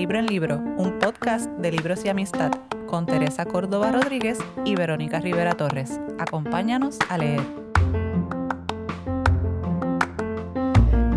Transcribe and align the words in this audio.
Libro 0.00 0.18
en 0.18 0.28
Libro, 0.28 0.56
un 0.56 0.98
podcast 0.98 1.50
de 1.58 1.70
libros 1.72 2.06
y 2.06 2.08
amistad 2.08 2.52
con 2.86 3.04
Teresa 3.04 3.44
Córdoba 3.44 3.92
Rodríguez 3.92 4.38
y 4.64 4.74
Verónica 4.74 5.20
Rivera 5.20 5.52
Torres. 5.52 6.00
Acompáñanos 6.18 6.96
a 7.10 7.18
leer. 7.18 7.42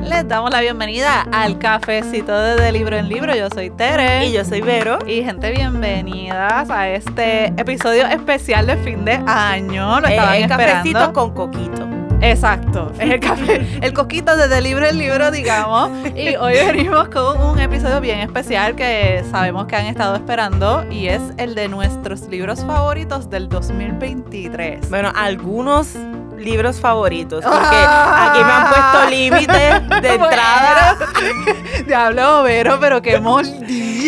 Les 0.02 0.28
damos 0.28 0.52
la 0.52 0.60
bienvenida 0.60 1.22
al 1.32 1.60
cafecito 1.60 2.38
de, 2.38 2.74
Libro 2.74 2.98
en 2.98 3.08
Libro. 3.08 3.34
Yo 3.34 3.48
soy 3.50 3.70
Tere. 3.70 4.26
Y 4.26 4.34
yo 4.34 4.44
soy 4.44 4.60
Vero. 4.60 5.00
Y 5.08 5.24
gente, 5.24 5.50
bienvenidas 5.52 6.70
a 6.70 6.90
este 6.90 7.46
episodio 7.56 8.06
especial 8.08 8.68
de 8.68 8.76
fin 8.76 9.06
de 9.06 9.14
año. 9.26 10.02
Lo 10.02 10.08
estaban 10.10 10.36
el 10.36 10.42
esperando. 10.42 10.74
cafecito 10.74 11.14
con 11.14 11.34
coquito. 11.34 11.83
Exacto, 12.24 12.90
es 13.00 13.12
el 13.12 13.20
café, 13.20 13.68
el 13.82 13.92
coquito 13.92 14.38
desde 14.38 14.62
libro 14.62 14.86
en 14.86 14.98
libro, 14.98 15.30
digamos. 15.30 15.92
Y 16.16 16.38
hoy 16.38 16.54
venimos 16.54 17.10
con 17.10 17.40
un 17.42 17.60
episodio 17.60 18.00
bien 18.00 18.20
especial 18.20 18.76
que 18.76 19.26
sabemos 19.30 19.66
que 19.66 19.76
han 19.76 19.88
estado 19.88 20.16
esperando 20.16 20.86
y 20.90 21.08
es 21.08 21.22
el 21.36 21.54
de 21.54 21.68
nuestros 21.68 22.22
libros 22.30 22.64
favoritos 22.64 23.30
del 23.30 23.50
2023. 23.50 24.90
Bueno, 24.90 25.12
algunos 25.14 25.98
libros 26.38 26.80
favoritos, 26.80 27.44
porque 27.44 27.58
aquí 27.60 28.40
me 28.40 28.52
han 28.52 28.68
puesto 28.70 29.10
límites 29.10 30.02
de 30.02 30.10
entrada. 30.14 30.98
Diablo, 31.88 32.44
Vero, 32.44 32.78
pero 32.80 33.02
qué 33.02 33.20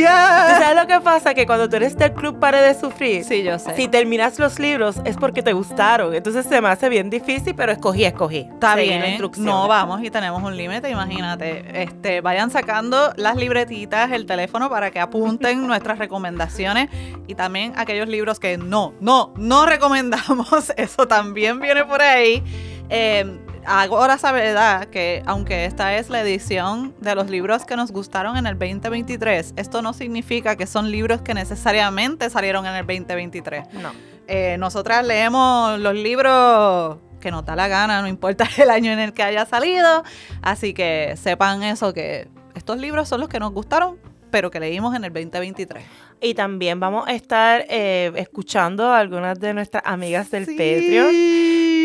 moldía. 0.03 0.59
¿Sabes 0.59 0.75
lo 0.81 0.87
que 0.87 0.99
pasa? 1.01 1.33
Que 1.33 1.45
cuando 1.45 1.69
tú 1.69 1.75
eres 1.77 1.97
del 1.97 2.13
club 2.13 2.39
Pare 2.39 2.61
de 2.61 2.73
Sufrir, 2.73 3.23
Sí, 3.23 3.43
yo 3.43 3.57
sé. 3.59 3.75
si 3.75 3.87
terminas 3.87 4.37
los 4.39 4.59
libros 4.59 4.97
es 5.05 5.17
porque 5.17 5.41
te 5.41 5.53
gustaron. 5.53 6.13
Entonces 6.13 6.45
se 6.45 6.61
me 6.61 6.67
hace 6.69 6.89
bien 6.89 7.09
difícil, 7.09 7.55
pero 7.55 7.71
escogí, 7.71 8.05
escogí. 8.05 8.47
Está 8.51 8.75
Seguí 8.75 8.89
la 8.89 8.97
bien, 8.97 9.09
instrucción. 9.09 9.45
no 9.45 9.67
vamos 9.67 10.03
y 10.03 10.09
tenemos 10.09 10.41
un 10.43 10.55
límite, 10.55 10.89
imagínate. 10.89 11.83
Este, 11.83 12.21
vayan 12.21 12.51
sacando 12.51 13.13
las 13.15 13.35
libretitas, 13.35 14.11
el 14.11 14.25
teléfono 14.25 14.69
para 14.69 14.91
que 14.91 14.99
apunten 14.99 15.65
nuestras 15.67 15.97
recomendaciones 15.99 16.89
y 17.27 17.35
también 17.35 17.73
aquellos 17.75 18.07
libros 18.07 18.39
que 18.39 18.57
no, 18.57 18.93
no, 18.99 19.33
no 19.37 19.65
recomendamos. 19.65 20.71
Eso 20.77 21.07
también 21.07 21.59
viene 21.59 21.83
por 21.85 22.01
ahí. 22.01 22.43
Eh, 22.89 23.39
ahora 23.65 24.17
sabe 24.17 24.41
verdad 24.41 24.85
que 24.85 25.23
aunque 25.25 25.65
esta 25.65 25.95
es 25.95 26.09
la 26.09 26.21
edición 26.21 26.95
de 26.99 27.15
los 27.15 27.29
libros 27.29 27.65
que 27.65 27.75
nos 27.75 27.91
gustaron 27.91 28.37
en 28.37 28.47
el 28.47 28.57
2023, 28.57 29.53
esto 29.55 29.81
no 29.81 29.93
significa 29.93 30.55
que 30.55 30.67
son 30.67 30.91
libros 30.91 31.21
que 31.21 31.33
necesariamente 31.33 32.29
salieron 32.29 32.65
en 32.65 32.75
el 32.75 32.85
2023. 32.85 33.73
No. 33.73 33.91
Eh, 34.27 34.57
nosotras 34.57 35.05
leemos 35.05 35.79
los 35.79 35.93
libros 35.93 36.97
que 37.19 37.31
nos 37.31 37.45
da 37.45 37.55
la 37.55 37.67
gana, 37.67 38.01
no 38.01 38.07
importa 38.07 38.47
el 38.57 38.69
año 38.69 38.91
en 38.91 38.99
el 38.99 39.13
que 39.13 39.23
haya 39.23 39.45
salido. 39.45 40.03
Así 40.41 40.73
que 40.73 41.15
sepan 41.17 41.63
eso, 41.63 41.93
que 41.93 42.27
estos 42.53 42.77
libros 42.77 43.09
son 43.09 43.19
los 43.19 43.29
que 43.29 43.39
nos 43.39 43.51
gustaron, 43.51 43.97
pero 44.35 44.51
que 44.51 44.59
leímos 44.59 44.93
en 44.93 45.05
el 45.05 45.13
2023. 45.13 45.81
Y 46.19 46.33
también 46.33 46.77
vamos 46.77 47.07
a 47.07 47.13
estar 47.13 47.63
eh, 47.69 48.11
escuchando 48.17 48.87
a 48.91 48.99
algunas 48.99 49.39
de 49.39 49.53
nuestras 49.53 49.81
amigas 49.85 50.29
del 50.29 50.45
Sí. 50.45 50.51
Patreon 50.57 51.11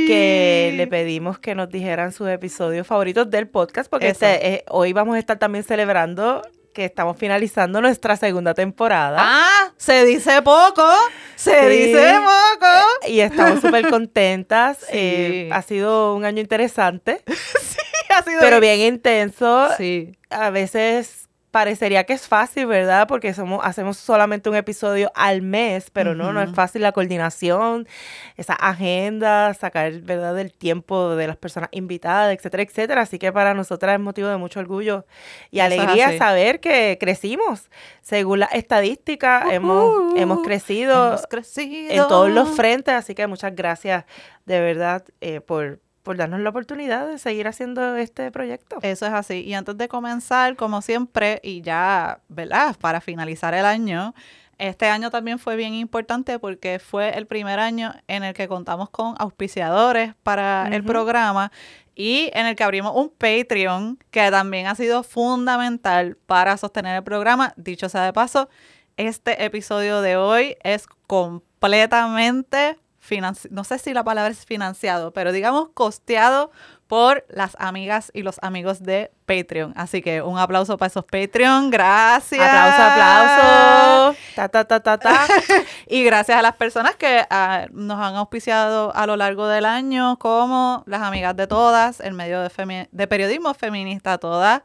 que 0.09 0.73
le 0.77 0.89
pedimos 0.89 1.39
que 1.39 1.55
nos 1.55 1.69
dijeran 1.69 2.11
sus 2.13 2.29
episodios 2.29 2.89
favoritos 2.89 3.31
del 3.31 3.47
podcast, 3.47 3.89
porque 3.89 4.09
este, 4.09 4.49
eh, 4.55 4.65
hoy 4.69 4.93
vamos 4.93 5.15
a 5.15 5.21
estar 5.21 5.39
también 5.39 5.63
celebrando 5.63 6.43
que 6.75 6.87
estamos 6.87 7.17
finalizando 7.17 7.81
nuestra 7.81 8.17
segunda 8.17 8.53
temporada. 8.53 9.19
Ah, 9.21 9.73
se 9.77 10.05
dice 10.05 10.43
poco, 10.43 10.89
se 11.37 11.53
Sí. 11.71 11.87
dice 11.87 12.15
poco. 12.19 12.67
Y 13.13 13.21
estamos 13.21 13.61
súper 13.61 13.89
contentas. 13.89 14.79
Sí. 14.91 14.97
Eh, 14.97 15.51
ha 15.53 15.63
sido 15.63 16.17
un 16.17 16.25
año 16.25 16.41
interesante, 16.41 17.23
Ha 18.11 18.25
sido 18.25 18.41
pero 18.41 18.59
bien 18.59 18.81
intenso. 18.81 19.69
Sí. 19.79 20.17
A 20.31 20.51
veces 20.51 21.29
parecería 21.51 22.05
que 22.05 22.13
es 22.13 22.29
fácil, 22.29 22.67
¿verdad? 22.67 23.09
Porque 23.09 23.35
somos, 23.35 23.61
hacemos 23.65 23.97
solamente 23.97 24.49
un 24.49 24.57
episodio 24.57 25.11
al 25.15 25.43
mes, 25.43 25.91
pero 25.91 26.15
no, 26.15 26.33
no 26.33 26.43
es 26.43 26.51
fácil 26.53 26.83
la 26.83 26.93
coordinación, 26.93 27.89
esa 28.37 28.55
agenda, 28.55 29.53
sacar, 29.55 29.93
¿verdad?, 30.01 30.35
del 30.35 30.53
tiempo 30.53 31.17
de 31.17 31.27
las 31.27 31.37
personas 31.37 31.69
invitadas, 31.73 32.35
etcétera, 32.37 32.63
etcétera. 32.63 33.01
Así 33.03 33.19
que 33.19 33.33
para 33.33 33.55
nosotras 33.55 33.95
es 33.95 34.01
motivo 34.01 34.29
de 34.29 34.37
mucho 34.37 34.61
orgullo 34.61 35.07
y 35.51 35.59
Eso 35.59 35.67
alegría 35.67 36.17
saber 36.19 36.61
que 36.61 36.97
crecimos. 37.01 37.69
Según 38.01 38.41
las 38.41 38.53
estadísticas, 38.55 39.53
hemos, 39.53 40.13
crecido 40.43 41.09
Hemos 41.09 41.27
crecido. 41.27 41.91
en 41.91 42.09
todos 42.09 42.31
los 42.31 42.51
frentes, 42.51 42.95
así 42.95 43.15
que 43.15 43.27
muchas 43.27 43.55
gracias 43.55 44.05
de 44.47 44.61
verdad 44.61 45.05
eh, 45.21 45.41
por, 45.41 45.81
por 46.03 46.17
darnos 46.17 46.41
la 46.41 46.51
oportunidad 46.51 47.07
de 47.07 47.19
seguir 47.19 47.47
haciendo 47.47 47.97
este 47.97 48.31
proyecto. 48.31 48.79
Eso 48.83 49.07
es 49.07 49.13
así. 49.13 49.43
Y 49.43 49.55
antes 49.55 49.77
de 49.77 49.89
comenzar, 49.89 50.57
como 50.57 50.83
siempre, 50.83 51.41
y 51.43 51.61
ya, 51.63 52.21
¿verdad? 52.29 52.77
Para 52.81 53.01
finalizar 53.01 53.55
el 53.55 53.67
año, 53.67 54.15
este 54.61 54.87
año 54.87 55.11
también 55.11 55.39
fue 55.39 55.57
bien 55.57 55.73
importante 55.75 56.39
porque 56.39 56.79
fue 56.79 57.17
el 57.17 57.27
primer 57.27 57.59
año 57.59 57.95
en 58.09 58.25
el 58.25 58.35
que 58.35 58.47
contamos 58.47 58.91
con 58.91 59.15
auspiciadores 59.19 60.15
para 60.23 60.69
el 60.71 60.85
programa 60.85 61.51
y 61.95 62.31
en 62.35 62.47
el 62.47 62.57
que 62.57 62.65
abrimos 62.65 62.93
un 62.95 63.09
Patreon 63.11 63.99
que 64.11 64.31
también 64.31 64.67
ha 64.67 64.75
sido 64.75 65.03
fundamental 65.03 66.17
para 66.27 66.57
sostener 66.57 66.97
el 66.97 67.03
programa. 67.03 67.55
Dicho 67.57 67.89
sea 67.89 68.05
de 68.05 68.13
paso, 68.13 68.49
este 68.97 69.45
episodio 69.45 70.03
de 70.03 70.17
hoy 70.17 70.57
es 70.63 70.87
completamente 71.07 72.79
no 73.19 73.65
sé 73.65 73.79
si 73.79 73.93
la 73.95 74.05
palabra 74.05 74.31
es 74.31 74.45
financiado, 74.47 75.13
pero 75.13 75.33
digamos 75.33 75.71
costeado 75.75 76.51
por 76.87 77.25
las 77.29 77.57
amigas 77.61 78.11
y 78.15 78.23
los 78.23 78.39
amigos 78.43 78.83
de 78.83 79.13
Patreon. 79.25 79.73
Así 79.77 80.03
que 80.03 80.23
un 80.23 80.39
aplauso 80.39 80.77
para 80.77 80.89
esos 80.89 81.05
Patreon, 81.05 81.71
gracias. 81.71 82.41
Aplauso, 82.43 82.83
aplauso. 82.83 84.19
Ta, 84.35 84.49
ta, 84.49 84.65
ta, 84.65 84.81
ta, 84.81 84.99
ta. 84.99 85.27
Y 85.87 86.03
gracias 86.05 86.37
a 86.39 86.43
las 86.43 86.57
personas 86.57 86.97
que 86.97 87.25
ah, 87.31 87.67
nos 87.71 87.99
han 88.01 88.17
auspiciado 88.17 88.93
a 88.95 89.07
lo 89.07 89.17
largo 89.17 89.47
del 89.47 89.67
año, 89.67 90.19
como 90.19 90.83
las 90.87 91.03
amigas 91.03 91.37
de 91.37 91.47
todas, 91.47 92.01
el 92.01 92.15
medio 92.15 92.41
de, 92.43 92.51
femi- 92.51 92.89
de 92.91 93.07
periodismo 93.07 93.55
feminista 93.55 94.19
todas, 94.19 94.63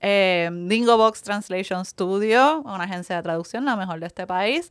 eh, 0.00 0.50
Dingo 0.52 0.96
Box 0.96 1.22
Translation 1.22 1.84
Studio, 1.84 2.60
una 2.64 2.84
agencia 2.84 3.16
de 3.16 3.22
traducción, 3.22 3.64
la 3.64 3.74
mejor 3.74 3.98
de 3.98 4.06
este 4.06 4.26
país. 4.28 4.70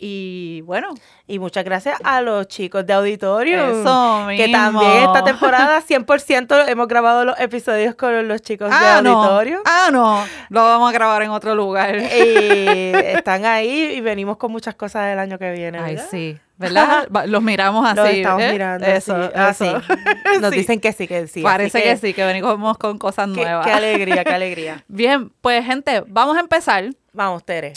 Y 0.00 0.60
bueno, 0.62 0.94
Y 1.26 1.38
muchas 1.40 1.64
gracias 1.64 1.98
a 2.04 2.20
los 2.22 2.46
chicos 2.46 2.86
de 2.86 2.92
auditorio. 2.92 3.80
eso 3.80 4.24
mismo. 4.26 4.44
Que 4.44 4.48
también 4.52 5.02
esta 5.04 5.24
temporada 5.24 5.82
100% 5.88 6.68
hemos 6.68 6.86
grabado 6.88 7.24
los 7.24 7.38
episodios 7.40 7.94
con 7.96 8.28
los 8.28 8.40
chicos 8.40 8.70
ah, 8.72 8.96
de 8.96 9.02
no. 9.02 9.20
auditorio. 9.22 9.60
Ah, 9.64 9.88
no. 9.92 10.24
Lo 10.50 10.62
vamos 10.62 10.88
a 10.88 10.92
grabar 10.92 11.22
en 11.22 11.30
otro 11.30 11.54
lugar. 11.56 11.96
Y 11.96 12.92
están 12.94 13.44
ahí 13.44 13.94
y 13.96 14.00
venimos 14.00 14.36
con 14.36 14.52
muchas 14.52 14.76
cosas 14.76 15.06
del 15.08 15.18
año 15.18 15.36
que 15.38 15.50
viene. 15.50 15.78
Ay, 15.78 15.96
¿verdad? 15.96 16.08
sí. 16.10 16.38
¿Verdad? 16.56 17.08
Los 17.26 17.42
miramos 17.42 17.84
así. 17.86 17.96
Los 17.96 18.08
estamos 18.10 18.42
¿eh? 18.42 18.52
mirando. 18.52 18.86
Eso, 18.86 19.14
así. 19.34 19.64
eso. 19.64 19.82
Ah. 19.88 19.94
Nos 20.40 20.50
Sí. 20.52 20.58
dicen 20.58 20.80
que 20.80 20.92
sí, 20.92 21.06
que 21.08 21.26
sí. 21.28 21.42
Parece 21.42 21.82
que, 21.82 21.96
sí, 21.96 22.14
que 22.14 22.24
venimos 22.24 22.78
con 22.78 22.98
cosas 22.98 23.28
Qué, 23.34 23.42
nuevas. 23.42 23.66
qué 23.66 23.72
alegría, 23.72 24.24
qué 24.24 24.32
alegría. 24.34 24.84
Bien, 24.88 25.30
pues 25.40 25.64
gente, 25.64 26.02
vamos 26.06 26.36
a 26.36 26.40
empezar. 26.40 26.84
Vamos, 27.12 27.44
Tere. 27.44 27.74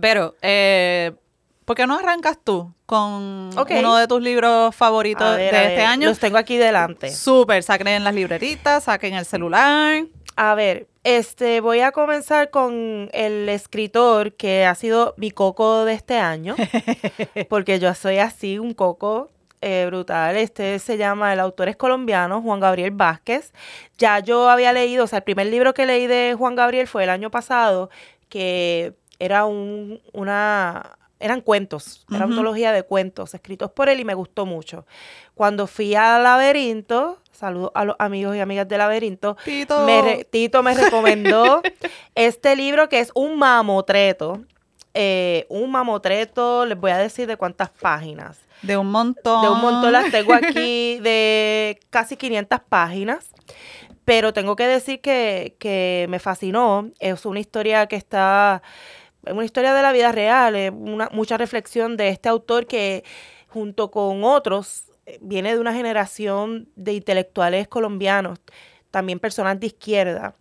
Pero, 0.00 0.34
eh, 0.42 1.12
¿por 1.64 1.76
qué 1.76 1.86
no 1.86 1.98
arrancas 1.98 2.38
tú 2.42 2.72
con 2.86 3.50
uno 3.56 3.96
de 3.96 4.06
tus 4.06 4.22
libros 4.22 4.74
favoritos 4.74 5.36
ver, 5.36 5.52
de 5.52 5.62
este 5.62 5.76
ver, 5.76 5.86
año? 5.86 6.08
Los 6.08 6.18
tengo 6.18 6.38
aquí 6.38 6.56
delante. 6.56 7.10
Súper, 7.10 7.62
saquen 7.62 7.88
en 7.88 8.04
las 8.04 8.14
libretitas, 8.14 8.84
saquen 8.84 9.14
el 9.14 9.24
celular. 9.24 10.04
A 10.36 10.54
ver, 10.54 10.88
este, 11.04 11.60
voy 11.60 11.80
a 11.80 11.92
comenzar 11.92 12.50
con 12.50 13.08
el 13.12 13.48
escritor 13.48 14.32
que 14.34 14.64
ha 14.64 14.74
sido 14.74 15.14
mi 15.16 15.30
coco 15.30 15.84
de 15.84 15.94
este 15.94 16.18
año, 16.18 16.56
porque 17.48 17.78
yo 17.78 17.94
soy 17.94 18.18
así, 18.18 18.58
un 18.58 18.74
coco 18.74 19.30
eh, 19.60 19.84
brutal. 19.86 20.36
Este 20.36 20.78
se 20.78 20.96
llama, 20.98 21.32
el 21.32 21.40
autor 21.40 21.68
es 21.68 21.76
colombiano, 21.76 22.42
Juan 22.42 22.60
Gabriel 22.60 22.90
Vázquez. 22.90 23.52
Ya 23.96 24.18
yo 24.18 24.50
había 24.50 24.72
leído, 24.72 25.04
o 25.04 25.06
sea, 25.06 25.18
el 25.18 25.24
primer 25.24 25.46
libro 25.46 25.72
que 25.72 25.86
leí 25.86 26.06
de 26.06 26.34
Juan 26.36 26.54
Gabriel 26.54 26.86
fue 26.86 27.04
el 27.04 27.10
año 27.10 27.30
pasado, 27.30 27.88
que 28.28 28.94
era 29.18 29.46
un, 29.46 30.00
una, 30.12 30.98
eran 31.24 31.40
cuentos, 31.40 32.04
era 32.10 32.24
Ujú. 32.24 32.32
antología 32.34 32.70
de 32.72 32.82
cuentos 32.82 33.32
escritos 33.34 33.70
por 33.70 33.88
él 33.88 33.98
y 34.00 34.04
me 34.04 34.14
gustó 34.14 34.44
mucho. 34.46 34.86
Cuando 35.34 35.66
fui 35.66 35.94
al 35.94 36.22
laberinto, 36.22 37.18
saludo 37.32 37.72
a 37.74 37.84
los 37.84 37.96
amigos 37.98 38.36
y 38.36 38.40
amigas 38.40 38.68
del 38.68 38.78
laberinto, 38.78 39.36
Tito. 39.44 39.80
me 39.86 40.02
re- 40.02 40.24
Tito 40.30 40.62
me 40.62 40.74
recomendó 40.74 41.62
este 42.14 42.54
libro 42.56 42.88
que 42.88 43.00
es 43.00 43.10
un 43.14 43.38
mamotreto. 43.38 44.42
eh, 44.92 45.46
un 45.48 45.70
mamotreto, 45.72 46.66
les 46.66 46.78
voy 46.78 46.92
a 46.92 46.98
decir 46.98 47.26
de 47.26 47.36
cuántas 47.36 47.70
páginas. 47.70 48.38
De 48.62 48.76
un 48.76 48.90
montón. 48.90 49.42
De 49.42 49.48
un 49.48 49.60
montón 49.60 49.92
las 49.92 50.10
tengo 50.10 50.32
aquí, 50.34 50.98
de 51.02 51.80
casi 51.90 52.16
500 52.16 52.60
páginas. 52.68 53.30
Pero 54.04 54.32
tengo 54.32 54.54
que 54.54 54.66
decir 54.66 55.00
que, 55.00 55.56
que 55.58 56.06
me 56.10 56.18
fascinó. 56.18 56.90
Es 57.00 57.24
una 57.26 57.40
historia 57.40 57.86
que 57.86 57.96
está, 57.96 58.62
es 59.03 59.03
una 59.30 59.44
historia 59.44 59.74
de 59.74 59.82
la 59.82 59.92
vida 59.92 60.12
real, 60.12 60.56
es 60.56 60.70
una, 60.70 61.08
mucha 61.12 61.36
reflexión 61.36 61.96
de 61.96 62.08
este 62.08 62.28
autor 62.28 62.66
que 62.66 63.04
junto 63.48 63.90
con 63.90 64.24
otros 64.24 64.84
eh, 65.06 65.18
viene 65.20 65.54
de 65.54 65.60
una 65.60 65.74
generación 65.74 66.68
de 66.76 66.94
intelectuales 66.94 67.68
colombianos, 67.68 68.38
también 68.90 69.18
personas 69.20 69.58
de 69.60 69.66
izquierda. 69.66 70.36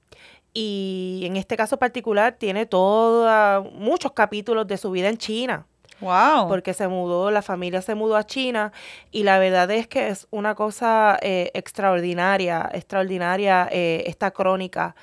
y 0.56 1.24
en 1.26 1.36
este 1.36 1.58
caso 1.58 1.78
particular 1.78 2.36
tiene 2.38 2.68
todos 2.68 3.66
muchos 3.74 4.12
capítulos 4.12 4.68
de 4.68 4.78
su 4.78 4.92
vida 4.92 5.10
en 5.10 5.18
China. 5.18 5.66
Wow. 6.04 6.48
Porque 6.48 6.74
se 6.74 6.88
mudó, 6.88 7.32
la 7.32 7.42
familia 7.42 7.82
se 7.82 7.96
mudó 7.96 8.18
a 8.18 8.26
China 8.26 8.74
y 9.12 9.24
la 9.24 9.40
verdad 9.40 9.72
es 9.72 9.88
que 9.88 10.10
es 10.10 10.28
una 10.32 10.54
cosa 10.54 11.18
eh, 11.22 11.52
extraordinaria, 11.54 12.70
extraordinaria 12.74 13.70
eh, 13.72 14.04
esta 14.08 14.32
crónica 14.32 14.96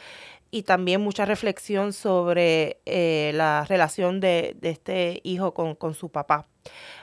y 0.50 0.62
también 0.62 1.00
mucha 1.00 1.24
reflexión 1.24 1.92
sobre 1.92 2.80
eh, 2.86 3.32
la 3.34 3.64
relación 3.68 4.20
de, 4.20 4.56
de, 4.60 4.70
este 4.70 5.20
hijo 5.22 5.54
con, 5.54 5.74
con 5.74 5.94
su 5.94 6.10
papá. 6.10 6.46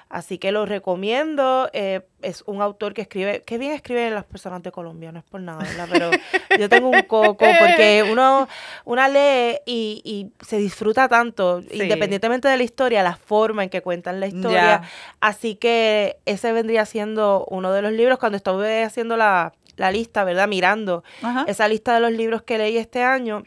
Así 0.09 0.37
que 0.37 0.51
lo 0.51 0.65
recomiendo. 0.65 1.69
Eh, 1.73 2.01
es 2.21 2.41
un 2.45 2.61
autor 2.61 2.93
que 2.93 3.01
escribe, 3.01 3.43
qué 3.45 3.57
bien 3.57 3.73
escriben 3.73 4.13
las 4.13 4.23
personas 4.23 4.63
de 4.63 4.71
Colombia, 4.71 5.11
no 5.11 5.19
es 5.19 5.25
por 5.25 5.41
nada, 5.41 5.63
¿verdad? 5.63 5.87
Pero 5.91 6.11
yo 6.59 6.69
tengo 6.69 6.89
un 6.89 7.01
coco 7.03 7.45
porque 7.59 8.05
uno 8.09 8.47
una 8.85 9.09
lee 9.09 9.57
y, 9.65 10.01
y 10.05 10.31
se 10.45 10.57
disfruta 10.57 11.09
tanto, 11.09 11.61
independientemente 11.71 12.47
de 12.47 12.57
la 12.57 12.63
historia, 12.63 13.03
la 13.03 13.17
forma 13.17 13.63
en 13.63 13.69
que 13.69 13.81
cuentan 13.81 14.19
la 14.19 14.27
historia. 14.27 14.81
Así 15.19 15.55
que 15.55 16.17
ese 16.25 16.53
vendría 16.53 16.85
siendo 16.85 17.45
uno 17.49 17.73
de 17.73 17.81
los 17.81 17.91
libros. 17.91 18.17
Cuando 18.17 18.37
estuve 18.37 18.83
haciendo 18.83 19.17
la, 19.17 19.53
la 19.77 19.91
lista, 19.91 20.23
¿verdad? 20.23 20.47
Mirando 20.47 21.03
esa 21.47 21.67
lista 21.67 21.93
de 21.93 22.01
los 22.01 22.11
libros 22.11 22.41
que 22.41 22.57
leí 22.57 22.77
este 22.77 23.03
año 23.03 23.43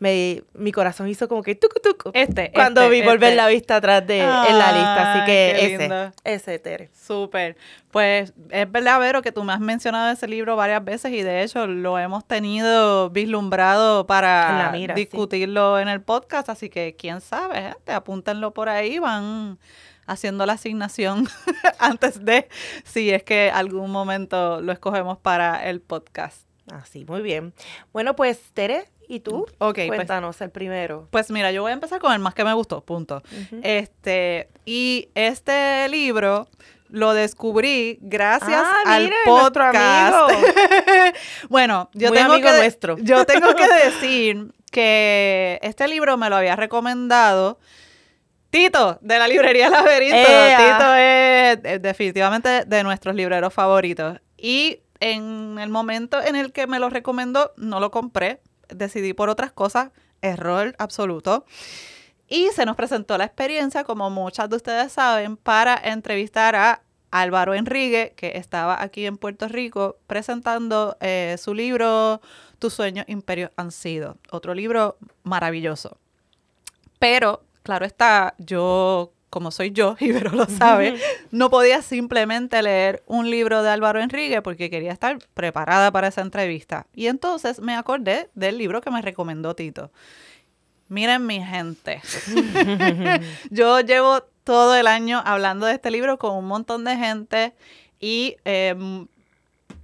me, 0.00 0.42
mi 0.54 0.72
corazón 0.72 1.08
hizo 1.08 1.28
como 1.28 1.42
que 1.42 1.54
tucu 1.54 1.78
tucu. 1.78 2.10
Este, 2.14 2.50
Cuando 2.52 2.80
este, 2.80 2.90
vi 2.90 3.02
volver 3.02 3.30
este. 3.30 3.36
la 3.36 3.48
vista 3.48 3.76
atrás 3.76 4.04
de 4.06 4.20
en 4.20 4.58
la 4.58 4.72
lista. 4.72 5.12
Así 5.12 5.26
que 5.26 5.50
ese, 5.50 5.78
lindo. 5.78 6.12
ese, 6.24 6.58
Tere. 6.58 6.88
Súper. 6.94 7.56
Pues 7.90 8.32
es 8.48 8.72
verdad, 8.72 8.98
Vero, 8.98 9.20
que 9.20 9.30
tú 9.30 9.44
me 9.44 9.52
has 9.52 9.60
mencionado 9.60 10.10
ese 10.10 10.26
libro 10.26 10.56
varias 10.56 10.82
veces 10.82 11.12
y 11.12 11.22
de 11.22 11.42
hecho 11.42 11.66
lo 11.66 11.98
hemos 11.98 12.26
tenido 12.26 13.10
vislumbrado 13.10 14.06
para 14.06 14.72
sí. 14.72 14.86
discutirlo 14.94 15.78
en 15.78 15.88
el 15.88 16.00
podcast, 16.00 16.48
así 16.48 16.70
que 16.70 16.96
quién 16.98 17.20
sabe, 17.20 17.60
gente, 17.60 17.92
apúntenlo 17.92 18.52
por 18.52 18.70
ahí, 18.70 18.98
van 18.98 19.58
haciendo 20.10 20.44
la 20.46 20.54
asignación 20.54 21.28
antes 21.78 22.24
de 22.24 22.48
si 22.84 23.10
es 23.10 23.22
que 23.22 23.50
algún 23.52 23.90
momento 23.90 24.60
lo 24.60 24.72
escogemos 24.72 25.18
para 25.18 25.68
el 25.68 25.80
podcast. 25.80 26.42
Así, 26.72 27.04
muy 27.04 27.22
bien. 27.22 27.52
Bueno, 27.92 28.14
pues, 28.14 28.40
Tere, 28.54 28.88
¿y 29.08 29.20
tú? 29.20 29.46
Ok, 29.58 29.74
pues, 29.74 29.88
Cuéntanos 29.88 30.40
el 30.40 30.50
primero. 30.50 31.08
pues 31.10 31.30
mira, 31.30 31.50
yo 31.50 31.62
voy 31.62 31.70
a 31.70 31.74
empezar 31.74 32.00
con 32.00 32.12
el 32.12 32.18
más 32.20 32.34
que 32.34 32.44
me 32.44 32.52
gustó, 32.54 32.84
punto. 32.84 33.22
Este, 33.62 34.48
y 34.64 35.08
este 35.14 35.88
libro 35.88 36.46
lo 36.88 37.12
descubrí 37.14 37.98
gracias 38.02 38.62
Ah, 38.64 38.82
al 38.96 39.12
podcast. 39.24 40.14
amigo. 40.14 40.42
bueno, 41.48 41.88
yo 41.94 42.08
Muy 42.08 42.18
tengo 42.18 42.32
amigo 42.34 42.48
que 42.48 42.52
de- 42.54 42.60
nuestro. 42.60 42.98
yo 42.98 43.24
tengo 43.24 43.54
que 43.54 43.66
decir 43.84 44.52
que 44.70 45.58
este 45.62 45.88
libro 45.88 46.16
me 46.16 46.28
lo 46.30 46.36
había 46.36 46.54
recomendado 46.56 47.58
Tito 48.50 48.98
de 49.00 49.18
la 49.18 49.28
librería 49.28 49.70
Laberinto. 49.70 50.16
¡Ea! 50.16 50.58
Tito 50.58 50.94
es 50.94 51.74
eh, 51.74 51.78
definitivamente 51.80 52.64
de 52.64 52.82
nuestros 52.82 53.14
libreros 53.14 53.54
favoritos 53.54 54.18
y 54.36 54.80
en 55.00 55.58
el 55.58 55.70
momento 55.70 56.22
en 56.22 56.36
el 56.36 56.52
que 56.52 56.66
me 56.66 56.78
lo 56.78 56.90
recomendó 56.90 57.52
no 57.56 57.80
lo 57.80 57.90
compré, 57.90 58.40
decidí 58.68 59.14
por 59.14 59.28
otras 59.28 59.52
cosas, 59.52 59.90
error 60.20 60.74
absoluto. 60.78 61.46
Y 62.28 62.48
se 62.54 62.64
nos 62.64 62.76
presentó 62.76 63.18
la 63.18 63.24
experiencia, 63.24 63.82
como 63.82 64.08
muchas 64.08 64.48
de 64.48 64.56
ustedes 64.56 64.92
saben, 64.92 65.36
para 65.36 65.74
entrevistar 65.82 66.54
a 66.54 66.82
Álvaro 67.10 67.54
Enrique, 67.54 68.14
que 68.16 68.36
estaba 68.36 68.80
aquí 68.80 69.04
en 69.04 69.16
Puerto 69.16 69.48
Rico 69.48 69.96
presentando 70.06 70.96
eh, 71.00 71.36
su 71.38 71.54
libro 71.54 72.20
Tus 72.60 72.74
sueños 72.74 73.04
imperios 73.08 73.50
han 73.56 73.72
sido. 73.72 74.16
Otro 74.30 74.54
libro 74.54 74.96
maravilloso. 75.24 75.98
Pero, 77.00 77.42
claro 77.70 77.86
está, 77.86 78.34
yo, 78.38 79.12
como 79.30 79.52
soy 79.52 79.70
yo, 79.70 79.94
y 80.00 80.10
Vero 80.10 80.32
lo 80.32 80.46
sabe, 80.46 80.96
no 81.30 81.50
podía 81.50 81.82
simplemente 81.82 82.60
leer 82.62 83.04
un 83.06 83.30
libro 83.30 83.62
de 83.62 83.70
Álvaro 83.70 84.00
Enrique 84.00 84.42
porque 84.42 84.70
quería 84.70 84.90
estar 84.92 85.18
preparada 85.34 85.92
para 85.92 86.08
esa 86.08 86.20
entrevista. 86.22 86.88
Y 86.96 87.06
entonces 87.06 87.60
me 87.60 87.76
acordé 87.76 88.28
del 88.34 88.58
libro 88.58 88.80
que 88.80 88.90
me 88.90 89.02
recomendó 89.02 89.54
Tito. 89.54 89.92
Miren 90.88 91.24
mi 91.26 91.40
gente. 91.44 92.02
Yo 93.50 93.78
llevo 93.78 94.22
todo 94.42 94.74
el 94.74 94.88
año 94.88 95.22
hablando 95.24 95.66
de 95.66 95.74
este 95.74 95.92
libro 95.92 96.18
con 96.18 96.34
un 96.34 96.46
montón 96.46 96.82
de 96.84 96.96
gente 96.96 97.52
y 98.00 98.34
eh, 98.44 98.70
m- 98.76 99.06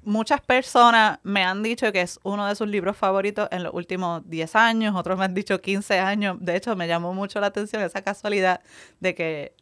muchas 0.06 0.40
personas 0.40 1.18
me 1.24 1.44
han 1.44 1.62
dicho 1.62 1.92
que 1.92 2.00
es 2.00 2.18
uno 2.22 2.46
de 2.46 2.54
sus 2.54 2.68
libros 2.68 2.96
favoritos 2.96 3.48
en 3.50 3.62
los 3.64 3.74
últimos 3.74 4.22
10 4.28 4.56
años, 4.56 4.94
otros 4.96 5.18
me 5.18 5.24
han 5.24 5.34
dicho 5.34 5.60
15 5.60 5.98
años. 5.98 6.38
De 6.40 6.56
hecho, 6.56 6.74
me 6.76 6.88
llamó 6.88 7.12
mucho 7.12 7.40
la 7.40 7.48
atención 7.48 7.82
esa 7.82 8.02
casualidad 8.02 8.60
de 9.00 9.14
que 9.14 9.52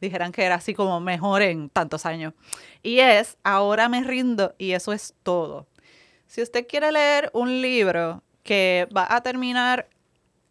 dijeran 0.00 0.32
que 0.32 0.42
era 0.42 0.56
así 0.56 0.74
como 0.74 0.98
mejor 1.00 1.42
en 1.42 1.68
tantos 1.68 2.06
años. 2.06 2.34
Y 2.82 2.98
es 2.98 3.38
Ahora 3.44 3.88
me 3.88 4.02
rindo 4.02 4.54
y 4.58 4.72
eso 4.72 4.92
es 4.92 5.14
todo. 5.22 5.66
Si 6.26 6.42
usted 6.42 6.66
quiere 6.66 6.90
leer 6.90 7.30
un 7.34 7.60
libro 7.60 8.22
que 8.42 8.88
va 8.96 9.06
a 9.08 9.22
terminar 9.22 9.88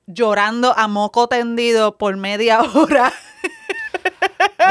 llorando 0.06 0.74
a 0.78 0.88
moco 0.88 1.28
tendido 1.28 1.98
por 1.98 2.16
media 2.16 2.62
hora, 2.76 3.12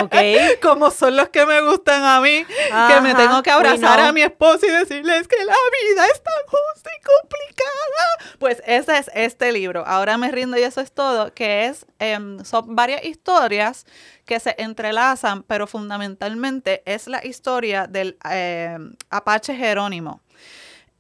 Ok. 0.03 0.15
como 0.63 0.91
son 0.91 1.17
los 1.17 1.29
que 1.31 1.45
me 1.47 1.61
gustan 1.63 2.05
a 2.05 2.21
mí, 2.21 2.45
que 2.45 3.01
me 3.01 3.15
tengo 3.15 3.43
que 3.43 3.51
abrazar 3.51 3.99
no. 4.01 4.07
a 4.07 4.13
mi 4.13 4.23
esposo 4.23 4.67
y 4.67 4.71
decirles 4.71 5.27
que 5.29 5.37
la 5.45 5.53
vida 5.53 6.07
es 6.07 6.23
tan 6.23 6.43
justa 6.47 6.91
y 6.97 7.03
complicada. 7.03 8.37
Pues 8.39 8.63
ese 8.67 8.99
es 8.99 9.11
este 9.15 9.53
libro. 9.53 9.85
Ahora 9.87 10.17
me 10.17 10.31
rindo 10.31 10.57
y 10.57 10.63
eso 10.63 10.81
es 10.81 10.93
todo, 10.93 11.35
que 11.35 11.67
es, 11.67 11.87
em, 11.99 12.45
son 12.45 12.75
varias 12.75 13.05
historias 13.05 13.87
que 14.25 14.41
se 14.41 14.55
entrelazan, 14.59 15.43
pero 15.43 15.67
fundamentalmente 15.67 16.83
es 16.87 17.07
la 17.07 17.25
historia 17.27 17.87
del 17.87 18.17
em, 18.31 18.95
Apache 19.11 19.55
Jerónimo. 19.55 20.21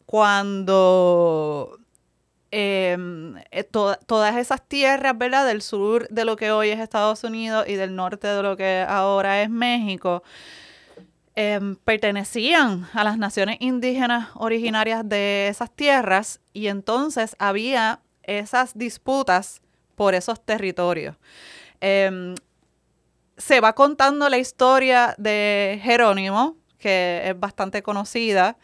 Cuando 0.07 1.79
eh, 2.53 2.97
to- 3.71 3.97
todas 4.07 4.37
esas 4.37 4.67
tierras, 4.67 5.17
¿verdad? 5.17 5.47
Del 5.47 5.63
sur 5.63 6.09
de 6.09 6.25
lo 6.25 6.37
que 6.37 6.51
hoy 6.51 6.71
es 6.71 6.81
Estados 6.81 7.23
Unidos 7.25 7.65
y 7.69 7.75
del 7.75 7.95
norte 7.95 8.27
de 8.29 8.43
lo 8.43 8.57
que 8.57 8.85
ahora 8.89 9.43
es 9.43 9.51
México, 9.51 10.23
em, 11.37 11.77
pertenecían 11.77 12.89
a 12.93 13.05
las 13.05 13.17
naciones 13.17 13.57
indígenas 13.61 14.29
originarias 14.35 15.09
de 15.09 15.49
esas 15.49 15.71
tierras 15.71 16.41
y 16.53 16.67
entonces 16.67 17.37
había 17.39 18.01
esas 18.25 18.77
disputas 18.77 19.63
por 19.95 20.15
esos 20.15 20.45
territorios. 20.45 21.17
Em, 21.81 22.35
se 23.37 23.61
va 23.61 23.75
contando 23.75 24.29
la 24.29 24.39
historia 24.39 25.15
de 25.19 25.81
Jerónimo, 25.83 26.57
que 26.79 27.23
es 27.25 27.39
bastante 27.39 27.83
conocida, 27.83 28.57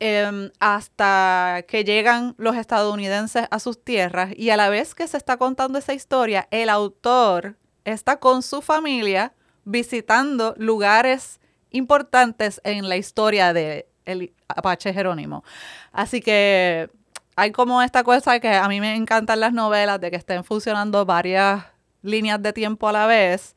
em, 0.00 0.50
hasta 0.60 1.64
que 1.68 1.84
llegan 1.84 2.34
los 2.38 2.56
estadounidenses 2.56 3.46
a 3.50 3.58
sus 3.58 3.82
tierras 3.82 4.30
y 4.36 4.50
a 4.50 4.56
la 4.56 4.68
vez 4.68 4.94
que 4.94 5.06
se 5.08 5.16
está 5.16 5.36
contando 5.36 5.78
esa 5.78 5.94
historia, 5.94 6.46
el 6.50 6.68
autor 6.68 7.56
está 7.84 8.18
con 8.18 8.42
su 8.42 8.62
familia 8.62 9.32
visitando 9.64 10.54
lugares 10.56 11.40
importantes 11.70 12.60
en 12.64 12.88
la 12.88 12.96
historia 12.96 13.52
de 13.52 13.88
el 14.04 14.32
Apache 14.48 14.94
Jerónimo. 14.94 15.44
Así 15.92 16.20
que 16.20 16.90
hay 17.36 17.52
como 17.52 17.82
esta 17.82 18.02
cosa 18.02 18.40
que 18.40 18.48
a 18.48 18.66
mí 18.68 18.80
me 18.80 18.96
encantan 18.96 19.40
las 19.40 19.52
novelas 19.52 20.00
de 20.00 20.10
que 20.10 20.16
estén 20.16 20.42
funcionando 20.44 21.04
varias 21.04 21.64
líneas 22.02 22.42
de 22.42 22.52
tiempo 22.52 22.88
a 22.88 22.92
la 22.92 23.06
vez, 23.06 23.54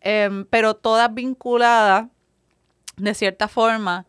em, 0.00 0.44
pero 0.46 0.74
todas 0.74 1.12
vinculadas 1.12 2.06
de 2.96 3.14
cierta 3.14 3.48
forma 3.48 4.06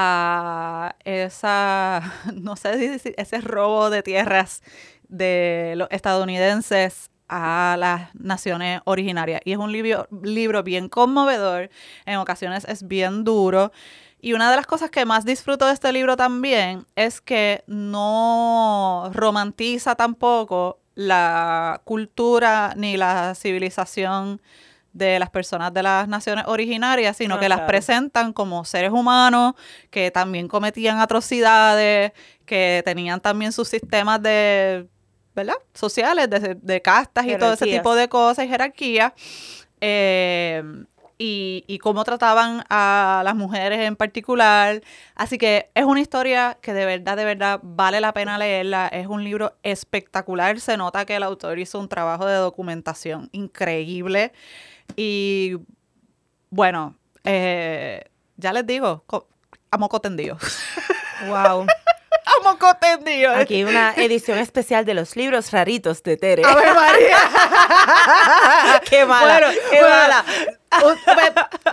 a 0.00 0.94
esa, 1.04 2.14
no 2.34 2.54
sé 2.54 3.00
si 3.00 3.14
ese 3.16 3.40
robo 3.40 3.90
de 3.90 4.04
tierras 4.04 4.62
de 5.08 5.74
los 5.76 5.88
estadounidenses 5.90 7.10
a 7.28 7.74
las 7.76 8.14
naciones 8.14 8.80
originarias. 8.84 9.40
Y 9.44 9.52
es 9.52 9.58
un 9.58 9.72
libro, 9.72 10.06
libro 10.22 10.62
bien 10.62 10.88
conmovedor, 10.88 11.68
en 12.06 12.18
ocasiones 12.18 12.64
es 12.68 12.86
bien 12.86 13.24
duro. 13.24 13.72
Y 14.20 14.34
una 14.34 14.50
de 14.50 14.56
las 14.56 14.68
cosas 14.68 14.90
que 14.90 15.04
más 15.04 15.24
disfruto 15.24 15.66
de 15.66 15.72
este 15.72 15.92
libro 15.92 16.16
también 16.16 16.86
es 16.94 17.20
que 17.20 17.64
no 17.66 19.10
romantiza 19.12 19.96
tampoco 19.96 20.78
la 20.94 21.80
cultura 21.84 22.72
ni 22.76 22.96
la 22.96 23.34
civilización 23.34 24.40
de 24.92 25.18
las 25.18 25.30
personas 25.30 25.72
de 25.72 25.82
las 25.82 26.08
naciones 26.08 26.44
originarias, 26.48 27.16
sino 27.16 27.36
Ah, 27.36 27.40
que 27.40 27.48
las 27.48 27.58
claro. 27.58 27.68
presentan 27.68 28.32
como 28.32 28.64
seres 28.64 28.90
humanos 28.90 29.54
que 29.90 30.10
también 30.10 30.48
cometían 30.48 30.98
atrocidades, 30.98 32.12
que 32.46 32.82
tenían 32.84 33.20
también 33.20 33.52
sus 33.52 33.68
sistemas 33.68 34.20
de, 34.22 34.86
¿verdad? 35.34 35.54
Sociales, 35.74 36.28
de, 36.30 36.54
de 36.60 36.82
castas 36.82 37.26
y 37.26 37.36
todo 37.36 37.52
ese 37.52 37.64
Jerarquías. 37.66 37.80
tipo 37.82 37.94
de 37.94 38.08
cosas 38.08 38.44
y 38.44 38.48
jerarquía. 38.48 39.14
Eh, 39.80 40.62
y, 41.18 41.64
y 41.66 41.78
cómo 41.78 42.04
trataban 42.04 42.64
a 42.70 43.22
las 43.24 43.34
mujeres 43.34 43.80
en 43.80 43.96
particular. 43.96 44.80
Así 45.16 45.36
que 45.36 45.70
es 45.74 45.84
una 45.84 46.00
historia 46.00 46.58
que 46.62 46.72
de 46.72 46.86
verdad, 46.86 47.16
de 47.16 47.24
verdad 47.24 47.60
vale 47.62 48.00
la 48.00 48.12
pena 48.12 48.38
leerla. 48.38 48.88
Es 48.88 49.08
un 49.08 49.24
libro 49.24 49.56
espectacular. 49.64 50.60
Se 50.60 50.76
nota 50.76 51.04
que 51.04 51.16
el 51.16 51.24
autor 51.24 51.58
hizo 51.58 51.78
un 51.80 51.88
trabajo 51.88 52.24
de 52.26 52.36
documentación 52.36 53.28
increíble. 53.32 54.32
Y 54.96 55.56
bueno, 56.50 56.96
eh, 57.24 58.04
ya 58.36 58.52
les 58.52 58.66
digo, 58.66 59.04
a 59.70 59.78
moco 59.78 60.00
tendido. 60.00 60.38
Wow. 61.26 61.66
a 62.28 62.42
moco 62.42 62.74
tendido. 62.76 63.34
Aquí 63.34 63.56
hay 63.56 63.64
una 63.64 63.92
edición 63.94 64.38
especial 64.38 64.84
de 64.84 64.94
los 64.94 65.16
libros 65.16 65.50
raritos 65.50 66.02
de 66.02 66.16
Tere. 66.16 66.42
¡Ave 66.44 66.72
María! 66.72 67.18
qué 68.88 69.04
mala, 69.04 69.38
Bueno, 69.40 69.60
qué 69.70 69.80
bueno, 69.80 69.96
mala. 69.96 70.24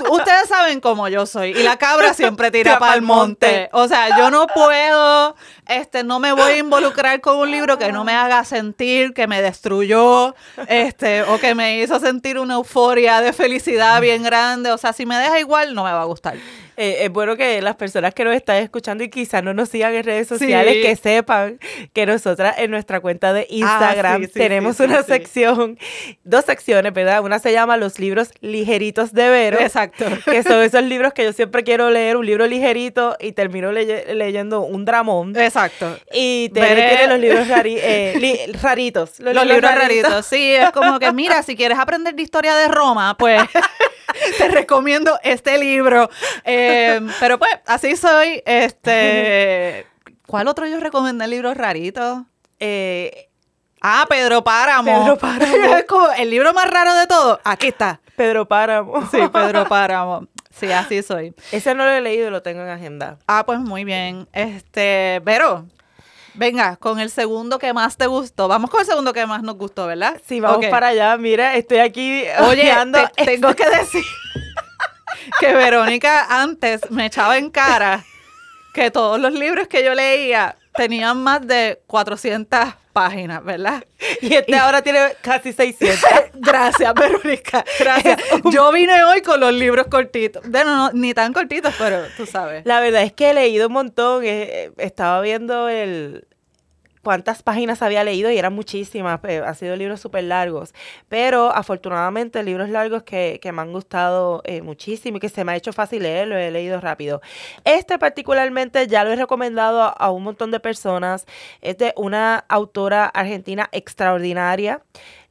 Ustedes 0.10 0.48
saben 0.48 0.80
cómo 0.80 1.08
yo 1.08 1.26
soy. 1.26 1.52
Y 1.52 1.64
la 1.64 1.78
cabra 1.78 2.14
siempre 2.14 2.52
tira 2.52 2.80
para 2.80 2.96
el 2.96 3.02
monte. 3.02 3.70
O 3.74 3.88
sea, 3.88 4.18
yo 4.18 4.30
no 4.32 4.48
puedo, 4.48 5.36
este, 5.68 6.04
no 6.04 6.20
me 6.20 6.32
voy 6.32 6.54
a 6.54 6.58
involucrar 6.58 7.22
con 7.22 7.38
un 7.38 7.52
libro 7.52 7.78
que 7.78 7.92
no 7.92 8.04
me 8.04 8.14
haga 8.14 8.44
sentir 8.44 9.14
que 9.14 9.28
me 9.28 9.42
destruyó, 9.42 10.36
este, 10.68 11.24
o 11.24 11.40
que 11.40 11.56
me 11.56 11.80
hizo 11.80 12.00
sentir 12.00 12.40
una 12.40 12.56
euforia 12.56 13.22
de 13.22 13.34
felicidad 13.34 14.02
bien 14.02 14.24
grande. 14.24 14.72
O 14.72 14.78
sea, 14.78 14.94
si 14.94 15.06
me 15.06 15.18
deja 15.18 15.40
igual, 15.40 15.74
no 15.74 15.84
me 15.84 15.92
va 15.92 16.02
a 16.02 16.06
gustar. 16.06 16.36
Eh, 16.78 16.98
es 17.06 17.10
bueno 17.12 17.36
que 17.38 17.62
las 17.62 17.76
personas 17.76 18.14
que 18.14 18.24
nos 18.24 18.36
están 18.36 18.58
escuchando 18.58 19.04
y 19.04 19.10
quizás 19.10 19.44
no 19.44 19.54
nos 19.54 19.70
sigan 19.70 19.94
en 19.94 20.04
redes 20.04 20.28
sociales, 20.28 20.74
Sí. 20.76 20.82
que 20.82 20.96
sepan 20.96 21.60
que 21.94 22.06
nosotras 22.06 22.56
en 22.58 22.72
nuestra 22.72 23.00
cuenta 23.00 23.34
de 23.34 23.48
Instagram 23.50 24.22
sí, 24.22 24.28
sí, 24.28 24.34
tenemos 24.40 24.80
una 24.80 25.04
sección, 25.04 25.78
dos 26.24 26.46
secciones, 26.46 26.94
¿verdad? 26.94 27.22
Una 27.22 27.40
se 27.40 27.52
llama 27.52 27.78
Los 27.78 28.00
libros 28.00 28.30
ligeritos 28.42 29.14
de 29.14 29.30
Vero. 29.30 29.60
Exacto. 29.60 30.06
Que 30.26 30.44
son 30.44 30.62
esos 30.64 30.84
libros 30.84 31.14
que 31.14 31.24
yo 31.24 31.34
siempre 31.34 31.64
quiero 31.64 31.90
leer, 31.90 32.18
un 32.18 32.26
libro 32.26 32.46
ligerito 32.48 33.16
y 33.20 33.32
termino 33.32 33.72
leye- 33.72 34.14
leyendo 34.14 34.62
un 34.62 34.86
dramón. 34.86 35.36
Exacto. 35.38 35.98
Y 36.14 36.50
tiene 36.50 37.08
los 37.08 37.20
libros 37.20 37.48
rari- 37.48 37.80
eh, 37.82 38.14
li- 38.20 38.52
raritos. 38.62 39.20
Los, 39.20 39.46
libros 39.46 39.74
raritos. 39.74 40.26
Sí, 40.26 40.54
es 40.56 40.72
como 40.72 41.00
que, 41.00 41.12
mira, 41.14 41.42
si 41.44 41.56
quieres 41.56 41.78
aprender 41.78 42.16
de 42.16 42.22
historia 42.22 42.56
de 42.56 42.68
Roma, 42.68 43.16
pues 43.18 43.42
te 44.38 44.48
recomiendo 44.50 45.18
este 45.24 45.58
libro. 45.58 46.10
Eh, 46.44 46.65
pero 47.20 47.38
pues, 47.40 47.52
así 47.66 47.96
soy. 47.96 48.42
Este. 48.46 49.86
¿Cuál 50.28 50.48
otro 50.48 50.66
yo 50.68 50.80
recomendé 50.80 51.28
libros 51.28 51.56
raritos? 51.58 52.20
Eh, 52.60 53.30
Ah, 53.88 54.08
Pedro 54.10 54.44
Páramo. 54.44 54.92
Pedro 55.04 55.16
Páramo. 55.18 55.56
es 55.78 55.86
como 55.86 56.12
el 56.14 56.32
libro 56.32 56.54
más 56.54 56.68
raro 56.68 56.96
de 56.96 57.06
todo. 57.06 57.40
Aquí 57.44 57.68
está. 57.68 58.00
Pedro 58.16 58.48
Páramo. 58.48 59.08
Sí, 59.12 59.20
Pedro 59.32 59.68
Páramo. 59.68 60.28
Sí, 60.50 60.72
así 60.72 61.04
soy. 61.04 61.36
Ese 61.52 61.76
no 61.76 61.84
lo 61.86 61.92
he 61.92 62.02
leído 62.02 62.30
y 62.30 62.32
lo 62.32 62.42
tengo 62.42 62.64
en 62.64 62.70
agenda. 62.70 63.20
Ah, 63.28 63.46
pues 63.46 63.60
muy 63.60 63.84
bien. 63.84 64.28
Este, 64.34 65.22
Vero, 65.24 65.68
venga, 66.34 66.78
con 66.78 67.00
el 67.00 67.12
segundo 67.12 67.60
que 67.60 67.74
más 67.74 67.96
te 67.98 68.08
gustó. 68.08 68.48
Vamos 68.48 68.72
con 68.72 68.80
el 68.80 68.88
segundo 68.88 69.14
que 69.14 69.28
más 69.28 69.44
nos 69.44 69.56
gustó, 69.56 69.86
¿verdad? 69.86 70.20
Sí, 70.26 70.40
vamos 70.40 70.66
para 70.68 70.88
allá. 70.88 71.16
Mira, 71.18 71.54
estoy 71.56 71.78
aquí 71.80 72.24
Oye, 72.48 72.74
te- 73.16 73.26
tengo 73.26 73.54
que 73.54 73.70
decir 73.70 74.04
que 75.40 75.54
Verónica 75.54 76.42
antes 76.42 76.90
me 76.92 77.06
echaba 77.06 77.38
en 77.38 77.50
cara 77.50 78.04
que 78.74 78.92
todos 78.92 79.20
los 79.20 79.34
libros 79.34 79.68
que 79.68 79.84
yo 79.84 79.94
leía 79.94 80.58
tenían 80.76 81.24
más 81.24 81.46
de 81.48 81.82
400 81.88 82.76
páginas, 82.92 83.44
¿verdad? 83.44 83.84
Y 84.22 84.34
este 84.34 84.56
ahora 84.56 84.82
tiene 84.82 85.00
casi 85.22 85.52
600. 85.52 86.00
Gracias, 86.36 86.94
Verónica. 86.94 87.66
Gracias. 87.78 88.22
Yo 88.52 88.72
vine 88.72 89.04
hoy 89.04 89.22
con 89.22 89.42
los 89.42 89.54
libros 89.54 89.88
cortitos. 89.88 90.44
Bueno, 90.48 90.76
no, 90.76 90.92
ni 90.94 91.14
tan 91.14 91.34
cortitos, 91.34 91.74
pero 91.78 92.04
tú 92.16 92.26
sabes. 92.26 92.66
La 92.66 92.80
verdad 92.80 93.04
es 93.04 93.12
que 93.12 93.32
he 93.32 93.34
leído 93.34 93.68
un 93.68 93.74
montón. 93.74 94.24
estaba 94.24 95.20
viendo 95.20 95.68
el 95.68 96.26
cuántas 97.06 97.42
páginas 97.44 97.82
había 97.82 98.04
leído 98.04 98.30
y 98.32 98.38
eran 98.38 98.54
muchísimas. 98.54 99.22
eh, 99.24 99.42
Han 99.46 99.56
sido 99.56 99.78
libros 99.78 100.02
súper 100.02 100.26
largos. 100.26 100.74
Pero 101.08 101.52
afortunadamente 101.56 102.44
libros 102.44 102.68
largos 102.70 103.04
que, 103.04 103.40
que 103.42 103.52
me 103.54 103.62
han 103.62 103.72
gustado 103.72 104.42
eh, 104.44 104.62
muchísimo 104.62 105.18
y 105.18 105.20
que 105.22 105.30
se 105.30 105.46
me 105.46 105.54
ha 105.54 105.56
hecho 105.56 105.72
fácil 105.72 106.04
leer, 106.04 106.28
lo 106.28 106.36
he 106.38 106.52
leído 106.52 106.82
rápido. 106.82 107.22
Este 107.64 107.98
particularmente 108.00 108.88
ya 108.88 109.04
lo 109.06 109.12
he 109.12 109.16
recomendado 109.16 109.82
a, 109.84 109.88
a 109.90 110.12
un 110.12 110.24
montón 110.24 110.52
de 110.52 110.60
personas. 110.60 111.26
Es 111.62 111.78
de 111.78 111.94
una 111.96 112.44
autora 112.50 113.06
argentina 113.06 113.70
extraordinaria, 113.72 114.82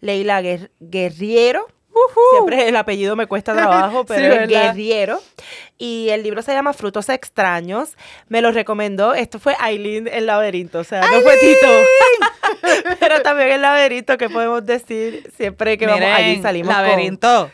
Leila 0.01 0.41
Guer- 0.41 0.71
Guerriero. 0.81 1.67
Siempre 2.33 2.69
el 2.69 2.77
apellido 2.77 3.17
me 3.17 3.27
cuesta 3.27 3.53
trabajo, 3.57 4.01
Sí, 4.01 4.07
pero 4.09 4.35
es 4.35 4.41
¿verdad? 4.41 4.75
Guerriero. 4.75 5.21
Y 5.79 6.09
el 6.11 6.23
libro 6.23 6.43
se 6.43 6.53
llama 6.53 6.73
Frutos 6.73 7.09
Extraños. 7.09 7.97
Me 8.29 8.41
lo 8.41 8.53
recomendó. 8.53 9.15
Esto 9.15 9.39
fue 9.39 9.57
Aileen 9.59 10.09
el 10.09 10.27
laberinto. 10.27 10.79
O 10.81 10.85
sea, 10.85 11.01
no 11.01 11.21
fue 11.21 11.37
Tito. 11.39 11.67
pero 13.01 13.23
también 13.23 13.51
el 13.51 13.63
laberinto, 13.63 14.17
que 14.17 14.29
podemos 14.31 14.65
decir 14.65 15.31
siempre 15.37 15.77
que 15.79 15.87
vamos 15.87 16.09
allí 16.15 16.41
salimos 16.43 16.75
con... 16.75 16.83
laberinto. 16.83 17.51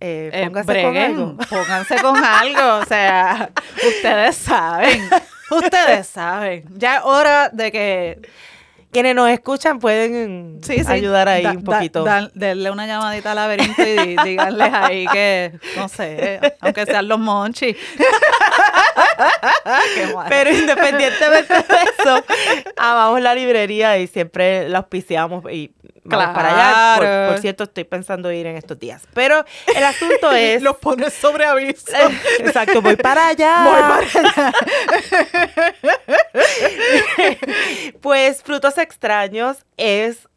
Eh, 0.00 0.30
Eh, 0.32 0.44
póngase 0.46 0.66
breguen, 0.66 1.14
con 1.14 1.22
algo. 1.22 1.36
Pónganse 1.48 1.96
con 2.02 2.16
algo. 2.24 2.76
O 2.78 2.84
sea, 2.86 3.50
ustedes 3.86 4.36
saben. 4.36 5.08
Ustedes 5.50 6.06
saben. 6.08 6.64
Ya 6.76 6.96
es 6.96 7.02
hora 7.04 7.48
de 7.50 7.70
que 7.70 8.18
Quienes 8.92 9.14
nos 9.14 9.30
escuchan 9.30 9.78
pueden 9.78 10.58
sí, 10.62 10.84
sí, 10.84 10.84
ayudar 10.86 11.26
ahí 11.28 11.42
da- 11.42 11.52
un 11.52 11.64
da- 11.64 11.76
poquito. 11.78 12.04
da- 12.04 12.30
denle 12.34 12.70
una 12.70 12.86
llamadita 12.86 13.30
al 13.30 13.36
laberinto 13.36 13.82
y 13.82 14.16
díganles 14.24 14.72
ahí 14.72 15.06
que, 15.10 15.52
no 15.76 15.88
sé, 15.88 16.38
aunque 16.60 16.84
sean 16.84 17.08
los 17.08 17.18
monchis. 17.18 17.74
Pero 20.28 20.50
independientemente 20.50 21.54
de 21.54 21.62
eso, 21.98 22.24
amamos 22.76 23.20
la 23.20 23.34
librería 23.34 23.98
y 23.98 24.06
siempre 24.06 24.68
la 24.68 24.78
auspiciamos 24.78 25.44
y 25.50 25.74
vamos 26.04 26.34
para 26.34 26.48
allá. 26.48 26.94
Por, 26.96 27.04
Claro. 27.06 27.32
por 27.32 27.40
cierto, 27.40 27.64
estoy 27.64 27.84
pensando 27.84 28.30
ir 28.32 28.46
en 28.46 28.56
estos 28.56 28.78
días. 28.78 29.02
Pero 29.14 29.44
el 29.74 29.84
asunto 29.84 30.32
es... 30.32 30.62
los 30.62 30.76
pones 30.76 31.12
sobre 31.12 31.44
aviso. 31.44 31.92
Exacto, 32.38 32.80
voy 32.82 32.96
para 32.96 33.28
allá. 33.28 33.64
Voy 33.64 33.82
para 33.82 34.52
pues 38.00 38.42
Frutos 38.42 38.78
Extraños 38.78 39.58
es, 39.76 40.28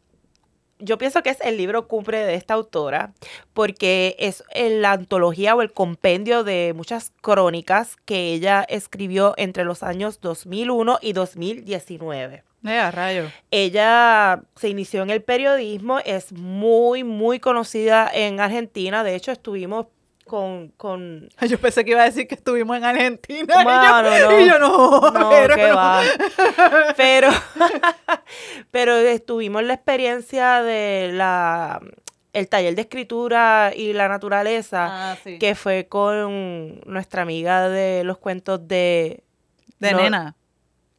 yo 0.78 0.98
pienso 0.98 1.22
que 1.22 1.30
es 1.30 1.40
el 1.40 1.56
libro 1.56 1.88
cumbre 1.88 2.24
de 2.24 2.34
esta 2.34 2.54
autora, 2.54 3.12
porque 3.54 4.16
es 4.18 4.44
en 4.50 4.82
la 4.82 4.92
antología 4.92 5.54
o 5.54 5.62
el 5.62 5.72
compendio 5.72 6.44
de 6.44 6.72
muchas 6.76 7.12
crónicas 7.20 7.96
que 8.04 8.32
ella 8.32 8.64
escribió 8.68 9.34
entre 9.36 9.64
los 9.64 9.82
años 9.82 10.20
2001 10.20 10.98
y 11.00 11.12
2019. 11.12 12.42
Eh, 12.66 12.78
a 12.78 12.90
rayo. 12.90 13.30
Ella 13.50 14.42
se 14.56 14.68
inició 14.68 15.02
en 15.02 15.10
el 15.10 15.22
periodismo, 15.22 16.00
es 16.00 16.32
muy, 16.32 17.04
muy 17.04 17.38
conocida 17.38 18.10
en 18.12 18.40
Argentina. 18.40 19.04
De 19.04 19.14
hecho, 19.14 19.30
estuvimos 19.30 19.86
con, 20.26 20.68
con 20.76 21.28
Yo 21.48 21.58
pensé 21.58 21.84
que 21.84 21.92
iba 21.92 22.02
a 22.02 22.06
decir 22.06 22.26
que 22.28 22.34
estuvimos 22.34 22.76
en 22.76 22.84
Argentina. 22.84 23.54
Y, 23.62 23.64
yo, 23.64 24.28
no. 24.28 24.40
y 24.40 24.46
yo 24.48 24.58
no. 24.58 25.00
No, 25.10 25.30
pero 25.30 25.54
qué 25.54 25.68
no. 25.68 25.76
va. 25.76 26.02
Pero, 26.96 27.28
pero 28.70 28.96
estuvimos 28.96 29.62
la 29.62 29.74
experiencia 29.74 30.62
de 30.62 31.10
la 31.12 31.80
el 32.32 32.48
taller 32.48 32.74
de 32.74 32.82
escritura 32.82 33.72
y 33.74 33.92
la 33.94 34.08
naturaleza, 34.08 35.12
Ah, 35.12 35.16
sí. 35.24 35.38
que 35.38 35.54
fue 35.54 35.86
con 35.88 36.80
nuestra 36.80 37.22
amiga 37.22 37.68
de 37.70 38.04
los 38.04 38.18
cuentos 38.18 38.66
de 38.68 39.22
De 39.78 39.92
no, 39.92 40.00
nena. 40.02 40.34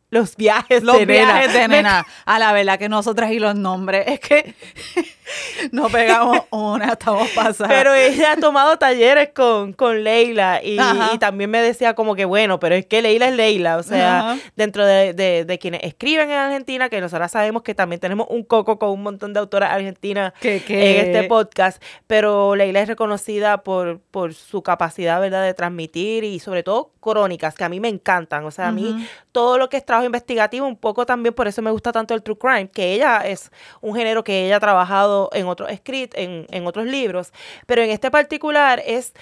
Los 0.09 0.35
viajes 0.37 0.83
Los 0.83 0.99
de 0.99 1.05
nena. 1.05 1.33
viajes 1.33 1.53
de 1.53 1.67
nena. 1.67 2.05
A 2.25 2.39
la 2.39 2.53
verdad 2.53 2.79
que 2.79 2.87
nosotras 2.89 3.31
y 3.31 3.39
los 3.39 3.55
nombres. 3.55 4.05
Es 4.07 4.19
que 4.21 4.53
no 5.71 5.89
pegamos 5.89 6.41
una, 6.49 6.93
estamos 6.93 7.27
pasadas. 7.31 7.71
Pero 7.73 7.93
ella 7.93 8.33
ha 8.33 8.37
tomado 8.37 8.77
talleres 8.77 9.29
con, 9.35 9.73
con 9.73 10.03
Leila 10.03 10.61
y, 10.63 10.77
también 11.19 11.49
me 11.49 11.61
decía 11.61 11.93
como 11.93 12.15
que 12.15 12.25
bueno, 12.25 12.59
pero 12.59 12.75
es 12.75 12.85
que 12.85 13.01
Leila 13.01 13.27
es 13.27 13.35
Leila, 13.35 13.77
o 13.77 13.83
sea, 13.83 14.31
Ajá. 14.31 14.37
dentro 14.55 14.85
de, 14.85 15.13
de- 15.13 15.43
de 15.45 15.59
quienes 15.59 15.83
escriben 15.83 16.29
en 16.29 16.37
Argentina, 16.37 16.89
que 16.89 17.01
nosotras 17.01 17.31
sabemos 17.31 17.61
que 17.63 17.75
también 17.75 17.99
tenemos 17.99 18.27
un 18.29 18.43
coco 18.43 18.79
con 18.79 18.89
un 18.91 19.03
montón 19.03 19.33
de 19.33 19.39
autoras 19.39 19.71
argentinas 19.71 20.33
Que- 20.39 20.63
que- 20.63 20.99
en 21.01 21.05
este 21.07 21.23
podcast, 21.27 21.81
pero 22.07 22.55
Leila 22.55 22.81
es 22.81 22.87
reconocida 22.87 23.63
por, 23.63 23.99
por 24.11 24.33
su 24.33 24.63
capacidad, 24.63 25.19
¿verdad?, 25.19 25.43
de 25.43 25.53
transmitir 25.53 26.23
y 26.23 26.39
sobre 26.39 26.63
todo 26.63 26.91
crónicas, 27.01 27.55
que 27.55 27.63
a 27.63 27.69
mí 27.69 27.79
me 27.79 27.87
encantan, 27.89 28.45
o 28.45 28.51
sea, 28.51 28.67
a 28.69 28.71
mí. 28.71 29.07
Todo 29.37 29.59
lo 29.59 29.69
que 29.69 29.77
es 29.77 29.85
trabajo 29.85 30.07
investigativo, 30.07 30.65
un 30.65 30.77
poco 30.77 31.05
también 31.05 31.31
por 31.31 31.47
eso 31.47 31.61
me 31.61 31.69
gusta 31.69 31.91
tanto 31.91 32.15
el 32.15 32.23
true 32.23 32.39
crime, 32.39 32.71
que 32.71 32.93
ella 32.95 33.19
es 33.19 33.51
un 33.81 33.93
género 33.93 34.23
que 34.23 34.47
ella 34.47 34.55
ha 34.55 34.59
trabajado 34.59 35.29
en 35.31 35.45
otros 35.45 35.69
script, 35.75 36.17
en, 36.17 36.47
en 36.49 36.65
otros 36.65 36.87
libros, 36.87 37.31
pero 37.67 37.83
en 37.83 37.91
este 37.91 38.09
particular 38.09 38.81
es 38.83 39.13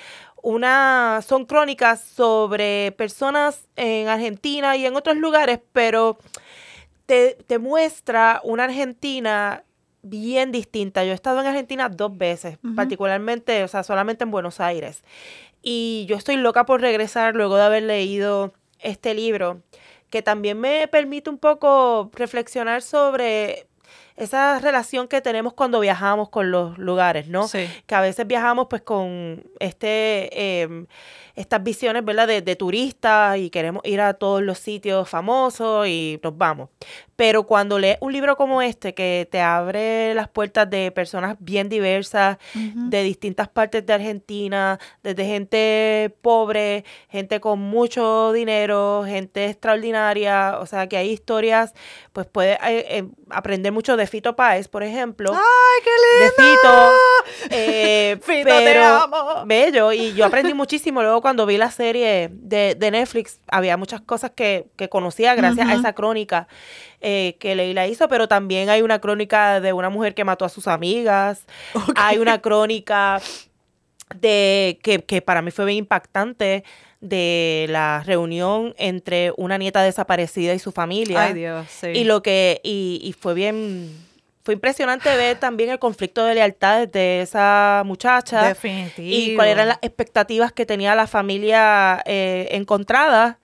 una, 0.41 1.19
son 1.21 1.43
crónicas 1.45 1.99
sobre 1.99 2.93
personas 2.93 3.67
en 3.75 4.07
Argentina 4.07 4.77
y 4.77 4.85
en 4.85 4.95
otros 4.95 5.17
lugares, 5.17 5.59
pero 5.73 6.17
te, 7.05 7.37
te 7.45 7.59
muestra 7.59 8.39
una 8.45 8.63
Argentina 8.63 9.65
bien 10.01 10.53
distinta. 10.53 11.03
Yo 11.03 11.11
he 11.11 11.13
estado 11.13 11.41
en 11.41 11.47
Argentina 11.47 11.89
dos 11.89 12.17
veces, 12.17 12.57
particularmente, 12.73 13.65
o 13.65 13.67
sea, 13.67 13.83
solamente 13.83 14.23
en 14.23 14.31
Buenos 14.31 14.61
Aires. 14.61 15.03
Y 15.61 16.05
yo 16.07 16.15
estoy 16.15 16.37
loca 16.37 16.65
por 16.65 16.79
regresar 16.79 17.35
luego 17.35 17.57
de 17.57 17.63
haber 17.63 17.83
leído 17.83 18.53
este 18.79 19.13
libro, 19.13 19.61
que 20.09 20.21
también 20.21 20.59
me 20.59 20.87
permite 20.87 21.29
un 21.29 21.37
poco 21.37 22.09
reflexionar 22.13 22.81
sobre 22.81 23.67
esa 24.15 24.59
relación 24.59 25.07
que 25.07 25.19
tenemos 25.21 25.53
cuando 25.53 25.79
viajamos 25.81 26.29
con 26.29 26.49
los 26.49 26.77
lugares, 26.77 27.27
¿no? 27.27 27.47
Sí. 27.47 27.67
Que 27.85 27.95
a 27.95 28.01
veces 28.01 28.25
viajamos 28.25 28.67
pues 28.69 28.81
con 28.81 29.43
este... 29.59 30.61
em, 30.61 30.87
estas 31.35 31.61
visiones, 31.61 32.05
¿verdad? 32.05 32.27
De, 32.27 32.41
de 32.41 32.55
turistas 32.55 33.37
y 33.37 33.49
queremos 33.49 33.83
ir 33.85 33.99
a 33.99 34.13
todos 34.13 34.41
los 34.41 34.57
sitios 34.57 35.09
famosos 35.09 35.85
y 35.85 36.17
nos 36.23 36.37
vamos. 36.37 36.69
Pero 37.15 37.43
cuando 37.43 37.79
lees 37.79 37.97
un 38.01 38.11
libro 38.11 38.35
como 38.35 38.61
este 38.61 38.93
que 38.93 39.27
te 39.31 39.39
abre 39.39 40.13
las 40.13 40.27
puertas 40.27 40.69
de 40.69 40.91
personas 40.91 41.37
bien 41.39 41.69
diversas, 41.69 42.37
de 42.53 43.03
distintas 43.03 43.47
partes 43.47 43.85
de 43.85 43.93
Argentina, 43.93 44.79
desde 45.01 45.25
gente 45.25 46.15
pobre, 46.21 46.83
gente 47.09 47.39
con 47.39 47.59
mucho 47.59 48.33
dinero, 48.33 49.03
gente 49.05 49.45
extraordinaria, 49.45 50.57
o 50.59 50.65
sea 50.65 50.87
que 50.87 50.97
hay 50.97 51.09
historias, 51.09 51.73
pues 52.11 52.27
puedes 52.27 52.57
eh, 52.63 52.85
eh, 52.89 53.07
aprender 53.29 53.71
mucho 53.71 53.95
de 53.95 54.07
Fito 54.07 54.35
Páez, 54.35 54.67
por 54.67 54.83
ejemplo, 54.83 55.31
¡Ay, 55.33 55.83
qué 55.83 55.91
de 55.91 56.43
lindo! 56.43 56.55
Fito, 56.59 57.55
eh, 57.55 58.17
Fito, 58.21 58.49
te 58.49 58.65
pero 58.65 58.85
amo. 58.85 59.45
bello 59.45 59.91
y 59.93 60.13
yo 60.13 60.25
aprendí 60.25 60.53
muchísimo. 60.53 61.01
Luego 61.01 61.21
cuando 61.21 61.45
vi 61.45 61.57
la 61.57 61.71
serie 61.71 62.29
de, 62.31 62.75
de 62.75 62.91
Netflix 62.91 63.39
había 63.47 63.77
muchas 63.77 64.01
cosas 64.01 64.31
que, 64.35 64.67
que 64.75 64.89
conocía 64.89 65.35
gracias 65.35 65.67
a 65.67 65.73
esa 65.73 65.93
crónica 65.93 66.47
eh, 67.07 67.37
que 67.39 67.53
Leila 67.53 67.85
hizo 67.85 68.07
pero 68.07 68.27
también 68.27 68.67
hay 68.71 68.81
una 68.81 68.97
crónica 68.97 69.61
de 69.61 69.73
una 69.73 69.89
mujer 69.91 70.15
que 70.15 70.23
mató 70.23 70.43
a 70.43 70.49
sus 70.49 70.67
amigas. 70.67 71.45
Hay 71.95 72.17
una 72.17 72.41
crónica 72.41 73.21
de 74.15 74.79
que, 74.81 75.03
que 75.03 75.21
para 75.21 75.43
mí 75.43 75.51
fue 75.51 75.65
bien 75.65 75.77
impactante 75.77 76.63
de 77.01 77.67
la 77.69 78.01
reunión 78.03 78.73
entre 78.79 79.31
una 79.37 79.59
nieta 79.59 79.83
desaparecida 79.83 80.55
y 80.55 80.59
su 80.59 80.71
familia. 80.71 81.25
Ay, 81.25 81.33
Dios, 81.35 81.67
sí. 81.69 81.89
y 81.89 82.05
lo 82.05 82.23
que, 82.23 82.59
y, 82.63 82.99
y 83.03 83.13
fue 83.13 83.35
bien, 83.35 83.91
fue 84.43 84.55
impresionante 84.55 85.15
ver 85.15 85.37
también 85.37 85.69
el 85.69 85.77
conflicto 85.77 86.25
de 86.25 86.33
lealtades 86.33 86.91
de 86.91 87.21
esa 87.21 87.83
muchacha. 87.85 88.47
Definitivo. 88.47 89.07
y 89.07 89.35
cuáles 89.35 89.53
eran 89.53 89.67
las 89.67 89.79
expectativas 89.83 90.51
que 90.51 90.65
tenía 90.65 90.95
la 90.95 91.05
familia 91.05 92.01
eh, 92.07 92.47
encontrada 92.49 93.37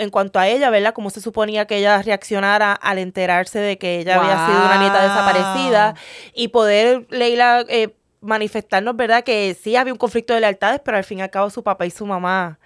en 0.00 0.10
cuanto 0.10 0.38
a 0.38 0.48
ella, 0.48 0.70
¿verdad? 0.70 0.94
Cómo 0.94 1.10
se 1.10 1.20
suponía 1.20 1.66
que 1.66 1.76
ella 1.76 2.00
reaccionara 2.02 2.72
al 2.72 2.98
enterarse 2.98 3.58
de 3.58 3.78
que 3.78 4.00
ella 4.00 4.20
había 4.20 4.46
sido 4.46 4.64
una 4.64 4.78
nieta 4.78 5.02
desaparecida 5.02 5.94
y 6.34 6.48
poder, 6.48 7.06
Leila, 7.10 7.64
eh, 7.68 7.94
manifestarnos, 8.20 8.96
¿verdad? 8.96 9.24
Que 9.24 9.56
sí 9.60 9.76
había 9.76 9.92
un 9.92 9.98
conflicto 9.98 10.34
de 10.34 10.40
lealtades, 10.40 10.80
pero 10.84 10.96
al 10.96 11.04
fin 11.04 11.18
y 11.18 11.22
al 11.22 11.30
cabo 11.30 11.50
su 11.50 11.62
papá 11.62 11.86
y 11.86 11.90
su 11.90 12.06
mamá 12.06 12.58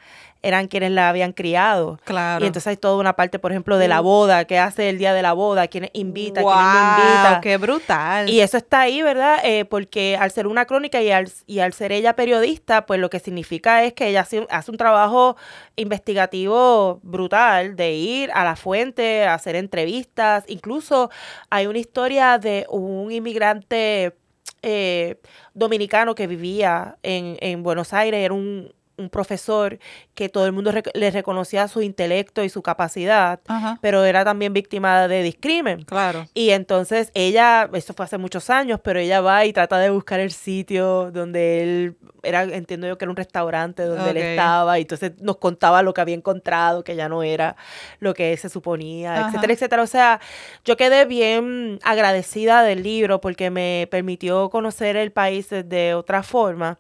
eran 0.44 0.68
quienes 0.68 0.90
la 0.90 1.08
habían 1.08 1.32
criado. 1.32 1.98
Claro. 2.04 2.44
Y 2.44 2.46
entonces 2.46 2.66
hay 2.68 2.76
toda 2.76 2.96
una 2.96 3.16
parte, 3.16 3.38
por 3.38 3.50
ejemplo, 3.50 3.78
de 3.78 3.88
la 3.88 4.00
boda, 4.00 4.44
qué 4.44 4.58
hace 4.58 4.90
el 4.90 4.98
día 4.98 5.14
de 5.14 5.22
la 5.22 5.32
boda, 5.32 5.68
quiénes 5.68 5.90
invita, 5.94 6.42
quiénes 6.42 6.64
no 6.64 6.98
invita. 6.98 7.40
qué 7.42 7.56
brutal. 7.56 8.28
Y 8.28 8.40
eso 8.40 8.58
está 8.58 8.82
ahí, 8.82 9.00
¿verdad? 9.02 9.38
Eh, 9.42 9.64
porque 9.64 10.18
al 10.20 10.30
ser 10.30 10.46
una 10.46 10.66
crónica 10.66 11.00
y 11.00 11.10
al, 11.10 11.30
y 11.46 11.60
al 11.60 11.72
ser 11.72 11.92
ella 11.92 12.14
periodista, 12.14 12.84
pues 12.84 13.00
lo 13.00 13.08
que 13.08 13.20
significa 13.20 13.82
es 13.84 13.94
que 13.94 14.08
ella 14.08 14.20
hace, 14.20 14.46
hace 14.50 14.70
un 14.70 14.76
trabajo 14.76 15.36
investigativo 15.76 17.00
brutal 17.02 17.74
de 17.74 17.92
ir 17.94 18.30
a 18.34 18.44
la 18.44 18.56
fuente, 18.56 19.24
a 19.24 19.34
hacer 19.34 19.56
entrevistas. 19.56 20.44
Incluso 20.46 21.10
hay 21.48 21.66
una 21.66 21.78
historia 21.78 22.38
de 22.38 22.66
un 22.68 23.10
inmigrante 23.10 24.14
eh, 24.62 25.16
dominicano 25.54 26.14
que 26.14 26.26
vivía 26.26 26.96
en, 27.02 27.36
en 27.40 27.62
Buenos 27.62 27.92
Aires, 27.92 28.20
era 28.20 28.34
un, 28.34 28.72
un 28.96 29.10
profesor 29.10 29.78
que 30.14 30.28
todo 30.28 30.46
el 30.46 30.52
mundo 30.52 30.70
rec- 30.72 30.90
le 30.94 31.10
reconocía 31.10 31.66
su 31.68 31.82
intelecto 31.82 32.44
y 32.44 32.48
su 32.48 32.62
capacidad, 32.62 33.40
Ajá. 33.48 33.78
pero 33.82 34.04
era 34.04 34.24
también 34.24 34.52
víctima 34.52 35.08
de 35.08 35.22
discrimen. 35.22 35.82
Claro. 35.82 36.26
Y 36.34 36.50
entonces 36.50 37.10
ella, 37.14 37.68
esto 37.72 37.92
fue 37.94 38.04
hace 38.04 38.18
muchos 38.18 38.50
años, 38.50 38.80
pero 38.82 39.00
ella 39.00 39.20
va 39.20 39.44
y 39.44 39.52
trata 39.52 39.78
de 39.78 39.90
buscar 39.90 40.20
el 40.20 40.30
sitio 40.30 41.10
donde 41.10 41.62
él, 41.62 41.96
era, 42.22 42.44
entiendo 42.44 42.86
yo 42.86 42.96
que 42.96 43.04
era 43.04 43.10
un 43.10 43.16
restaurante 43.16 43.82
donde 43.82 44.10
él 44.10 44.16
estaba, 44.18 44.78
y 44.78 44.82
entonces 44.82 45.12
nos 45.20 45.38
contaba 45.38 45.82
lo 45.82 45.92
que 45.92 46.00
había 46.00 46.14
encontrado, 46.14 46.84
que 46.84 46.94
ya 46.94 47.08
no 47.08 47.22
era 47.22 47.56
lo 47.98 48.14
que 48.14 48.36
se 48.36 48.48
suponía, 48.48 49.14
Ajá. 49.16 49.28
etcétera, 49.28 49.52
etcétera. 49.52 49.82
O 49.82 49.86
sea, 49.86 50.20
yo 50.64 50.76
quedé 50.76 51.04
bien 51.04 51.80
agradecida 51.82 52.62
del 52.62 52.82
libro 52.82 53.20
porque 53.20 53.50
me 53.50 53.88
permitió 53.90 54.50
conocer 54.50 54.96
el 54.96 55.10
país 55.10 55.48
de 55.50 55.94
otra 55.94 56.22
forma. 56.22 56.78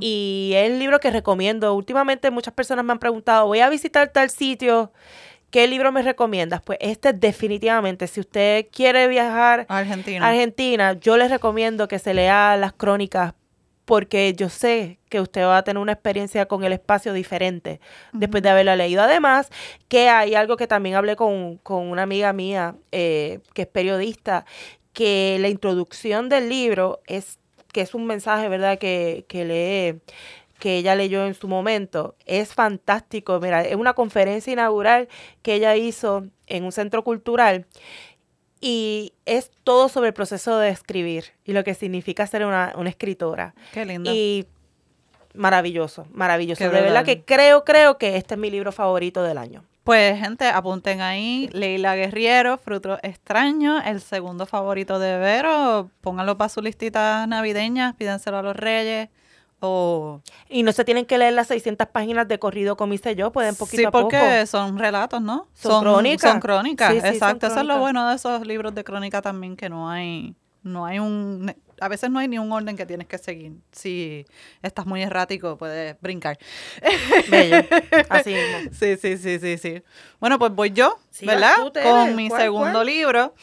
Y 0.00 0.52
es 0.54 0.70
el 0.70 0.78
libro 0.78 1.00
que 1.00 1.10
recomiendo. 1.10 1.53
Últimamente 1.62 2.30
muchas 2.30 2.54
personas 2.54 2.84
me 2.84 2.92
han 2.92 2.98
preguntado, 2.98 3.46
voy 3.46 3.60
a 3.60 3.68
visitar 3.68 4.08
tal 4.08 4.30
sitio, 4.30 4.92
¿qué 5.50 5.66
libro 5.66 5.92
me 5.92 6.02
recomiendas? 6.02 6.62
Pues 6.62 6.78
este 6.80 7.12
definitivamente, 7.12 8.06
si 8.06 8.20
usted 8.20 8.66
quiere 8.72 9.08
viajar 9.08 9.66
Argentina. 9.68 10.24
a 10.24 10.30
Argentina, 10.30 10.92
yo 10.94 11.16
les 11.16 11.30
recomiendo 11.30 11.88
que 11.88 11.98
se 11.98 12.14
lea 12.14 12.56
las 12.56 12.72
crónicas 12.72 13.34
porque 13.84 14.32
yo 14.34 14.48
sé 14.48 14.98
que 15.08 15.20
usted 15.20 15.44
va 15.44 15.58
a 15.58 15.62
tener 15.64 15.80
una 15.80 15.92
experiencia 15.92 16.46
con 16.46 16.64
el 16.64 16.72
espacio 16.72 17.12
diferente 17.12 17.80
después 18.12 18.42
de 18.42 18.48
haberla 18.48 18.76
leído. 18.76 19.02
Además, 19.02 19.50
que 19.88 20.08
hay 20.08 20.34
algo 20.34 20.56
que 20.56 20.66
también 20.66 20.94
hablé 20.94 21.16
con, 21.16 21.58
con 21.58 21.88
una 21.88 22.02
amiga 22.02 22.32
mía 22.32 22.76
eh, 22.92 23.40
que 23.52 23.62
es 23.62 23.68
periodista, 23.68 24.46
que 24.92 25.36
la 25.40 25.48
introducción 25.48 26.28
del 26.28 26.48
libro 26.48 27.00
es 27.06 27.38
que 27.72 27.80
es 27.82 27.94
un 27.94 28.06
mensaje, 28.06 28.48
¿verdad?, 28.48 28.78
que, 28.78 29.26
que 29.28 29.44
lee 29.44 30.14
que 30.58 30.78
ella 30.78 30.94
leyó 30.94 31.26
en 31.26 31.34
su 31.34 31.48
momento, 31.48 32.16
es 32.26 32.54
fantástico. 32.54 33.40
Mira, 33.40 33.62
es 33.62 33.76
una 33.76 33.94
conferencia 33.94 34.52
inaugural 34.52 35.08
que 35.42 35.54
ella 35.54 35.76
hizo 35.76 36.26
en 36.46 36.64
un 36.64 36.72
centro 36.72 37.04
cultural 37.04 37.66
y 38.60 39.12
es 39.26 39.50
todo 39.62 39.88
sobre 39.88 40.08
el 40.08 40.14
proceso 40.14 40.58
de 40.58 40.70
escribir 40.70 41.32
y 41.44 41.52
lo 41.52 41.64
que 41.64 41.74
significa 41.74 42.26
ser 42.26 42.46
una, 42.46 42.72
una 42.76 42.88
escritora. 42.88 43.54
Qué 43.72 43.84
lindo. 43.84 44.10
Y 44.12 44.46
maravilloso, 45.34 46.06
maravilloso. 46.12 46.58
Qué 46.58 46.64
de 46.64 46.80
verdad 46.80 47.02
brutal. 47.02 47.04
que 47.04 47.24
creo, 47.24 47.64
creo 47.64 47.98
que 47.98 48.16
este 48.16 48.34
es 48.34 48.40
mi 48.40 48.50
libro 48.50 48.72
favorito 48.72 49.22
del 49.22 49.38
año. 49.38 49.64
Pues, 49.84 50.18
gente, 50.18 50.46
apunten 50.48 51.02
ahí. 51.02 51.50
Leila 51.52 51.94
Guerriero, 51.94 52.56
Fruto 52.56 52.98
Extraño, 53.02 53.82
el 53.82 54.00
segundo 54.00 54.46
favorito 54.46 54.98
de 54.98 55.18
Vero. 55.18 55.90
Pónganlo 56.00 56.38
para 56.38 56.48
su 56.48 56.62
listita 56.62 57.26
navideña, 57.26 57.94
pídenselo 57.98 58.38
a 58.38 58.42
los 58.42 58.56
reyes. 58.56 59.10
O... 59.66 60.20
Y 60.48 60.62
no 60.62 60.72
se 60.72 60.84
tienen 60.84 61.06
que 61.06 61.16
leer 61.16 61.32
las 61.32 61.46
600 61.48 61.88
páginas 61.88 62.28
de 62.28 62.38
corrido 62.38 62.76
como 62.76 62.92
hice 62.92 63.16
yo, 63.16 63.32
pueden 63.32 63.54
poquito 63.56 63.80
sí, 63.80 63.84
a 63.84 63.90
poco. 63.90 64.10
porque 64.10 64.46
son 64.46 64.78
relatos, 64.78 65.22
¿no? 65.22 65.48
Son 65.54 65.82
crónicas. 65.82 66.30
Son 66.30 66.40
crónicas, 66.40 66.92
Sí, 66.92 66.96
sí, 66.96 67.00
son 67.00 67.14
exacto. 67.14 67.46
Eso 67.46 67.60
es 67.60 67.66
lo 67.66 67.78
bueno 67.78 68.08
de 68.08 68.16
esos 68.16 68.46
libros 68.46 68.74
de 68.74 68.84
crónica 68.84 69.22
también, 69.22 69.56
que 69.56 69.68
no 69.70 69.88
hay, 69.88 70.34
no 70.62 70.84
hay 70.84 70.98
un, 70.98 71.54
a 71.80 71.88
veces 71.88 72.10
no 72.10 72.18
hay 72.18 72.28
ni 72.28 72.38
un 72.38 72.52
orden 72.52 72.76
que 72.76 72.86
tienes 72.86 73.06
que 73.06 73.18
seguir. 73.18 73.52
Si 73.72 74.26
estás 74.62 74.86
muy 74.86 75.02
errático, 75.02 75.56
puedes 75.56 76.00
brincar. 76.00 76.38
Bello. 77.30 77.64
Así 78.08 78.34
mismo. 78.34 78.70
Sí, 78.72 78.96
sí, 78.96 79.16
sí, 79.16 79.38
sí, 79.38 79.58
sí. 79.58 79.82
Bueno, 80.20 80.38
pues 80.38 80.52
voy 80.52 80.70
yo, 80.72 80.98
¿verdad? 81.22 81.54
Con 81.82 82.16
mi 82.16 82.28
¿Cuál, 82.28 82.42
segundo 82.42 82.72
cuál? 82.72 82.86
libro. 82.86 83.34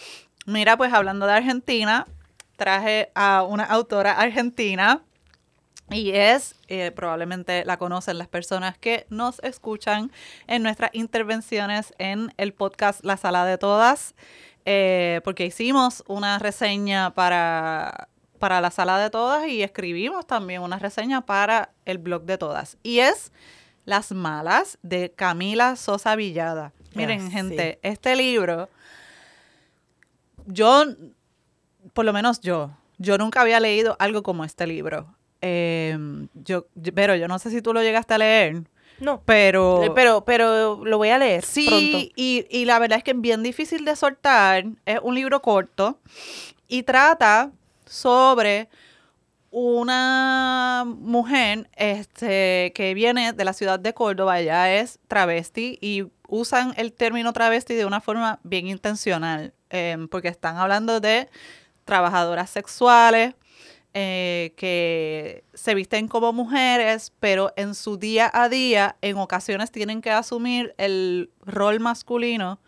Mira, 0.45 0.77
pues 0.77 0.93
hablando 0.93 1.25
de 1.25 1.33
Argentina, 1.33 2.07
traje 2.57 3.11
a 3.15 3.43
una 3.43 3.63
autora 3.63 4.13
argentina 4.13 5.03
y 5.91 6.11
es, 6.11 6.55
eh, 6.67 6.91
probablemente 6.95 7.65
la 7.65 7.77
conocen 7.77 8.17
las 8.17 8.27
personas 8.27 8.77
que 8.77 9.05
nos 9.09 9.39
escuchan 9.39 10.11
en 10.47 10.63
nuestras 10.63 10.91
intervenciones 10.93 11.93
en 11.97 12.33
el 12.37 12.53
podcast 12.53 13.03
La 13.03 13.17
Sala 13.17 13.45
de 13.45 13.57
Todas, 13.57 14.15
eh, 14.65 15.21
porque 15.23 15.45
hicimos 15.45 16.03
una 16.07 16.39
reseña 16.39 17.13
para, 17.13 18.07
para 18.39 18.61
La 18.61 18.71
Sala 18.71 18.99
de 18.99 19.09
Todas 19.09 19.47
y 19.47 19.63
escribimos 19.63 20.25
también 20.25 20.61
una 20.61 20.79
reseña 20.79 21.21
para 21.25 21.71
el 21.85 21.97
blog 21.97 22.23
de 22.23 22.37
todas. 22.37 22.77
Y 22.83 22.99
es 22.99 23.31
Las 23.85 24.11
Malas 24.11 24.77
de 24.83 25.11
Camila 25.11 25.75
Sosa 25.75 26.15
Villada. 26.15 26.71
Miren, 26.93 27.21
Ah, 27.21 27.25
sí. 27.25 27.31
gente, 27.31 27.79
este 27.83 28.15
libro, 28.15 28.69
yo, 30.45 30.85
por 31.93 32.05
lo 32.05 32.13
menos 32.13 32.41
yo, 32.41 32.71
yo 32.97 33.17
nunca 33.17 33.41
había 33.41 33.59
leído 33.59 33.95
algo 33.99 34.23
como 34.23 34.43
este 34.45 34.67
libro. 34.67 35.07
Eh, 35.41 35.97
yo, 36.45 36.65
pero 36.93 37.15
yo 37.15 37.27
no 37.27 37.39
sé 37.39 37.49
si 37.49 37.61
tú 37.61 37.73
lo 37.73 37.81
llegaste 37.81 38.13
a 38.13 38.17
leer, 38.19 38.63
No. 38.99 39.21
pero... 39.25 39.83
Eh, 39.83 39.91
Pero, 39.95 40.23
pero 40.23 40.83
lo 40.85 40.97
voy 40.97 41.09
a 41.09 41.17
leer 41.17 41.43
Sí, 41.43 41.65
pronto. 41.67 41.97
y, 42.15 42.45
y 42.49 42.65
la 42.65 42.77
verdad 42.79 42.99
es 42.99 43.03
que 43.03 43.11
es 43.11 43.19
bien 43.21 43.41
difícil 43.43 43.83
de 43.85 43.95
soltar. 43.95 44.65
Es 44.85 44.99
un 45.01 45.15
libro 45.15 45.41
corto 45.41 45.99
y 46.67 46.83
trata 46.83 47.51
sobre 47.85 48.69
una 49.49 50.85
mujer 50.87 51.69
este, 51.75 52.71
que 52.73 52.93
viene 52.93 53.33
de 53.33 53.43
la 53.45 53.53
ciudad 53.53 53.79
de 53.79 53.93
Córdoba, 53.93 54.39
ella 54.39 54.73
es 54.79 54.99
travesti 55.09 55.77
y 55.81 56.05
usan 56.29 56.73
el 56.77 56.93
término 56.93 57.33
travesti 57.33 57.73
de 57.75 57.85
una 57.85 57.99
forma 57.99 58.39
bien 58.43 58.67
intencional, 58.67 59.53
em, 59.69 60.07
porque 60.07 60.29
están 60.29 60.55
hablando 60.57 61.01
de 61.01 61.27
trabajadoras 61.83 62.49
sexuales, 62.49 63.33
eh, 63.93 64.53
que 64.55 65.43
se 65.53 65.75
visten 65.75 66.07
como 66.07 66.31
mujeres, 66.33 67.11
pero 67.19 67.51
en 67.57 67.75
su 67.75 67.97
día 67.97 68.31
a 68.33 68.47
día 68.47 68.95
en 69.01 69.17
ocasiones 69.17 69.71
tienen 69.71 70.01
que 70.01 70.11
asumir 70.11 70.73
el 70.77 71.29
rol 71.41 71.79
masculino 71.79 72.59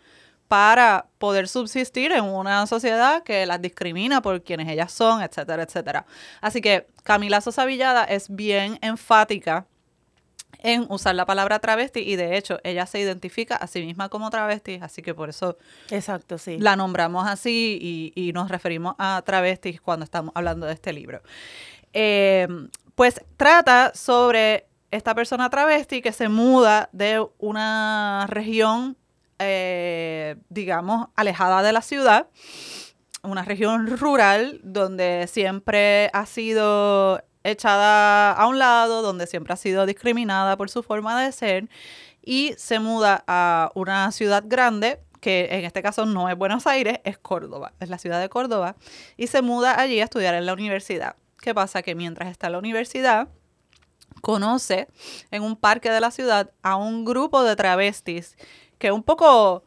para 0.48 1.06
poder 1.18 1.48
subsistir 1.48 2.12
en 2.12 2.24
una 2.24 2.66
sociedad 2.66 3.22
que 3.22 3.46
las 3.46 3.60
discrimina 3.62 4.20
por 4.20 4.42
quienes 4.42 4.68
ellas 4.68 4.92
son, 4.92 5.22
etcétera, 5.22 5.62
etcétera. 5.62 6.06
Así 6.40 6.60
que 6.60 6.86
Camila 7.02 7.40
Sosa 7.40 7.64
Villada 7.64 8.04
es 8.04 8.28
bien 8.28 8.78
enfática 8.82 9.66
en 10.64 10.86
usar 10.88 11.14
la 11.14 11.26
palabra 11.26 11.60
travesti 11.60 12.00
y 12.00 12.16
de 12.16 12.36
hecho 12.36 12.58
ella 12.64 12.86
se 12.86 12.98
identifica 12.98 13.54
a 13.54 13.66
sí 13.66 13.82
misma 13.82 14.08
como 14.08 14.30
travesti, 14.30 14.78
así 14.80 15.02
que 15.02 15.14
por 15.14 15.28
eso 15.28 15.58
Exacto, 15.90 16.38
sí. 16.38 16.58
la 16.58 16.74
nombramos 16.74 17.28
así 17.28 17.78
y, 17.80 18.12
y 18.16 18.32
nos 18.32 18.48
referimos 18.48 18.94
a 18.98 19.22
travestis 19.24 19.80
cuando 19.80 20.04
estamos 20.04 20.32
hablando 20.34 20.66
de 20.66 20.72
este 20.72 20.92
libro. 20.92 21.20
Eh, 21.92 22.48
pues 22.94 23.20
trata 23.36 23.92
sobre 23.94 24.66
esta 24.90 25.14
persona 25.14 25.50
travesti 25.50 26.00
que 26.00 26.12
se 26.12 26.28
muda 26.28 26.88
de 26.92 27.24
una 27.38 28.26
región, 28.28 28.96
eh, 29.38 30.36
digamos, 30.48 31.08
alejada 31.14 31.62
de 31.62 31.72
la 31.72 31.82
ciudad, 31.82 32.28
una 33.22 33.42
región 33.42 33.86
rural 33.98 34.60
donde 34.62 35.26
siempre 35.28 36.10
ha 36.14 36.24
sido 36.24 37.22
echada 37.44 38.32
a 38.32 38.46
un 38.46 38.58
lado, 38.58 39.02
donde 39.02 39.26
siempre 39.26 39.52
ha 39.52 39.56
sido 39.56 39.86
discriminada 39.86 40.56
por 40.56 40.70
su 40.70 40.82
forma 40.82 41.22
de 41.22 41.30
ser 41.32 41.68
y 42.22 42.54
se 42.56 42.80
muda 42.80 43.22
a 43.26 43.70
una 43.74 44.10
ciudad 44.12 44.42
grande 44.46 44.98
que 45.20 45.48
en 45.50 45.64
este 45.64 45.82
caso 45.82 46.04
no 46.04 46.28
es 46.28 46.36
Buenos 46.36 46.66
Aires, 46.66 47.00
es 47.04 47.16
Córdoba, 47.16 47.72
es 47.80 47.88
la 47.88 47.96
ciudad 47.96 48.20
de 48.20 48.28
Córdoba, 48.28 48.76
y 49.16 49.28
se 49.28 49.40
muda 49.40 49.80
allí 49.80 49.98
a 50.00 50.04
estudiar 50.04 50.34
en 50.34 50.44
la 50.44 50.52
universidad. 50.52 51.16
¿Qué 51.40 51.54
pasa? 51.54 51.80
Que 51.80 51.94
mientras 51.94 52.30
está 52.30 52.48
en 52.48 52.52
la 52.52 52.58
universidad, 52.58 53.28
conoce 54.20 54.86
en 55.30 55.42
un 55.42 55.56
parque 55.56 55.90
de 55.90 56.00
la 56.00 56.10
ciudad 56.10 56.50
a 56.62 56.76
un 56.76 57.06
grupo 57.06 57.42
de 57.42 57.56
travestis 57.56 58.36
que 58.78 58.92
un 58.92 59.02
poco 59.02 59.64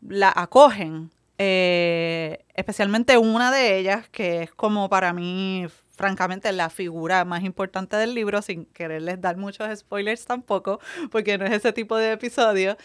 la 0.00 0.32
acogen, 0.34 1.10
eh, 1.36 2.46
especialmente 2.54 3.18
una 3.18 3.50
de 3.50 3.78
ellas, 3.78 4.08
que 4.08 4.44
es 4.44 4.54
como 4.54 4.88
para 4.88 5.12
mí 5.12 5.66
francamente 5.98 6.50
la 6.52 6.70
figura 6.70 7.26
más 7.26 7.42
importante 7.42 7.96
del 7.96 8.14
libro, 8.14 8.40
sin 8.40 8.64
quererles 8.64 9.20
dar 9.20 9.36
muchos 9.36 9.68
spoilers 9.78 10.24
tampoco, 10.24 10.80
porque 11.10 11.36
no 11.36 11.44
es 11.44 11.52
ese 11.52 11.74
tipo 11.74 11.96
de 11.96 12.12
episodio. 12.12 12.78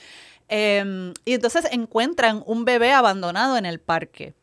Eh, 0.49 1.13
y 1.23 1.33
entonces 1.33 1.65
encuentran 1.71 2.43
un 2.45 2.65
bebé 2.65 2.91
abandonado 2.91 3.55
en 3.55 3.65
el 3.65 3.79
parque. 3.79 4.33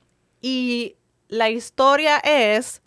Y 0.41 0.97
la 1.29 1.51
historia 1.51 2.17
es 2.19 2.81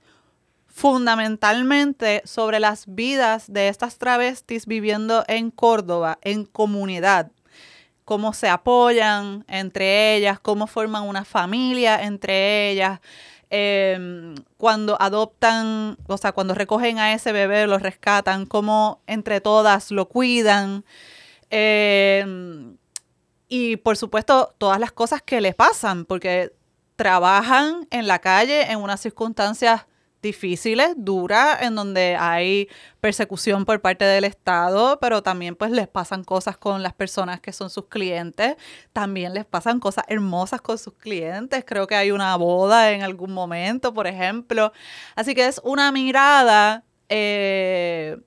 fundamentalmente 0.73 2.23
sobre 2.25 2.59
las 2.59 2.85
vidas 2.87 3.51
de 3.51 3.67
estas 3.67 3.99
travestis 3.99 4.65
viviendo 4.65 5.23
en 5.27 5.51
Córdoba, 5.51 6.17
en 6.23 6.45
comunidad, 6.45 7.31
cómo 8.05 8.33
se 8.33 8.49
apoyan 8.49 9.45
entre 9.47 10.15
ellas, 10.15 10.39
cómo 10.39 10.65
forman 10.65 11.03
una 11.03 11.25
familia 11.25 12.03
entre 12.03 12.71
ellas, 12.71 13.01
eh, 13.55 14.33
cuando 14.57 14.99
adoptan, 14.99 15.95
o 16.07 16.17
sea, 16.17 16.31
cuando 16.31 16.55
recogen 16.55 16.97
a 16.97 17.13
ese 17.13 17.31
bebé, 17.31 17.67
lo 17.67 17.77
rescatan, 17.77 18.47
cómo 18.47 19.03
entre 19.05 19.41
todas 19.41 19.91
lo 19.91 20.09
cuidan. 20.09 20.83
Eh, 21.51 22.25
y 23.47 23.77
por 23.77 23.95
supuesto, 23.95 24.55
todas 24.57 24.79
las 24.79 24.91
cosas 24.91 25.21
que 25.21 25.39
les 25.39 25.53
pasan, 25.53 26.05
porque 26.05 26.51
trabajan 26.95 27.87
en 27.91 28.07
la 28.07 28.17
calle 28.17 28.71
en 28.71 28.79
unas 28.79 28.99
circunstancias 28.99 29.85
difíciles, 30.23 30.93
duras, 30.97 31.61
en 31.61 31.75
donde 31.75 32.15
hay 32.19 32.67
persecución 33.01 33.65
por 33.65 33.81
parte 33.81 34.05
del 34.05 34.23
Estado, 34.23 34.97
pero 34.99 35.21
también 35.21 35.55
pues 35.55 35.69
les 35.69 35.87
pasan 35.87 36.23
cosas 36.23 36.57
con 36.57 36.81
las 36.81 36.93
personas 36.93 37.41
que 37.41 37.51
son 37.51 37.69
sus 37.69 37.85
clientes, 37.85 38.55
también 38.93 39.35
les 39.35 39.45
pasan 39.45 39.79
cosas 39.79 40.05
hermosas 40.07 40.61
con 40.61 40.79
sus 40.79 40.93
clientes, 40.93 41.63
creo 41.67 41.85
que 41.85 41.95
hay 41.95 42.09
una 42.09 42.35
boda 42.37 42.91
en 42.91 43.03
algún 43.03 43.33
momento, 43.33 43.93
por 43.93 44.07
ejemplo, 44.07 44.71
así 45.15 45.35
que 45.35 45.45
es 45.45 45.61
una 45.63 45.91
mirada 45.91 46.83
eh, 47.09 48.17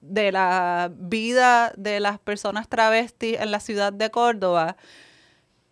de 0.00 0.32
la 0.32 0.90
vida 0.92 1.72
de 1.76 2.00
las 2.00 2.18
personas 2.18 2.68
travestis 2.68 3.38
en 3.38 3.50
la 3.52 3.60
ciudad 3.60 3.92
de 3.92 4.10
Córdoba 4.10 4.76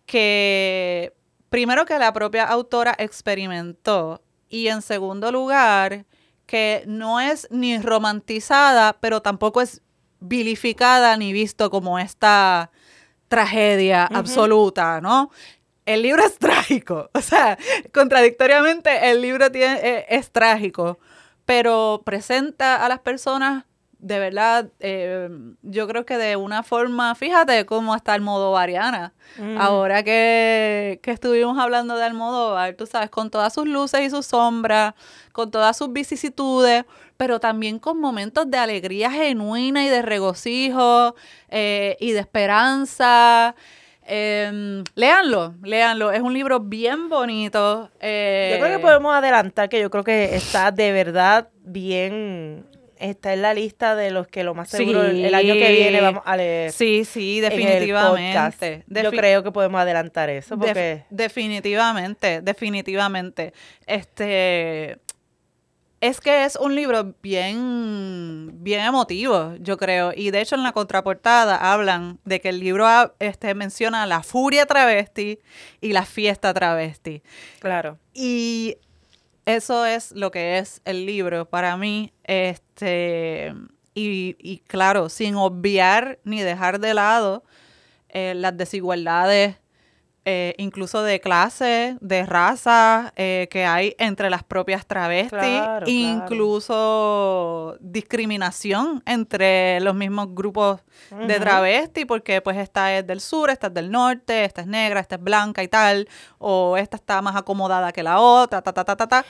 que 0.05 1.13
primero 1.49 1.85
que 1.85 1.97
la 1.97 2.13
propia 2.13 2.45
autora 2.45 2.95
experimentó 2.97 4.21
y 4.51 4.67
en 4.67 4.81
segundo 4.83 5.31
lugar, 5.31 6.05
que 6.45 6.83
no 6.85 7.19
es 7.19 7.47
ni 7.49 7.79
romantizada, 7.79 8.93
pero 8.99 9.21
tampoco 9.21 9.61
es 9.61 9.81
vilificada 10.19 11.17
ni 11.17 11.33
visto 11.33 11.71
como 11.71 11.97
esta 11.97 12.69
tragedia 13.29 14.07
uh 14.09 14.13
-huh. 14.13 14.19
absoluta, 14.19 15.01
¿no? 15.01 15.31
El 15.85 16.03
libro 16.03 16.23
es 16.23 16.37
trágico, 16.37 17.09
o 17.13 17.21
sea, 17.21 17.57
contradictoriamente 17.93 19.09
el 19.09 19.21
libro 19.21 19.51
tiene, 19.51 19.79
eh, 19.81 20.05
es 20.09 20.31
trágico, 20.31 20.99
pero 21.45 22.01
presenta 22.05 22.85
a 22.85 22.89
las 22.89 22.99
personas 22.99 23.63
de 24.01 24.17
verdad, 24.17 24.67
eh, 24.79 25.29
yo 25.61 25.87
creo 25.87 26.05
que 26.07 26.17
de 26.17 26.35
una 26.35 26.63
forma, 26.63 27.13
fíjate 27.13 27.67
cómo 27.67 27.95
está 27.95 28.15
el 28.15 28.21
modo 28.21 28.51
variana. 28.51 29.13
Mm. 29.37 29.57
Ahora 29.59 30.01
que, 30.01 30.99
que, 31.03 31.11
estuvimos 31.11 31.59
hablando 31.59 31.95
de 31.95 32.03
Almodóvar, 32.03 32.73
tú 32.73 32.87
sabes, 32.87 33.11
con 33.11 33.29
todas 33.29 33.53
sus 33.53 33.67
luces 33.67 34.01
y 34.01 34.09
sus 34.09 34.25
sombras, 34.25 34.95
con 35.31 35.51
todas 35.51 35.77
sus 35.77 35.93
vicisitudes, 35.93 36.83
pero 37.15 37.39
también 37.39 37.77
con 37.77 37.99
momentos 37.99 38.49
de 38.49 38.57
alegría 38.57 39.11
genuina 39.11 39.85
y 39.85 39.89
de 39.89 40.01
regocijo 40.01 41.15
eh, 41.49 41.95
y 41.99 42.11
de 42.11 42.21
esperanza. 42.21 43.55
Eh, 44.03 44.83
léanlo, 44.95 45.53
léanlo. 45.61 46.11
Es 46.11 46.21
un 46.21 46.33
libro 46.33 46.59
bien 46.59 47.07
bonito. 47.07 47.91
yo 47.93 47.99
creo 48.01 48.77
que 48.77 48.79
podemos 48.79 49.13
adelantar 49.13 49.69
que 49.69 49.79
yo 49.79 49.91
creo 49.91 50.03
que 50.03 50.35
está 50.35 50.71
de 50.71 50.91
verdad 50.91 51.49
bien 51.63 52.65
está 53.01 53.33
en 53.33 53.41
la 53.41 53.53
lista 53.53 53.95
de 53.95 54.11
los 54.11 54.27
que 54.27 54.43
lo 54.43 54.53
más 54.53 54.69
seguro 54.69 55.09
sí. 55.09 55.23
el 55.23 55.33
año 55.33 55.53
que 55.53 55.71
viene 55.71 56.01
vamos 56.01 56.23
a 56.25 56.37
leer. 56.37 56.71
Sí, 56.71 57.05
sí, 57.05 57.41
definitivamente. 57.41 58.83
Defi 58.87 59.05
Yo 59.05 59.11
creo 59.11 59.43
que 59.43 59.51
podemos 59.51 59.81
adelantar 59.81 60.29
eso 60.29 60.57
porque 60.57 61.05
Def 61.09 61.31
definitivamente, 61.31 62.41
definitivamente. 62.41 63.53
Este 63.85 64.99
es 66.01 66.19
que 66.19 66.45
es 66.45 66.55
un 66.55 66.73
libro 66.73 67.13
bien, 67.21 68.49
bien 68.63 68.81
emotivo, 68.81 69.53
yo 69.59 69.77
creo. 69.77 70.11
Y 70.15 70.31
de 70.31 70.41
hecho 70.41 70.55
en 70.55 70.63
la 70.63 70.71
contraportada 70.71 71.55
hablan 71.71 72.19
de 72.25 72.41
que 72.41 72.49
el 72.49 72.59
libro 72.59 72.87
este, 73.19 73.53
menciona 73.53 74.07
la 74.07 74.23
furia 74.23 74.65
travesti 74.65 75.39
y 75.79 75.93
la 75.93 76.03
fiesta 76.03 76.55
travesti. 76.55 77.21
Claro. 77.59 77.99
Y 78.15 78.77
eso 79.45 79.85
es 79.85 80.11
lo 80.11 80.31
que 80.31 80.57
es 80.57 80.81
el 80.85 81.05
libro 81.05 81.45
para 81.45 81.77
mí. 81.77 82.11
Este, 82.31 83.53
y, 83.93 84.37
y 84.39 84.59
claro, 84.59 85.09
sin 85.09 85.35
obviar 85.35 86.17
ni 86.23 86.39
dejar 86.39 86.79
de 86.79 86.93
lado 86.93 87.43
eh, 88.07 88.35
las 88.35 88.55
desigualdades, 88.55 89.57
eh, 90.23 90.53
incluso 90.57 91.01
de 91.03 91.19
clase, 91.19 91.97
de 91.99 92.25
raza, 92.27 93.11
eh, 93.15 93.47
que 93.49 93.65
hay 93.65 93.95
entre 93.97 94.29
las 94.29 94.43
propias 94.43 94.85
travestis, 94.85 95.29
Claro, 95.39 95.87
incluso 95.87 97.75
discriminación 97.79 99.01
entre 99.05 99.79
los 99.81 99.95
mismos 99.95 100.27
grupos 100.35 100.81
de 101.27 101.39
travesti, 101.39 102.05
porque 102.05 102.41
pues 102.41 102.57
esta 102.57 102.95
es 102.97 103.05
del 103.07 103.19
sur, 103.19 103.49
esta 103.49 103.67
es 103.67 103.73
del 103.73 103.89
norte, 103.91 104.45
esta 104.45 104.61
es 104.61 104.67
negra, 104.67 104.99
esta 104.99 105.15
es 105.15 105.21
blanca 105.23 105.63
y 105.63 105.67
tal, 105.67 106.07
o 106.37 106.77
esta 106.77 106.97
está 106.97 107.21
más 107.21 107.35
acomodada 107.35 107.91
que 107.91 108.03
la 108.03 108.19
otra, 108.19 108.61
ta, 108.61 108.71
ta, 108.73 108.83
ta, 108.83 108.95
ta, 108.95 109.07
ta. 109.07 109.25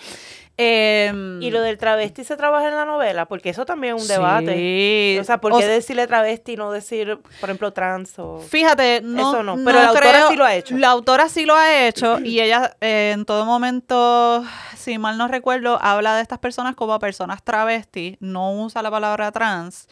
Em, 0.58 1.42
Y 1.42 1.50
lo 1.50 1.62
del 1.62 1.78
travesti 1.78 2.24
se 2.24 2.36
trabaja 2.36 2.68
en 2.68 2.76
la 2.76 2.86
novela, 2.86 3.26
porque 3.28 3.50
eso 3.50 3.66
también 3.66 3.96
es 3.96 4.02
un 4.04 4.08
debate. 4.08 4.54
sí. 4.56 5.18
O 5.20 5.24
sea, 5.24 5.40
¿por 5.40 5.54
O 5.54 5.58
qué 5.58 5.64
sea, 5.64 5.72
decirle 5.74 6.06
travesti 6.08 6.54
y 6.54 6.56
no 6.58 6.72
decir, 6.72 7.18
por 7.40 7.50
ejemplo, 7.50 7.72
trans 7.74 8.20
o...? 8.20 8.40
Fíjate, 8.42 9.02
no, 9.02 9.30
Eso 9.32 9.44
no, 9.44 9.56
pero 9.64 9.80
la 9.80 9.88
autora 9.88 10.10
creo- 10.12 10.30
sí 10.30 10.36
lo 10.36 10.46
ha 10.46 10.54
hecho. 10.54 10.76
La 10.82 10.90
autora 10.90 11.30
sí 11.30 11.46
lo 11.46 11.56
ha 11.56 11.86
hecho 11.86 12.18
y 12.26 12.40
ella 12.40 12.76
eh, 12.82 13.12
en 13.14 13.24
todo 13.26 13.46
momento, 13.46 14.44
si 14.76 14.98
mal 14.98 15.16
no 15.16 15.28
recuerdo, 15.28 15.78
habla 15.80 16.16
de 16.16 16.24
estas 16.24 16.40
personas 16.40 16.76
como 16.76 16.98
personas 16.98 17.44
travestis, 17.44 18.18
no 18.20 18.52
usa 18.52 18.82
la 18.82 18.90
palabra 18.90 19.32
trans. 19.32 19.88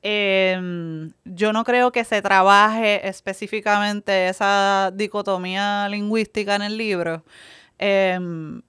Em, 0.00 1.10
yo 1.24 1.52
no 1.52 1.64
creo 1.64 1.90
que 1.90 2.04
se 2.04 2.22
trabaje 2.22 3.08
específicamente 3.08 4.28
esa 4.28 4.92
dicotomía 4.94 5.88
lingüística 5.88 6.54
en 6.54 6.62
el 6.62 6.76
libro, 6.78 7.24
em, 7.78 8.62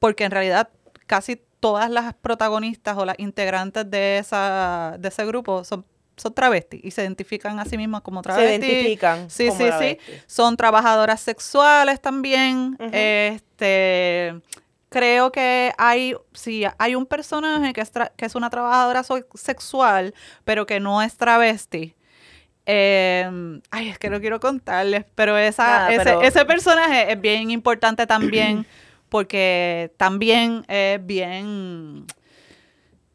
porque 0.00 0.24
en 0.24 0.32
realidad 0.32 0.68
casi 1.06 1.40
todas 1.60 1.88
las 1.88 2.12
protagonistas 2.12 2.96
o 2.98 3.04
las 3.04 3.20
integrantes 3.20 3.88
de, 3.88 4.18
esa, 4.18 4.96
de 4.98 5.08
ese 5.08 5.24
grupo 5.26 5.62
son, 5.62 5.86
son 6.16 6.32
travestis 6.34 6.80
y 6.84 6.90
se 6.90 7.02
identifican 7.02 7.58
a 7.58 7.64
sí 7.64 7.76
mismas 7.76 8.02
como 8.02 8.20
Se 8.20 8.24
travestis. 8.24 8.68
identifican 8.68 9.30
Sí, 9.30 9.48
como 9.48 9.58
sí, 9.60 9.70
sí. 9.80 9.98
Son 10.26 10.56
trabajadoras 10.56 11.20
sexuales 11.20 12.00
también. 12.00 12.76
Este 12.92 14.34
creo 14.90 15.32
que 15.32 15.72
hay, 15.76 16.14
sí, 16.32 16.64
hay 16.78 16.94
un 16.94 17.04
personaje 17.06 17.72
que 17.72 17.80
es, 17.80 17.92
tra- 17.92 18.12
que 18.16 18.26
es 18.26 18.36
una 18.36 18.48
trabajadora 18.48 19.02
so- 19.02 19.26
sexual, 19.34 20.14
pero 20.44 20.66
que 20.66 20.78
no 20.78 21.02
es 21.02 21.16
travesti. 21.16 21.96
Eh, 22.64 23.28
ay, 23.72 23.88
es 23.88 23.98
que 23.98 24.08
no 24.08 24.20
quiero 24.20 24.38
contarles, 24.38 25.04
pero, 25.16 25.36
esa, 25.36 25.66
Nada, 25.66 25.92
ese, 25.94 26.04
pero- 26.04 26.22
ese 26.22 26.44
personaje 26.44 27.10
es 27.12 27.20
bien 27.20 27.50
importante 27.50 28.06
también 28.06 28.64
porque 29.08 29.92
también 29.96 30.64
es 30.68 31.04
bien, 31.04 32.06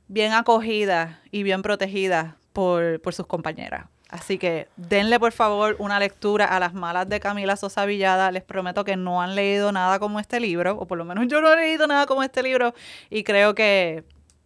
bien 0.08 0.34
acogida 0.34 1.22
y 1.32 1.44
bien 1.44 1.62
protegida 1.62 2.36
por, 2.54 3.00
por 3.02 3.14
sus 3.14 3.28
compañeras. 3.28 3.86
Así 4.10 4.40
que 4.40 4.68
denle 4.76 5.20
por 5.20 5.32
favor 5.32 5.76
una 5.78 6.00
lectura 6.00 6.46
a 6.46 6.60
las 6.60 6.74
malas 6.74 7.08
de 7.08 7.20
Camila 7.20 7.56
Sosa 7.56 7.86
Villada. 7.86 8.32
Les 8.32 8.44
prometo 8.44 8.84
que 8.84 8.98
no 8.98 9.22
han 9.22 9.36
leído 9.36 9.72
nada 9.72 10.00
como 10.00 10.20
este 10.20 10.40
libro, 10.40 10.78
o 10.80 10.88
por 10.88 10.98
lo 10.98 11.06
menos 11.06 11.28
yo 11.30 11.42
no 11.42 11.54
he 11.54 11.56
leído 11.56 11.86
nada 11.86 12.08
como 12.08 12.24
este 12.24 12.42
libro 12.42 12.74
y 13.10 13.24
creo 13.24 13.54
que 13.54 14.04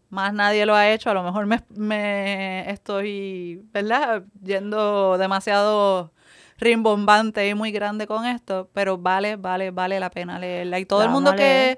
más 0.10 0.34
nadie 0.34 0.66
lo 0.66 0.76
ha 0.76 0.92
hecho. 0.92 1.10
A 1.10 1.14
lo 1.14 1.24
mejor 1.24 1.46
me, 1.46 1.62
me 1.70 2.70
estoy, 2.70 3.62
¿verdad? 3.72 4.24
Yendo 4.44 5.18
demasiado 5.18 6.12
rimbombante 6.58 7.48
y 7.48 7.56
muy 7.56 7.72
grande 7.72 8.06
con 8.06 8.26
esto, 8.26 8.70
pero 8.74 8.98
vale, 8.98 9.38
vale, 9.38 9.72
vale 9.72 10.00
la 10.00 10.10
pena 10.10 10.40
leerla. 10.40 10.80
Y 10.80 10.86
todo 10.86 11.04
el 11.04 11.10
mundo 11.10 11.36
que, 11.36 11.78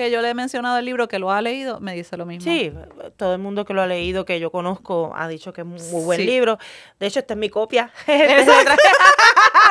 que 0.00 0.10
yo 0.10 0.22
le 0.22 0.30
he 0.30 0.34
mencionado 0.34 0.78
el 0.78 0.84
libro, 0.86 1.08
que 1.08 1.18
lo 1.18 1.30
ha 1.30 1.42
leído, 1.42 1.78
me 1.80 1.94
dice 1.94 2.16
lo 2.16 2.24
mismo. 2.24 2.50
Sí, 2.50 2.72
todo 3.18 3.34
el 3.34 3.38
mundo 3.40 3.64
que 3.66 3.74
lo 3.74 3.82
ha 3.82 3.86
leído, 3.86 4.24
que 4.24 4.40
yo 4.40 4.50
conozco, 4.50 5.12
ha 5.14 5.28
dicho 5.28 5.52
que 5.52 5.60
es 5.60 5.66
un 5.66 5.74
muy 5.92 6.04
buen 6.04 6.18
Sí. 6.20 6.24
libro. 6.26 6.58
De 6.98 7.06
hecho, 7.06 7.18
esta 7.20 7.34
es 7.34 7.38
mi 7.38 7.50
copia. 7.50 7.90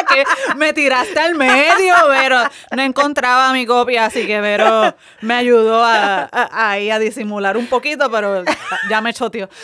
Que 0.09 0.23
me 0.57 0.73
tiraste 0.73 1.19
al 1.19 1.35
medio, 1.35 1.93
pero 2.09 2.37
no 2.75 2.81
encontraba 2.81 3.53
mi 3.53 3.65
copia, 3.67 4.05
así 4.05 4.25
que 4.25 4.41
Vero 4.41 4.95
me 5.21 5.35
ayudó 5.35 5.83
a, 5.83 6.27
a- 6.31 6.71
a 6.71 6.99
disimular 6.99 7.57
un 7.57 7.67
poquito, 7.67 8.09
pero 8.09 8.43
ya 8.89 9.01
me 9.01 9.13
choteó. 9.13 9.47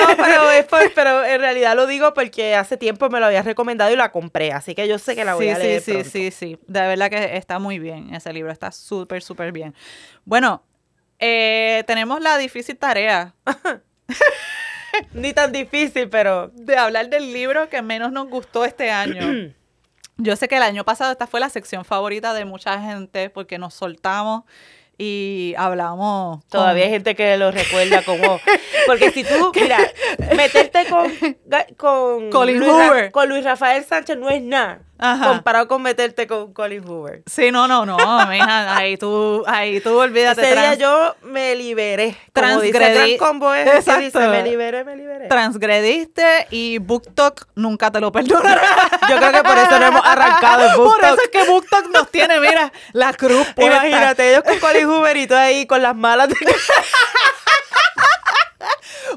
No, 0.00 0.16
pero, 0.16 0.50
es 0.52 0.64
por- 0.64 0.92
pero 0.94 1.24
en 1.24 1.40
realidad 1.40 1.74
lo 1.76 1.86
digo 1.86 2.14
porque 2.14 2.54
hace 2.54 2.76
tiempo 2.76 3.10
me 3.10 3.18
lo 3.20 3.26
habías 3.26 3.44
recomendado 3.44 3.90
y 3.92 3.96
la 3.96 4.10
compré, 4.12 4.52
así 4.52 4.74
que 4.74 4.86
yo 4.88 4.98
sé 4.98 5.14
que 5.16 5.24
la 5.24 5.34
voy 5.34 5.46
sí, 5.46 5.50
a 5.52 5.58
leer 5.58 5.80
sí, 5.82 5.92
pronto. 5.92 6.08
sí, 6.10 6.30
sí, 6.30 6.54
sí. 6.54 6.58
De 6.66 6.80
verdad 6.80 7.10
que 7.10 7.36
está 7.36 7.58
muy 7.58 7.78
bien 7.78 8.14
ese 8.14 8.32
libro, 8.32 8.50
está 8.52 8.70
súper, 8.72 9.22
súper 9.22 9.50
bien. 9.52 9.74
Bueno, 10.24 10.62
eh, 11.18 11.84
tenemos 11.86 12.20
la 12.20 12.38
difícil 12.38 12.76
tarea 12.76 13.34
Ni 15.12 15.32
tan 15.32 15.52
difícil, 15.52 16.08
pero 16.08 16.48
de 16.48 16.76
hablar 16.76 17.08
del 17.08 17.32
libro 17.32 17.68
que 17.68 17.80
menos 17.80 18.10
nos 18.12 18.28
gustó 18.28 18.64
este 18.64 18.90
año. 18.90 19.52
Yo 20.16 20.36
sé 20.36 20.48
que 20.48 20.56
el 20.56 20.62
año 20.62 20.84
pasado 20.84 21.12
esta 21.12 21.26
fue 21.26 21.40
la 21.40 21.48
sección 21.48 21.84
favorita 21.84 22.34
de 22.34 22.44
mucha 22.44 22.78
gente 22.82 23.30
porque 23.30 23.56
nos 23.58 23.72
soltamos 23.72 24.42
y 24.98 25.54
hablamos. 25.56 26.40
con- 26.40 26.48
todavía 26.50 26.84
hay 26.84 26.90
gente 26.90 27.14
que 27.14 27.36
lo 27.38 27.50
recuerda 27.50 28.02
como... 28.02 28.38
Porque 28.86 29.10
si 29.12 29.24
tú, 29.24 29.50
mira, 29.54 29.78
meterte 30.36 30.84
con, 30.90 31.10
con, 31.78 32.30
Colin 32.30 32.58
Luis 32.58 32.70
Ra- 32.72 33.10
con 33.10 33.28
Luis 33.30 33.44
Rafael 33.44 33.82
Sánchez 33.84 34.18
no 34.18 34.28
es 34.28 34.42
nada 34.42 34.82
Ajá. 35.00 35.28
comparado 35.28 35.66
con 35.68 35.82
meterte 35.82 36.26
con 36.26 36.52
Colin 36.52 36.84
Hoover. 36.86 37.22
Sí, 37.26 37.50
no, 37.50 37.66
no, 37.66 37.86
no, 37.86 37.96
mija, 38.26 38.76
ahí 38.76 38.96
tú, 38.96 39.42
ahí 39.46 39.80
tú 39.80 39.98
olvídate. 39.98 40.42
Ese 40.42 40.52
día 40.52 40.74
yo 40.74 41.16
me 41.22 41.54
liberé. 41.56 42.16
Como 42.32 42.60
dice 42.60 42.78
Transgredí- 42.78 42.94
Gran 42.94 43.16
Combo, 43.18 43.54
es 43.54 43.68
que 43.70 43.76
Exacto. 43.78 44.00
dice, 44.02 44.18
me 44.28 44.42
liberé, 44.42 44.84
me 44.84 44.96
liberé. 44.96 45.26
transgrediste 45.28 46.46
y 46.50 46.78
BookTok 46.78 47.46
nunca 47.54 47.90
te 47.90 48.00
lo 48.00 48.12
perdonará. 48.12 48.62
Yo 49.08 49.16
creo 49.16 49.32
que 49.32 49.42
por 49.42 49.58
eso 49.58 49.78
no 49.78 49.86
hemos 49.86 50.04
arrancado 50.06 50.64
el 50.68 50.74
Por 50.76 50.84
BookTok. 50.84 51.04
eso 51.04 51.22
es 51.24 51.28
que 51.30 51.44
BookTok 51.44 51.86
nos 51.92 52.10
tiene, 52.10 52.38
mira, 52.40 52.72
la 52.92 53.12
cruz 53.12 53.46
puesta. 53.56 53.86
Imagínate, 53.88 54.30
ellos 54.30 54.42
con 54.44 54.58
Colin 54.58 54.86
Hoover 54.88 55.16
y 55.16 55.26
tú 55.26 55.34
ahí 55.34 55.66
con 55.66 55.82
las 55.82 55.96
malas. 55.96 56.28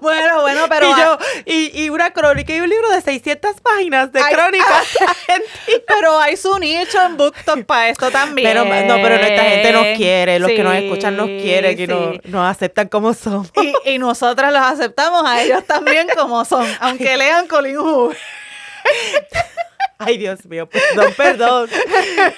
Bueno, 0.03 0.41
bueno, 0.41 0.65
pero... 0.69 0.89
y 0.89 0.91
yo, 0.91 1.17
y, 1.45 1.83
y 1.83 1.89
una 1.89 2.11
crónica 2.11 2.53
y 2.53 2.59
un 2.59 2.69
libro 2.69 2.89
de 2.91 3.01
600 3.01 3.61
páginas 3.61 4.11
de 4.11 4.21
crónicas. 4.21 4.87
Pero 5.87 6.19
hay 6.19 6.35
su 6.35 6.59
nicho 6.59 7.01
en 7.01 7.17
BookTok 7.17 7.63
para 7.63 7.89
esto 7.89 8.11
también. 8.11 8.47
Pero, 8.47 8.65
no, 8.65 9.01
pero 9.01 9.15
esta 9.15 9.43
gente 9.43 9.71
nos 9.71 9.97
quiere, 9.97 10.39
los 10.39 10.49
que 10.49 10.63
nos 10.63 10.75
escuchan 10.75 11.15
nos 11.15 11.27
quieren, 11.27 11.77
que 11.77 11.87
nos, 11.87 12.15
sí. 12.15 12.21
nos 12.25 12.49
aceptan 12.49 12.87
como 12.89 13.13
somos. 13.13 13.51
Y, 13.61 13.93
y 13.93 13.97
nosotras 13.97 14.51
los 14.51 14.61
aceptamos 14.61 15.23
a 15.25 15.41
ellos 15.41 15.63
también 15.65 16.07
como 16.15 16.43
son, 16.45 16.67
aunque 16.79 17.15
lean 17.15 17.47
Colin 17.47 17.77
Hoover. 17.77 18.17
Ay, 20.05 20.17
Dios 20.17 20.45
mío, 20.45 20.67
perdón, 20.69 21.13
perdón. 21.17 21.69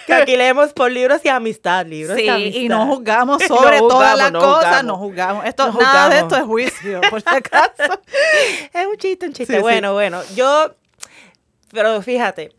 Que 0.05 0.13
aquí 0.13 0.35
leemos 0.37 0.73
por 0.73 0.91
libros 0.91 1.21
y 1.23 1.29
amistad, 1.29 1.85
libros 1.85 2.17
Sí, 2.17 2.23
y 2.25 2.29
amistad. 2.29 2.59
y 2.61 2.69
no 2.69 2.85
juzgamos 2.87 3.41
No 3.49 3.55
sobre 3.57 3.79
todas 3.79 4.11
juzgamos, 4.11 4.17
las 4.19 4.31
no 4.31 4.39
cosas, 4.39 4.83
no 4.83 4.97
juzgamos. 4.97 5.45
Esto, 5.45 5.71
No 5.71 5.79
nada 5.81 6.09
de 6.09 6.19
esto 6.19 6.35
es 6.35 6.43
juicio, 6.43 7.01
por 7.09 7.21
si 7.21 7.29
acaso. 7.35 7.73
Es 8.73 8.85
un 8.87 8.97
chiste, 8.97 9.25
un 9.27 9.33
chiste. 9.33 9.53
Sí, 9.53 9.57
sí. 9.57 9.61
bueno, 9.61 9.93
bueno, 9.93 10.21
yo, 10.35 10.73
pero 11.71 12.01
fíjate. 12.01 12.51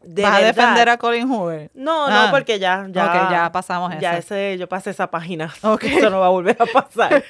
De 0.00 0.22
¿Vas 0.22 0.36
a 0.36 0.44
defender 0.46 0.88
a 0.88 0.96
Colin 0.96 1.28
Hoover? 1.30 1.70
No, 1.74 2.06
Ah. 2.06 2.26
no, 2.26 2.30
porque 2.30 2.58
ya, 2.58 2.86
ya. 2.88 3.04
Ok, 3.06 3.30
ya 3.30 3.52
pasamos 3.52 3.92
Ya 4.00 4.16
eso. 4.16 4.34
ese, 4.34 4.56
yo 4.56 4.66
pasé 4.68 4.90
esa 4.90 5.10
página. 5.10 5.52
Ok. 5.62 5.84
Eso 5.84 6.08
no 6.08 6.20
va 6.20 6.26
a 6.26 6.30
volver 6.30 6.56
a 6.58 6.64
pasar. 6.66 7.22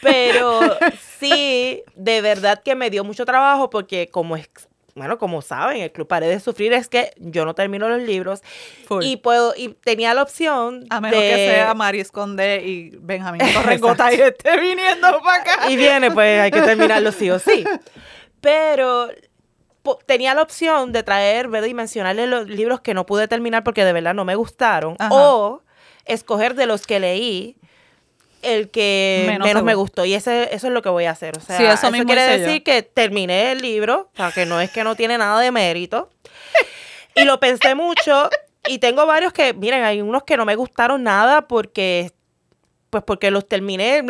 Pero 0.00 0.60
sí, 1.18 1.82
de 1.96 2.20
verdad 2.20 2.62
que 2.62 2.74
me 2.74 2.90
dio 2.90 3.02
mucho 3.04 3.24
trabajo 3.24 3.70
porque 3.70 4.08
como 4.10 4.36
es, 4.36 4.48
bueno, 4.98 5.18
como 5.18 5.40
saben, 5.42 5.78
el 5.82 5.90
Club 5.92 6.06
Paredes 6.08 6.36
de 6.36 6.40
Sufrir 6.40 6.72
es 6.72 6.88
que 6.88 7.12
yo 7.16 7.44
no 7.44 7.54
termino 7.54 7.88
los 7.88 8.02
libros 8.02 8.42
Full. 8.86 9.02
y 9.04 9.16
puedo, 9.16 9.54
y 9.56 9.68
tenía 9.70 10.12
la 10.14 10.22
opción 10.22 10.84
a 10.90 11.00
menos 11.00 11.20
de- 11.20 11.28
que 11.30 11.36
sea 11.36 11.74
Mari 11.74 12.00
Esconde 12.00 12.62
y 12.64 12.90
Benjamín 13.00 13.40
Torregota 13.54 14.12
y 14.12 14.20
esté 14.20 14.58
viniendo 14.58 15.20
para 15.22 15.42
acá. 15.42 15.70
y 15.70 15.76
viene, 15.76 16.10
pues 16.10 16.40
hay 16.40 16.50
que 16.50 16.60
terminarlo 16.62 17.12
sí 17.12 17.30
o 17.30 17.38
sí. 17.38 17.64
Pero 18.40 19.08
tenía 20.06 20.34
la 20.34 20.42
opción 20.42 20.92
de 20.92 21.02
traer, 21.02 21.48
¿verdad? 21.48 21.68
Y 21.68 21.74
mencionarle 21.74 22.26
los 22.26 22.48
libros 22.48 22.80
que 22.80 22.94
no 22.94 23.06
pude 23.06 23.26
terminar 23.28 23.64
porque 23.64 23.84
de 23.84 23.92
verdad 23.92 24.14
no 24.14 24.24
me 24.24 24.34
gustaron. 24.34 24.96
Ajá. 24.98 25.08
O 25.14 25.62
escoger 26.04 26.54
de 26.54 26.66
los 26.66 26.86
que 26.86 27.00
leí 27.00 27.56
el 28.42 28.70
que 28.70 29.36
Menos 29.42 29.62
me 29.64 29.74
gustó. 29.74 30.04
Y 30.04 30.14
ese, 30.14 30.54
eso 30.54 30.66
es 30.68 30.72
lo 30.72 30.82
que 30.82 30.88
voy 30.88 31.04
a 31.06 31.10
hacer. 31.12 31.36
O 31.36 31.40
sea, 31.40 31.56
Sí, 31.56 31.64
eso 31.64 31.90
quiere 32.04 32.38
yo. 32.38 32.44
decir 32.44 32.62
que 32.62 32.82
terminé 32.82 33.52
el 33.52 33.58
libro, 33.58 34.10
o 34.12 34.16
sea, 34.16 34.32
que 34.32 34.46
no 34.46 34.60
es 34.60 34.70
que 34.70 34.84
no 34.84 34.94
tiene 34.94 35.18
nada 35.18 35.40
de 35.40 35.50
mérito. 35.50 36.10
y 37.14 37.24
lo 37.24 37.40
pensé 37.40 37.74
mucho. 37.74 38.28
Y 38.66 38.78
tengo 38.78 39.06
varios 39.06 39.32
que, 39.32 39.54
miren, 39.54 39.82
hay 39.84 40.02
unos 40.02 40.24
que 40.24 40.36
no 40.36 40.44
me 40.44 40.54
gustaron 40.56 41.02
nada 41.02 41.48
porque 41.48 42.12
pues 42.90 43.02
porque 43.04 43.30
los 43.30 43.46
terminé. 43.46 44.02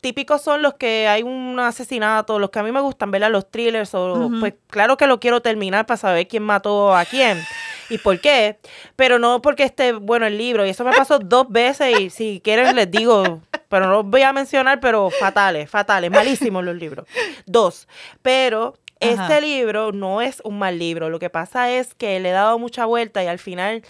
Típicos 0.00 0.42
son 0.42 0.60
los 0.60 0.74
que 0.74 1.08
hay 1.08 1.22
un 1.22 1.58
asesinato, 1.58 2.38
los 2.38 2.50
que 2.50 2.58
a 2.58 2.62
mí 2.62 2.70
me 2.72 2.80
gustan, 2.82 3.10
¿verdad? 3.10 3.30
Los 3.30 3.50
thrillers, 3.50 3.94
o 3.94 4.30
pues 4.38 4.52
claro 4.68 4.98
que 4.98 5.06
lo 5.06 5.18
quiero 5.18 5.40
terminar 5.40 5.86
para 5.86 5.96
saber 5.96 6.28
quién 6.28 6.42
mató 6.42 6.94
a 6.94 7.06
quién 7.06 7.42
y 7.88 7.96
por 7.98 8.20
qué, 8.20 8.58
pero 8.96 9.18
no 9.18 9.40
porque 9.40 9.62
esté 9.62 9.92
bueno 9.92 10.26
el 10.26 10.36
libro. 10.36 10.66
Y 10.66 10.70
eso 10.70 10.84
me 10.84 10.92
pasó 10.92 11.18
dos 11.18 11.46
veces 11.48 11.98
y 11.98 12.10
si 12.10 12.42
quieren 12.44 12.76
les 12.76 12.90
digo, 12.90 13.40
pero 13.74 13.86
no 13.86 13.92
los 13.94 14.06
voy 14.06 14.22
a 14.22 14.32
mencionar, 14.32 14.78
pero 14.78 15.10
fatales, 15.10 15.68
fatales, 15.68 16.08
malísimos 16.08 16.62
los 16.62 16.76
libros. 16.76 17.08
Dos, 17.44 17.88
pero 18.22 18.74
Ajá. 19.00 19.10
este 19.10 19.40
libro 19.40 19.90
no 19.90 20.22
es 20.22 20.40
un 20.44 20.60
mal 20.60 20.78
libro. 20.78 21.10
Lo 21.10 21.18
que 21.18 21.28
pasa 21.28 21.72
es 21.72 21.92
que 21.92 22.20
le 22.20 22.28
he 22.28 22.32
dado 22.32 22.56
mucha 22.60 22.86
vuelta 22.86 23.24
y 23.24 23.26
al 23.26 23.40
final 23.40 23.82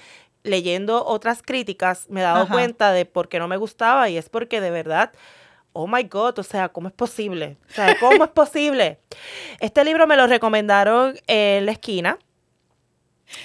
leyendo 0.42 1.05
otras 1.05 1.42
críticas 1.42 2.09
me 2.09 2.20
he 2.20 2.23
dado 2.23 2.44
Ajá. 2.44 2.55
cuenta 2.55 2.92
de 2.92 3.05
por 3.05 3.29
qué 3.29 3.38
no 3.38 3.47
me 3.47 3.59
gustaba 3.59 4.09
y 4.09 4.16
es 4.16 4.31
porque 4.31 4.62
de 4.62 4.70
verdad, 4.70 5.12
oh 5.75 5.87
my 5.87 6.05
God, 6.05 6.38
o 6.38 6.42
sea, 6.42 6.70
¿cómo 6.70 6.88
es 6.88 6.94
posible? 6.94 7.59
O 7.68 7.75
sea, 7.75 7.94
¿cómo 8.01 8.25
es 8.25 8.31
posible? 8.31 9.01
Este 9.61 9.85
libro 9.85 10.07
me 10.07 10.16
lo 10.16 10.27
recomendaron 10.27 11.14
en 11.27 11.66
la 11.66 11.73
esquina. 11.73 12.18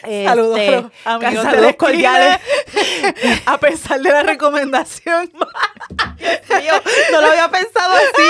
Saludos 0.02 0.60
Este, 0.60 0.86
amigos 1.06 1.44
saludos 1.44 1.76
cordiales. 1.76 2.40
A 3.46 3.58
pesar 3.58 4.00
de 4.02 4.12
la 4.12 4.24
recomendación. 4.24 5.32
Mío, 5.34 6.74
no 7.12 7.22
lo 7.22 7.28
había 7.28 7.50
pensado 7.50 7.94
así, 7.94 8.30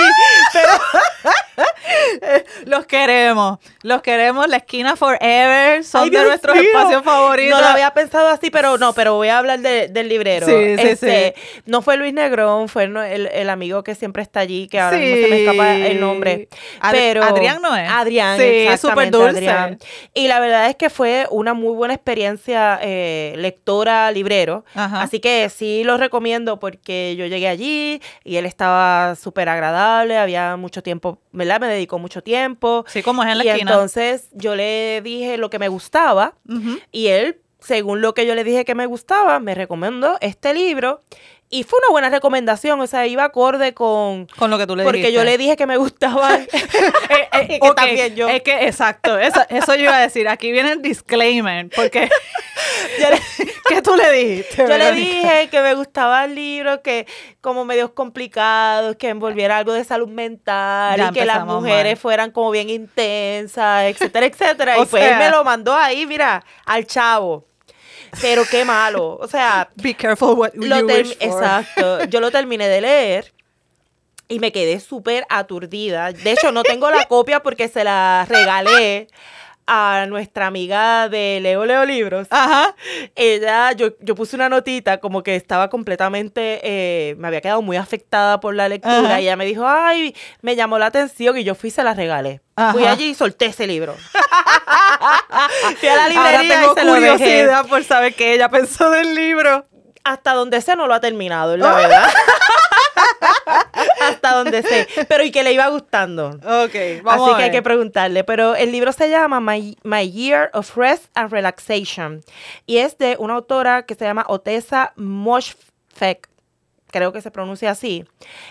pero 0.52 0.72
Los 2.66 2.86
queremos. 2.86 3.58
Los 3.82 4.02
queremos. 4.02 4.48
La 4.48 4.58
esquina 4.58 4.96
Forever. 4.96 5.84
Son 5.84 6.02
Ay, 6.04 6.10
de 6.10 6.16
Dios 6.16 6.28
nuestros 6.28 6.56
mío. 6.56 6.64
espacios 6.72 7.02
favoritos. 7.02 7.58
No 7.58 7.60
lo 7.64 7.68
había 7.72 7.90
pensado 7.92 8.28
así, 8.28 8.50
pero 8.50 8.78
no, 8.78 8.92
pero 8.92 9.14
voy 9.14 9.28
a 9.28 9.38
hablar 9.38 9.60
de- 9.60 9.88
del 9.88 10.08
librero. 10.08 10.46
Sí, 10.46 10.52
sí, 10.76 10.88
Este, 10.88 11.34
No 11.66 11.82
fue 11.82 11.96
Luis 11.96 12.12
Negrón, 12.12 12.68
fue 12.68 12.84
el, 12.84 12.96
el- 13.26 13.50
amigo 13.50 13.82
que 13.82 13.94
siempre 13.94 14.22
está 14.22 14.40
allí, 14.40 14.68
que 14.68 14.78
ahora 14.80 14.96
mismo 14.98 15.16
se 15.24 15.28
me 15.28 15.40
escapa 15.44 15.74
el 15.76 16.00
nombre. 16.00 16.48
Ad- 16.80 16.92
Pero 16.92 17.22
Adrián 17.24 17.60
no 17.62 17.74
es. 17.76 17.88
Adrián, 17.90 18.38
Sí, 18.38 18.66
súper 18.78 19.10
dulce. 19.10 19.38
Adrián. 19.38 19.78
Y 20.14 20.28
la 20.28 20.38
verdad 20.40 20.68
es 20.68 20.76
que 20.76 20.90
fue 20.90 21.26
una 21.30 21.54
muy 21.54 21.74
buena 21.74 21.94
experiencia 21.94 22.78
eh, 22.82 23.34
lectora 23.36 24.10
librero. 24.12 24.64
Ajá. 24.74 25.02
Así 25.02 25.20
que 25.20 25.48
sí 25.50 25.82
lo 25.84 25.96
recomiendo 25.96 26.58
porque 26.60 27.16
yo 27.16 27.26
llegué 27.26 27.48
allí 27.48 28.00
y 28.24 28.36
él 28.36 28.46
estaba 28.46 29.14
súper 29.16 29.48
agradable, 29.48 30.16
había 30.16 30.56
mucho 30.56 30.82
tiempo, 30.82 31.18
¿verdad? 31.50 31.66
Me 31.68 31.72
dedicó 31.72 31.98
mucho 31.98 32.22
tiempo. 32.22 32.84
Sí, 32.88 33.02
como 33.02 33.22
es 33.22 33.30
en 33.30 33.38
la 33.38 33.44
y 33.44 33.48
esquina. 33.48 33.72
entonces 33.72 34.28
yo 34.32 34.54
le 34.54 35.00
dije 35.02 35.36
lo 35.36 35.50
que 35.50 35.58
me 35.58 35.68
gustaba 35.68 36.34
y 36.92 37.08
él 37.08 37.40
según 37.60 38.00
lo 38.00 38.14
que 38.14 38.26
yo 38.26 38.34
le 38.34 38.42
dije 38.42 38.64
que 38.64 38.74
me 38.74 38.86
gustaba, 38.86 39.38
me 39.38 39.54
recomendó 39.54 40.16
este 40.20 40.54
libro. 40.54 41.00
Y 41.52 41.64
fue 41.64 41.80
una 41.80 41.90
buena 41.90 42.10
recomendación, 42.10 42.80
o 42.80 42.86
sea, 42.86 43.08
iba 43.08 43.24
acorde 43.24 43.74
con... 43.74 44.26
Con 44.38 44.50
lo 44.52 44.56
que 44.58 44.68
tú 44.68 44.76
le 44.76 44.84
Porque 44.84 44.98
dijiste. 44.98 45.12
yo 45.16 45.24
le 45.24 45.36
dije 45.36 45.56
que 45.56 45.66
me 45.66 45.76
gustaba. 45.78 46.38
Eh, 47.12 47.28
eh, 47.32 47.60
que 47.60 47.72
también 47.74 48.14
yo. 48.14 48.28
Es 48.28 48.42
que, 48.42 48.66
exacto, 48.66 49.18
eso, 49.18 49.40
eso 49.48 49.74
yo 49.74 49.82
iba 49.84 49.96
a 49.96 50.00
decir. 50.00 50.28
Aquí 50.28 50.52
viene 50.52 50.72
el 50.72 50.82
disclaimer, 50.82 51.68
porque... 51.74 52.02
le, 52.98 53.46
¿Qué 53.68 53.82
tú 53.82 53.96
le 53.96 54.12
dijiste? 54.12 54.56
yo 54.68 54.78
le 54.78 54.92
dije 54.92 55.48
que 55.50 55.60
me 55.60 55.74
gustaban 55.74 56.34
libros 56.34 56.80
que 56.84 57.06
como 57.40 57.64
medios 57.64 57.90
complicados, 57.90 58.96
que 58.96 59.08
envolviera 59.08 59.58
algo 59.58 59.72
de 59.72 59.84
salud 59.84 60.08
mental 60.08 60.98
Ya 60.98 61.08
y 61.08 61.12
que 61.12 61.24
las 61.24 61.44
mujeres 61.46 61.94
mal. 61.94 62.00
fueran 62.00 62.30
como 62.30 62.50
bien 62.52 62.70
intensas, 62.70 63.84
etcétera, 63.86 64.26
etcétera. 64.26 64.74
Y 64.74 64.78
pues 64.78 64.90
sea- 64.90 65.12
él 65.12 65.18
me 65.18 65.30
lo 65.30 65.42
mandó 65.44 65.74
ahí, 65.74 66.06
mira, 66.06 66.44
al 66.66 66.86
chavo. 66.86 67.46
Pero 68.20 68.44
qué 68.50 68.64
malo. 68.64 69.18
O 69.20 69.26
sea, 69.26 69.68
Be 69.76 69.94
careful 69.94 70.34
what 70.36 70.52
you 70.54 70.62
wish 70.62 71.16
for. 71.16 71.28
Exacto. 71.28 72.04
Yo 72.04 72.20
lo 72.20 72.30
terminé 72.30 72.68
de 72.68 72.80
leer 72.80 73.32
y 74.28 74.38
me 74.38 74.52
quedé 74.52 74.80
súper 74.80 75.26
aturdida. 75.28 76.12
De 76.12 76.32
hecho, 76.32 76.52
no 76.52 76.62
tengo 76.62 76.90
la 76.90 77.04
copia 77.06 77.40
porque 77.42 77.68
se 77.68 77.84
la 77.84 78.26
regalé 78.28 79.08
a 79.72 80.04
nuestra 80.08 80.48
amiga 80.48 81.08
de 81.08 81.38
Leo 81.40 81.64
Leo 81.64 81.84
Libros. 81.84 82.26
Ajá. 82.30 82.74
Ella, 83.14 83.70
yo, 83.72 83.90
yo 84.00 84.16
puse 84.16 84.34
una 84.34 84.48
notita 84.48 84.98
como 84.98 85.22
que 85.22 85.36
estaba 85.36 85.70
completamente, 85.70 86.60
eh, 86.64 87.14
me 87.18 87.28
había 87.28 87.40
quedado 87.40 87.62
muy 87.62 87.76
afectada 87.76 88.40
por 88.40 88.56
la 88.56 88.68
lectura 88.68 88.98
Ajá. 88.98 89.20
y 89.20 89.24
ella 89.24 89.36
me 89.36 89.44
dijo, 89.44 89.64
ay, 89.68 90.16
me 90.42 90.56
llamó 90.56 90.76
la 90.80 90.86
atención 90.86 91.38
y 91.38 91.44
yo 91.44 91.54
fui 91.54 91.68
y 91.68 91.70
se 91.70 91.84
la 91.84 91.94
regalé. 91.94 92.40
Fui 92.72 92.82
Ajá. 92.82 92.92
allí 92.92 93.10
y 93.10 93.14
solté 93.14 93.46
ese 93.46 93.68
libro. 93.68 93.94
fui 95.78 95.88
a 95.88 95.94
la 95.96 96.04
Ahora 96.06 96.08
librería 96.08 96.58
tengo 96.60 96.72
y 96.72 96.74
se 96.78 96.84
lo 96.84 96.92
dejé. 96.94 97.12
curiosidad 97.16 97.66
por 97.66 97.84
saber 97.84 98.14
qué 98.14 98.34
ella 98.34 98.48
pensó 98.48 98.90
del 98.90 99.14
libro. 99.14 99.66
hasta 100.02 100.32
donde 100.32 100.60
sé 100.62 100.74
no 100.74 100.88
lo 100.88 100.94
ha 100.94 101.00
terminado, 101.00 101.56
la 101.56 101.72
verdad. 101.74 102.10
hasta 104.10 104.34
donde 104.34 104.62
sé. 104.62 104.86
Pero 105.08 105.24
y 105.24 105.30
que 105.30 105.42
le 105.42 105.52
iba 105.52 105.66
gustando. 105.68 106.28
Ok, 106.30 107.02
vamos 107.02 107.28
Así 107.28 107.34
a 107.34 107.36
que 107.38 107.42
hay 107.44 107.50
que 107.50 107.62
preguntarle. 107.62 108.24
Pero 108.24 108.54
el 108.54 108.72
libro 108.72 108.92
se 108.92 109.08
llama 109.10 109.40
My, 109.40 109.76
My 109.82 110.10
Year 110.10 110.50
of 110.52 110.76
Rest 110.76 111.04
and 111.14 111.30
Relaxation. 111.32 112.22
Y 112.66 112.78
es 112.78 112.98
de 112.98 113.16
una 113.18 113.34
autora 113.34 113.84
que 113.86 113.94
se 113.94 114.04
llama 114.04 114.24
Otessa 114.28 114.92
Moshfegh. 114.96 116.28
Creo 116.92 117.12
que 117.12 117.20
se 117.20 117.30
pronuncia 117.30 117.70
así. 117.70 118.04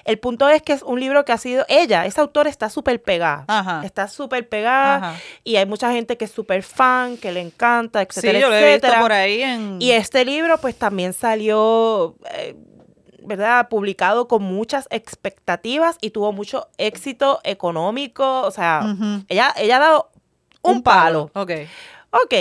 El 0.06 0.18
punto 0.18 0.48
es 0.48 0.62
que 0.62 0.72
es 0.72 0.82
un 0.82 0.98
libro 0.98 1.26
que 1.26 1.34
ha 1.34 1.38
sido. 1.38 1.66
Ella, 1.68 2.06
esa 2.06 2.22
autora 2.22 2.50
está 2.50 2.70
súper 2.70 3.02
pegada. 3.02 3.44
Ajá. 3.50 3.82
Está 3.84 4.08
súper 4.08 4.48
pegada. 4.48 4.96
Ajá. 4.96 5.16
Y 5.44 5.58
hay 5.58 5.66
mucha 5.66 5.92
gente 5.92 6.16
que 6.16 6.24
es 6.24 6.32
súper 6.32 6.64
fan, 6.64 7.18
que 7.18 7.34
le 7.34 7.42
encanta, 7.42 8.00
Sí, 8.00 8.06
etcétera, 8.08 8.40
yo 8.40 8.48
lo 8.50 8.56
he 8.56 8.60
visto 8.60 8.88
etcétera. 8.88 9.02
por 9.02 9.12
ahí 9.12 9.42
en... 9.42 9.82
Y 9.82 9.92
este 9.92 10.24
libro, 10.24 10.58
pues 10.58 10.78
también 10.78 11.12
salió, 11.12 12.16
eh, 12.32 12.56
¿verdad? 13.24 13.70
Publicado 13.70 14.28
con 14.28 14.44
muchas 14.44 14.88
expectativas 14.92 15.98
y 16.02 16.12
tuvo 16.12 16.32
mucho 16.32 16.68
éxito 16.78 17.40
económico. 17.44 18.42
O 18.42 18.52
sea, 18.52 18.82
ella, 19.28 19.54
ella 19.58 19.78
ha 19.78 19.80
dado 19.80 20.12
un, 20.62 20.84
palo. 20.84 21.32
Ok. 21.34 21.52
Ok. 22.12 22.34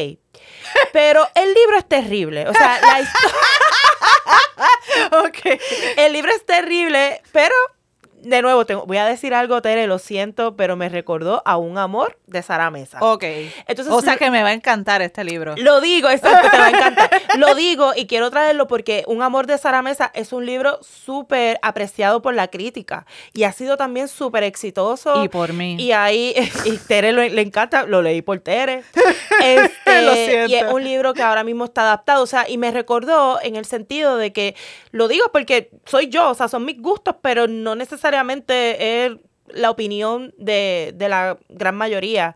Pero 0.92 1.26
el 1.34 1.52
libro 1.54 1.76
es 1.78 1.86
terrible. 1.88 2.48
O 2.48 2.52
sea, 2.54 2.80
la 2.80 3.00
histo- 3.02 3.28
Ok. 5.26 5.60
el 5.96 6.12
libro 6.12 6.32
es 6.32 6.44
terrible, 6.46 7.22
pero. 7.32 7.54
De 8.28 8.42
nuevo, 8.42 8.66
tengo- 8.66 8.84
voy 8.86 8.98
a 8.98 9.06
decir 9.06 9.32
algo, 9.34 9.62
Tere, 9.62 9.86
lo 9.86 9.98
siento, 9.98 10.56
pero 10.56 10.76
me 10.76 10.88
recordó 10.88 11.42
a 11.44 11.56
un 11.56 11.78
amor 11.78 12.18
de 12.26 12.42
Sara 12.42 12.70
Mesa. 12.70 12.98
Ok. 13.00 13.24
Entonces, 13.66 13.92
o 13.92 14.00
sea 14.02 14.16
que 14.16 14.30
me 14.30 14.42
va 14.42 14.50
a 14.50 14.52
encantar 14.52 15.00
este 15.02 15.24
libro. 15.24 15.54
Lo 15.56 15.80
digo, 15.80 16.10
exacto, 16.10 16.48
te 16.50 16.58
va 16.58 16.66
a 16.66 16.70
encantar. 16.70 17.10
Lo 17.38 17.54
digo 17.54 17.92
y 17.96 18.06
quiero 18.06 18.30
traerlo 18.30 18.66
porque 18.68 19.04
Un 19.06 19.22
amor 19.22 19.46
de 19.46 19.56
Sara 19.58 19.80
Mesa 19.82 20.10
es 20.14 20.32
un 20.32 20.44
libro 20.46 20.78
súper 20.82 21.58
apreciado 21.62 22.20
por 22.22 22.34
la 22.34 22.48
crítica 22.48 23.06
y 23.32 23.44
ha 23.44 23.52
sido 23.52 23.76
también 23.76 24.08
súper 24.08 24.42
exitoso. 24.44 25.24
Y 25.24 25.28
por 25.28 25.52
mí. 25.52 25.76
Y 25.78 25.92
ahí, 25.92 26.34
y 26.64 26.76
Tere 26.76 27.12
lo- 27.12 27.22
le 27.22 27.40
encanta, 27.42 27.84
lo 27.84 28.02
leí 28.02 28.22
por 28.22 28.38
Tere. 28.40 28.82
Este, 29.40 30.02
Lo 30.02 30.14
Y 30.14 30.18
es 30.18 30.46
siento. 30.48 30.74
un 30.74 30.82
libro 30.84 31.14
que 31.14 31.22
ahora 31.22 31.44
mismo 31.44 31.64
está 31.66 31.82
adaptado, 31.82 32.22
o 32.24 32.26
sea, 32.26 32.48
y 32.48 32.58
me 32.58 32.70
recordó 32.72 33.38
en 33.42 33.54
el 33.56 33.64
sentido 33.64 34.16
de 34.16 34.32
que, 34.32 34.56
lo 34.90 35.06
digo 35.06 35.26
porque 35.32 35.70
soy 35.86 36.08
yo, 36.08 36.30
o 36.30 36.34
sea, 36.34 36.48
son 36.48 36.64
mis 36.64 36.80
gustos, 36.82 37.14
pero 37.22 37.46
no 37.46 37.74
necesariamente 37.76 38.17
es 38.26 39.12
la 39.48 39.70
opinión 39.70 40.34
de, 40.38 40.92
de 40.94 41.08
la 41.08 41.38
gran 41.48 41.74
mayoría. 41.76 42.34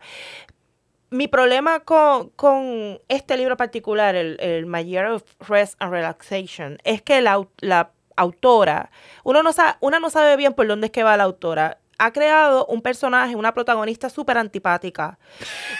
Mi 1.09 1.27
problema 1.27 1.81
con, 1.81 2.29
con 2.29 2.99
este 3.07 3.37
libro 3.37 3.55
particular, 3.55 4.15
el, 4.15 4.37
el 4.39 4.65
My 4.65 4.83
Year 4.83 5.05
of 5.07 5.23
Rest 5.47 5.75
and 5.79 5.91
Relaxation, 5.91 6.79
es 6.83 7.03
que 7.03 7.21
la, 7.21 7.45
la 7.59 7.91
autora, 8.15 8.89
uno 9.23 9.43
no 9.43 9.53
sabe, 9.53 9.75
una 9.79 9.99
no 9.99 10.09
sabe 10.09 10.35
bien 10.37 10.53
por 10.53 10.67
dónde 10.67 10.87
es 10.87 10.91
que 10.91 11.03
va 11.03 11.15
la 11.15 11.23
autora. 11.23 11.77
Ha 11.99 12.11
creado 12.11 12.65
un 12.65 12.81
personaje, 12.81 13.35
una 13.35 13.53
protagonista 13.53 14.09
súper 14.09 14.39
antipática. 14.39 15.19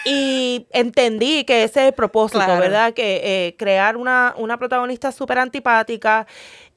Y 0.06 0.68
entendí 0.70 1.44
que 1.44 1.63
ese 1.63 1.82
es 1.82 1.88
el 1.88 1.94
propósito, 1.94 2.46
Claro. 2.46 2.60
¿verdad? 2.62 2.94
Que 2.94 3.22
eh, 3.48 3.56
crear 3.58 3.98
una, 3.98 4.36
una 4.38 4.58
protagonista 4.60 5.12
súper 5.12 5.39
antipática, 5.39 6.28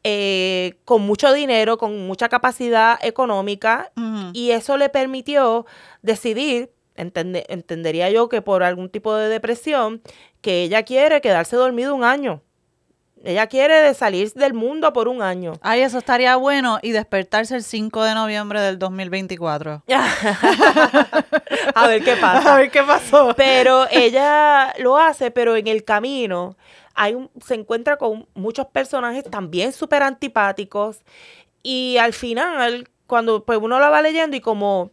eh, 0.09 0.79
con 0.85 1.03
mucho 1.03 1.33
dinero, 1.33 1.79
con 1.79 2.07
mucha 2.07 2.29
capacidad 2.29 2.97
económica, 3.03 3.90
y 4.33 4.53
eso 4.53 4.77
le 4.77 4.88
permitió 4.88 5.66
decidir, 6.03 6.71
entende- 6.97 7.45
entendería 7.49 8.09
yo 8.11 8.29
que 8.29 8.40
por 8.40 8.62
algún 8.62 8.88
tipo 8.88 9.14
de 9.16 9.29
depresión, 9.29 10.01
que 10.40 10.62
ella 10.62 10.85
quiere 10.85 11.21
quedarse 11.21 11.57
dormida 11.57 11.92
un 11.92 12.05
año. 12.05 12.40
Ella 13.25 13.49
quiere 13.49 13.75
de 13.81 13.95
salir 13.95 14.33
del 14.35 14.55
mundo 14.55 14.92
por 14.92 15.09
un 15.09 15.21
año. 15.23 15.55
Ay, 15.62 15.81
eso 15.81 15.99
estaría 15.99 16.37
bueno 16.37 16.79
y 16.83 16.92
despertarse 16.92 17.57
el 17.57 17.64
5 17.64 18.05
de 18.05 18.14
noviembre 18.14 18.61
del 18.61 18.79
2024. 18.79 19.83
A 21.75 21.87
ver 21.88 22.05
qué 22.05 22.12
A 22.16 22.21
pasa. 22.21 22.57
ver 22.57 22.71
qué 22.71 22.83
pasó. 22.83 23.35
Pero 23.37 23.87
ella 23.90 24.73
lo 24.79 24.97
hace, 24.99 25.31
pero 25.33 25.57
en 25.57 25.66
el 25.66 25.83
camino 25.85 26.57
hay 26.96 27.14
un- 27.14 27.30
se 27.44 27.54
encuentra 27.54 27.96
con 27.98 28.26
muchos 28.35 28.66
personajes 28.66 29.24
también 29.30 29.72
súper 29.72 30.02
antipáticos. 30.02 31.00
Y 31.62 31.96
al 31.98 32.12
final, 32.12 32.88
cuando 33.06 33.44
pues 33.44 33.59
uno 33.62 33.78
la 33.80 33.88
va 33.90 34.02
leyendo 34.02 34.37
y 34.37 34.40
como, 34.40 34.90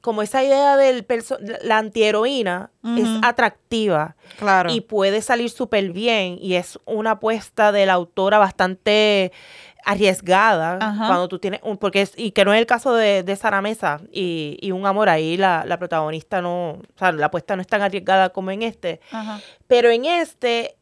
como 0.00 0.22
esa 0.22 0.42
idea 0.44 0.76
del 0.76 1.04
perso- 1.06 1.38
la 1.62 1.78
antiheroína 1.78 2.70
es 2.96 3.08
atractiva 3.22 4.14
Claro. 4.38 4.70
y 4.70 4.80
puede 4.80 5.20
salir 5.22 5.50
súper 5.50 5.90
bien 5.92 6.38
y 6.40 6.54
es 6.54 6.78
una 6.84 7.12
apuesta 7.12 7.72
de 7.72 7.86
la 7.86 7.94
autora 7.94 8.38
bastante 8.38 9.32
arriesgada 9.84 10.78
Ajá. 10.80 11.06
cuando 11.06 11.28
tú 11.28 11.38
tienes 11.38 11.60
un 11.62 11.76
porque 11.78 12.02
es, 12.02 12.12
y 12.16 12.32
que 12.32 12.44
no 12.44 12.52
es 12.52 12.58
el 12.60 12.66
caso 12.66 12.92
de, 12.94 13.22
de 13.22 13.36
Sara 13.36 13.62
Mesa 13.62 14.00
y, 14.12 14.58
y 14.60 14.72
un 14.72 14.84
amor 14.86 15.08
ahí 15.08 15.36
la, 15.36 15.64
la 15.66 15.78
protagonista 15.78 16.42
no 16.42 16.70
o 16.72 16.82
sea 16.98 17.12
la 17.12 17.26
apuesta 17.26 17.54
no 17.56 17.62
es 17.62 17.68
tan 17.68 17.82
arriesgada 17.82 18.30
como 18.30 18.50
en 18.50 18.62
este 18.62 19.00
Ajá. 19.12 19.40
pero 19.68 19.90
en 19.90 20.04
este 20.04 20.75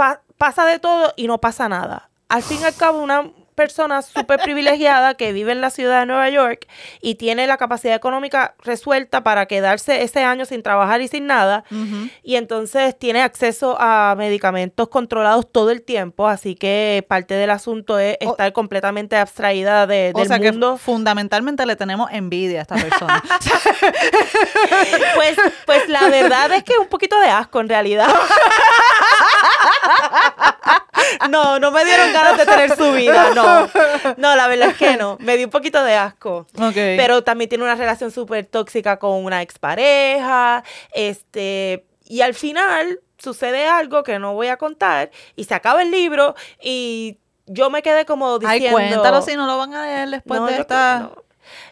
pa- 0.00 0.22
pasa 0.38 0.64
de 0.64 0.78
todo 0.78 1.12
y 1.16 1.26
no 1.26 1.38
pasa 1.42 1.68
nada 1.68 2.08
al 2.30 2.42
fin 2.42 2.58
y 2.62 2.64
al 2.64 2.74
cabo 2.74 3.02
una 3.02 3.30
persona 3.56 4.00
súper 4.00 4.40
privilegiada 4.40 5.12
que 5.14 5.34
vive 5.34 5.52
en 5.52 5.60
la 5.60 5.68
ciudad 5.68 6.00
de 6.00 6.06
Nueva 6.06 6.30
York 6.30 6.66
y 7.02 7.16
tiene 7.16 7.46
la 7.46 7.58
capacidad 7.58 7.94
económica 7.94 8.54
resuelta 8.60 9.22
para 9.22 9.44
quedarse 9.44 10.02
ese 10.02 10.24
año 10.24 10.46
sin 10.46 10.62
trabajar 10.62 11.02
y 11.02 11.08
sin 11.08 11.26
nada 11.26 11.64
y 12.22 12.36
entonces 12.36 12.98
tiene 12.98 13.20
acceso 13.20 13.76
a 13.78 14.14
medicamentos 14.16 14.88
controlados 14.88 15.52
todo 15.52 15.70
el 15.72 15.82
tiempo, 15.82 16.26
así 16.26 16.54
que 16.54 17.04
parte 17.06 17.34
del 17.34 17.50
asunto 17.50 17.98
es 17.98 18.16
O- 18.24 18.30
estar 18.30 18.50
completamente 18.54 19.16
abstraída 19.16 19.86
de, 19.86 20.12
O 20.14 20.20
del 20.20 20.28
sea 20.28 20.38
mundo. 20.38 20.74
que 20.74 20.78
fundamentalmente 20.78 21.66
le 21.66 21.76
tenemos 21.76 22.08
envidia 22.12 22.60
a 22.60 22.62
esta 22.62 22.76
persona. 22.76 23.22
Pues, 25.16 25.36
pues 25.66 25.88
la 25.88 26.08
verdad 26.08 26.50
es 26.52 26.64
que 26.64 26.72
es 26.72 26.78
un 26.78 26.86
poquito 26.88 27.18
de 27.20 27.28
asco 27.28 27.60
en 27.60 27.68
realidad. 27.68 28.08
No, 31.28 31.58
no 31.58 31.70
me 31.70 31.84
dieron 31.84 32.12
ganas 32.12 32.38
de 32.38 32.46
tener 32.46 32.76
su 32.76 32.92
vida, 32.92 33.34
no. 33.34 33.68
No, 34.16 34.36
la 34.36 34.48
verdad 34.48 34.70
es 34.70 34.76
que 34.76 34.96
no. 34.96 35.16
Me 35.20 35.36
dio 35.36 35.46
un 35.46 35.50
poquito 35.50 35.82
de 35.82 35.94
asco. 35.94 36.46
ok. 36.56 36.72
Pero 36.74 37.22
también 37.24 37.48
tiene 37.48 37.64
una 37.64 37.74
relación 37.74 38.10
súper 38.10 38.46
tóxica 38.46 38.98
con 38.98 39.24
una 39.24 39.42
expareja. 39.42 40.62
Este, 40.92 41.86
y 42.04 42.20
al 42.20 42.34
final 42.34 43.00
sucede 43.18 43.66
algo 43.66 44.02
que 44.02 44.18
no 44.18 44.34
voy 44.34 44.48
a 44.48 44.56
contar 44.56 45.10
y 45.36 45.44
se 45.44 45.54
acaba 45.54 45.82
el 45.82 45.90
libro 45.90 46.34
y 46.60 47.18
yo 47.46 47.68
me 47.68 47.82
quedé 47.82 48.06
como 48.06 48.38
Ay, 48.46 48.60
diciendo... 48.60 48.78
cuéntalo 48.78 49.22
si 49.22 49.36
no 49.36 49.46
lo 49.46 49.58
van 49.58 49.74
a 49.74 49.84
leer 49.84 50.08
después 50.08 50.40
No, 50.40 50.46
de 50.46 50.56
esta. 50.58 51.10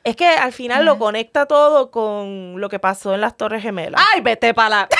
Es 0.04 0.16
que 0.16 0.26
al 0.28 0.52
final 0.52 0.84
lo 0.84 0.98
conecta 0.98 1.46
todo 1.46 1.90
con 1.90 2.60
lo 2.60 2.68
que 2.68 2.78
pasó 2.78 3.14
en 3.14 3.20
las 3.20 3.36
Torres 3.36 3.62
Gemelas. 3.62 4.02
Ay, 4.12 4.20
vete 4.20 4.52
para 4.52 4.68
la. 4.68 4.88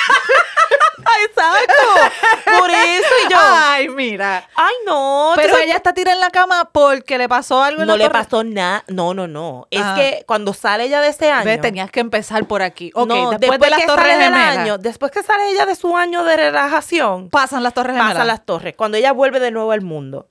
Exacto. 1.29 2.59
Por 2.59 2.69
eso 2.69 3.13
y 3.27 3.31
yo. 3.31 3.37
Ay, 3.39 3.89
mira. 3.89 4.47
Ay, 4.55 4.73
no. 4.85 5.33
Pero 5.35 5.57
ella 5.57 5.75
está 5.75 5.93
tirada 5.93 6.15
en 6.15 6.21
la 6.21 6.29
cama 6.29 6.69
porque 6.71 7.17
le 7.17 7.27
pasó 7.29 7.61
algo 7.63 7.81
en 7.81 7.87
no 7.87 7.93
la 7.97 8.03
le 8.05 8.09
torre- 8.09 8.23
pasó 8.23 8.43
nada. 8.43 8.83
No, 8.87 9.13
no, 9.13 9.27
no. 9.27 9.67
Es 9.71 9.81
Ah. 9.83 9.95
que 9.97 10.23
cuando 10.27 10.53
sale 10.53 10.85
ella 10.85 11.01
de 11.01 11.09
ese 11.09 11.31
año. 11.31 11.45
Ve, 11.45 11.57
tenías 11.57 11.91
que 11.91 11.99
empezar 11.99 12.45
por 12.45 12.61
aquí. 12.61 12.91
Ok, 12.93 13.07
no, 13.07 13.31
después, 13.31 13.59
de 13.59 13.69
las 13.69 13.79
que 13.81 13.85
torres 13.87 14.05
sale 14.13 14.23
del 14.23 14.33
año, 14.33 14.77
después 14.77 15.11
que 15.11 15.23
sale 15.23 15.49
ella 15.51 15.65
de 15.65 15.75
su 15.75 15.95
año 15.95 16.23
de 16.23 16.37
relajación, 16.37 17.29
pasan 17.29 17.63
las 17.63 17.73
torres 17.73 17.93
gemelas. 17.93 18.13
pasan 18.13 18.27
las 18.27 18.45
torres. 18.45 18.75
Cuando 18.75 18.97
ella 18.97 19.11
vuelve 19.11 19.39
de 19.39 19.51
nuevo 19.51 19.71
al 19.71 19.81
mundo. 19.81 20.27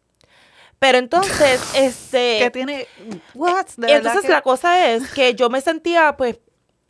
Pero 0.78 0.98
entonces, 0.98 1.60
este. 1.74 2.38
que 2.38 2.50
tiene. 2.50 2.86
What? 3.34 3.66
Entonces 3.86 4.22
que- 4.22 4.28
la 4.28 4.42
cosa 4.42 4.86
es 4.88 5.08
que 5.10 5.34
yo 5.34 5.50
me 5.50 5.60
sentía, 5.60 6.16
pues, 6.16 6.38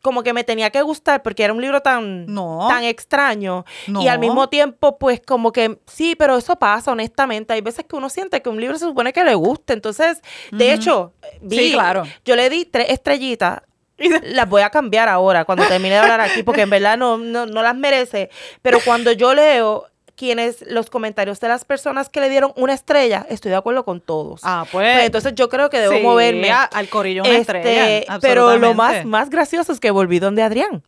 como 0.09 0.23
que 0.23 0.33
me 0.33 0.43
tenía 0.43 0.71
que 0.71 0.81
gustar 0.81 1.23
porque 1.23 1.45
era 1.45 1.53
un 1.53 1.61
libro 1.61 1.83
tan, 1.83 2.25
No. 2.25 2.65
tan 2.67 2.83
extraño. 2.83 3.67
No. 3.87 4.01
Y 4.01 4.09
al 4.09 4.19
mismo 4.19 4.49
tiempo, 4.49 4.97
pues, 4.97 5.21
como 5.21 5.53
que 5.53 5.79
sí, 5.87 6.15
pero 6.17 6.39
eso 6.39 6.57
pasa, 6.59 6.93
honestamente. 6.93 7.53
Hay 7.53 7.61
veces 7.61 7.85
que 7.87 7.95
uno 7.95 8.09
siente 8.09 8.41
que 8.41 8.49
un 8.49 8.59
libro 8.59 8.79
se 8.79 8.87
supone 8.87 9.13
que 9.13 9.23
le 9.23 9.35
guste. 9.35 9.75
Entonces, 9.75 10.23
de 10.51 10.73
hecho, 10.73 11.13
vi, 11.43 11.59
Sí, 11.59 11.73
claro. 11.75 12.05
yo 12.25 12.37
le 12.37 12.49
di 12.49 12.65
tres 12.65 12.89
estrellitas. 12.89 13.61
Las 14.23 14.49
voy 14.49 14.63
a 14.63 14.71
cambiar 14.71 15.11
ahora 15.11 15.45
cuando 15.45 15.67
termine 15.67 15.97
de 15.97 16.01
hablar 16.01 16.23
aquí 16.23 16.43
porque 16.43 16.63
en 16.63 16.71
verdad 16.71 16.97
no, 16.97 17.19
no, 17.19 17.45
no 17.45 17.63
las 17.63 17.77
merece. 17.77 18.31
Pero 18.63 18.79
cuando 18.83 19.13
yo 19.13 19.35
leo 19.35 19.89
quienes 20.19 20.63
los 20.67 20.91
comentarios 20.91 21.39
de 21.41 21.49
las 21.49 21.65
personas 21.65 22.09
que 22.09 22.21
le 22.21 22.29
dieron 22.29 22.53
una 22.57 22.75
estrella, 22.75 23.25
estoy 23.31 23.51
de 23.51 23.57
acuerdo 23.57 23.85
con 23.85 24.01
todos. 24.01 24.41
Ah, 24.43 24.67
pues. 24.71 24.95
Pues 24.95 25.05
entonces 25.07 25.35
yo 25.37 25.49
creo 25.49 25.71
que 25.71 25.79
debo 25.79 25.95
sí, 25.95 26.03
moverme. 26.03 26.51
a- 26.51 26.65
al 26.65 26.89
corillo 26.89 27.23
una 27.23 27.31
Este, 27.39 27.59
estrella. 27.99 28.19
pero 28.21 28.59
lo 28.59 28.75
más, 28.75 29.05
más 29.05 29.31
gracioso 29.31 29.73
es 29.73 29.81
que 29.81 29.91
volví 29.93 30.19
donde 30.19 30.43
Adrián. 30.43 30.83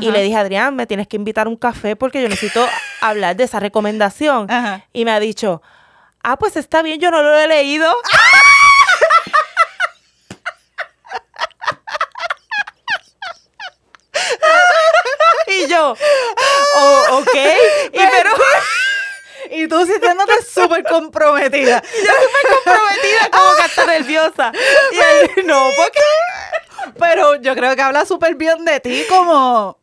Y 0.00 0.10
le 0.10 0.22
dije, 0.22 0.36
Adrián, 0.36 0.74
me 0.74 0.86
tienes 0.86 1.06
que 1.06 1.16
invitar 1.16 1.46
a 1.46 1.50
un 1.50 1.56
café 1.56 1.96
porque 1.96 2.22
yo 2.22 2.28
necesito 2.28 2.64
hablar 3.02 3.36
de 3.36 3.44
esa 3.44 3.60
recomendación. 3.60 4.50
Ajá. 4.50 4.86
Y 4.92 5.04
me 5.04 5.10
ha 5.10 5.20
dicho, 5.20 5.60
ah, 6.22 6.38
pues 6.38 6.56
está 6.56 6.82
bien, 6.82 6.98
yo 6.98 7.10
no 7.10 7.20
lo 7.22 7.38
he 7.38 7.46
leído. 7.48 7.92
y 15.60 15.68
yo, 15.68 15.94
oh, 16.76 17.18
ok. 17.18 17.34
Y 17.92 17.98
pero 17.98 18.30
Y 19.50 19.68
tú 19.68 19.84
sintiéndote 19.86 20.42
súper 20.42 20.84
comprometida. 20.84 21.82
yo 22.04 22.12
súper 22.12 22.52
comprometida, 22.64 23.30
como 23.30 23.56
que 23.56 23.62
hasta 23.62 23.86
nerviosa. 23.86 24.52
Y 24.92 24.98
él, 24.98 25.46
no, 25.46 25.68
porque 25.76 26.94
Pero 26.98 27.36
yo 27.36 27.54
creo 27.54 27.76
que 27.76 27.82
habla 27.82 28.06
súper 28.06 28.34
bien 28.34 28.64
de 28.64 28.80
ti 28.80 29.04
como 29.08 29.81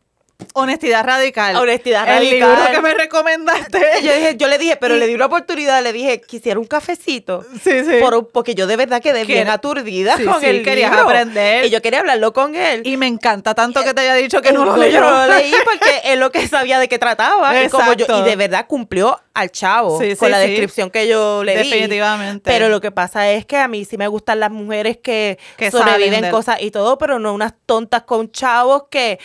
honestidad 0.53 1.05
radical. 1.05 1.55
Honestidad 1.55 2.03
El 2.07 2.15
radical. 2.15 2.49
libro 2.57 2.71
que 2.71 2.81
me 2.81 2.93
recomendaste. 2.93 3.79
yo, 4.03 4.13
dije, 4.13 4.35
yo 4.37 4.47
le 4.47 4.57
dije, 4.57 4.77
pero 4.77 4.95
le 4.95 5.07
di 5.07 5.13
una 5.13 5.25
oportunidad, 5.25 5.83
le 5.83 5.93
dije, 5.93 6.21
quisiera 6.21 6.59
un 6.59 6.65
cafecito. 6.65 7.43
Sí, 7.63 7.83
sí. 7.85 7.97
Por- 7.99 8.29
porque 8.29 8.55
yo 8.55 8.65
de 8.67 8.75
verdad 8.75 9.01
quedé 9.01 9.25
bien 9.25 9.49
aturdida 9.49 10.17
Sí, 10.17 10.25
con 10.25 10.39
sí, 10.39 10.47
el 10.47 10.63
querías 10.63 10.91
libro. 10.91 11.05
aprender. 11.05 11.65
Y 11.65 11.69
yo 11.69 11.81
quería 11.81 11.99
hablarlo 11.99 12.33
con 12.33 12.55
él. 12.55 12.81
Y 12.85 12.97
me 12.97 13.07
encanta 13.07 13.53
tanto 13.53 13.83
que 13.83 13.93
te 13.93 14.01
haya 14.01 14.15
dicho 14.15 14.41
que 14.41 14.51
no 14.51 14.65
lo 14.65 14.75
Yo 14.75 14.81
leyó. 14.83 15.01
no 15.01 15.11
lo 15.27 15.37
leí 15.37 15.53
porque 15.63 16.01
es 16.03 16.17
lo 16.17 16.31
que 16.31 16.47
sabía 16.47 16.79
de 16.79 16.87
qué 16.87 16.97
trataba. 16.99 17.63
Y, 17.63 17.69
como 17.69 17.93
yo- 17.93 18.05
y 18.19 18.23
de 18.23 18.35
verdad 18.35 18.65
cumplió 18.67 19.19
al 19.33 19.51
chavo 19.51 19.99
Sí, 20.01 20.15
con 20.15 20.31
la 20.31 20.39
descripción 20.39 20.89
que 20.89 21.07
yo 21.07 21.43
le 21.43 21.51
di. 21.57 21.69
Definitivamente. 21.69 22.49
Pero 22.49 22.69
lo 22.69 22.81
que 22.81 22.91
pasa 22.91 23.29
es 23.31 23.45
que 23.45 23.57
a 23.57 23.67
mí 23.67 23.85
sí 23.85 23.97
me 23.97 24.07
gustan 24.07 24.39
las 24.39 24.51
mujeres 24.51 24.97
que, 24.97 25.37
sobreviven 25.71 26.29
cosas 26.31 26.61
y 26.61 26.71
todo, 26.71 26.97
pero 26.97 27.19
no 27.19 27.33
unas 27.33 27.53
tontas 27.65 28.03
con 28.03 28.31
chavos 28.31 28.83
que 28.89 29.19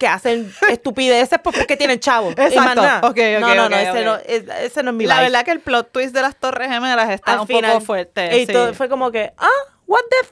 que 0.00 0.08
hacen 0.08 0.50
estupideces 0.70 1.38
pues, 1.44 1.54
porque 1.54 1.76
tienen 1.76 2.00
chavos. 2.00 2.32
Exacto. 2.36 2.80
nada. 2.82 2.98
Ok, 3.04 3.10
ok, 3.10 3.40
no, 3.40 3.54
no, 3.54 3.68
no, 3.68 3.76
ese 3.76 4.02
no, 4.04 4.16
es- 4.16 4.44
ese 4.62 4.82
no 4.82 4.90
es 4.92 4.96
mi 4.96 5.04
La 5.06 5.20
verdad 5.20 5.44
que 5.44 5.50
el 5.50 5.60
plot 5.60 5.92
twist 5.92 6.14
de 6.14 6.22
las 6.22 6.34
Torres 6.36 6.70
Gemelas 6.70 7.10
está 7.10 7.34
Al 7.34 7.40
un 7.40 7.46
final. 7.46 7.72
poco 7.74 7.84
fuerte. 7.84 8.38
Y 8.40 8.46
sí. 8.46 8.52
todo 8.52 8.72
fue 8.72 8.88
como 8.88 9.12
que, 9.12 9.30
ah, 9.36 9.48
what 9.86 10.00
the 10.10 10.16
f 10.22 10.30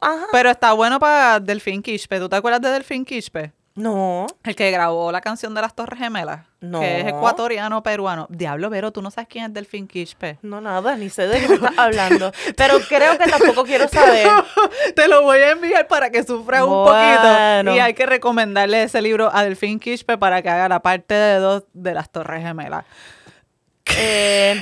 Ajá. 0.00 0.26
Pero 0.32 0.50
está 0.50 0.72
bueno 0.72 0.98
para 0.98 1.38
Delfín 1.40 1.82
Quispe. 1.82 2.18
¿Tú 2.18 2.28
te 2.28 2.34
acuerdas 2.36 2.60
de 2.60 2.68
Delfín 2.70 3.04
Quispe? 3.04 3.52
No. 3.76 4.26
El 4.42 4.56
que 4.56 4.70
grabó 4.70 5.12
la 5.12 5.20
canción 5.20 5.54
de 5.54 5.60
las 5.60 5.74
Torres 5.74 6.00
Gemelas. 6.00 6.46
No. 6.60 6.80
Que 6.80 7.00
es 7.00 7.06
ecuatoriano 7.06 7.82
peruano. 7.82 8.26
Diablo, 8.30 8.70
Vero, 8.70 8.90
tú 8.90 9.02
no 9.02 9.10
sabes 9.10 9.28
quién 9.28 9.44
es 9.44 9.52
Delfín 9.52 9.86
Quispe. 9.86 10.38
No, 10.40 10.62
nada, 10.62 10.96
ni 10.96 11.10
sé 11.10 11.26
de 11.28 11.38
qué 11.38 11.54
estás 11.54 11.76
hablando. 11.76 12.32
Pero 12.56 12.80
creo 12.88 13.18
que 13.18 13.30
tampoco 13.30 13.64
quiero 13.64 13.86
saber. 13.86 14.26
Te 14.96 15.06
lo 15.08 15.22
voy 15.22 15.38
a 15.38 15.50
enviar 15.50 15.86
para 15.88 16.08
que 16.08 16.24
sufras 16.24 16.62
un 16.62 16.70
poquito. 16.70 17.74
Y 17.74 17.78
hay 17.78 17.92
que 17.92 18.06
recomendarle 18.06 18.84
ese 18.84 19.02
libro 19.02 19.30
a 19.32 19.44
Delfín 19.44 19.78
Quispe 19.78 20.16
para 20.16 20.40
que 20.40 20.48
haga 20.48 20.70
la 20.70 20.80
parte 20.80 21.12
de 21.12 21.36
dos 21.36 21.64
de 21.74 21.92
las 21.92 22.10
Torres 22.10 22.42
Gemelas. 22.42 22.86
Eh, 23.94 24.58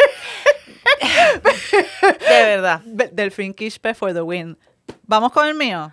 de 2.03 2.43
verdad. 2.43 2.81
Delfín 2.85 3.55
Quispe 3.55 3.95
for 3.95 4.13
the 4.13 4.23
win. 4.23 4.59
¿Vamos 5.07 5.31
con 5.31 5.47
el 5.47 5.55
mío? 5.55 5.93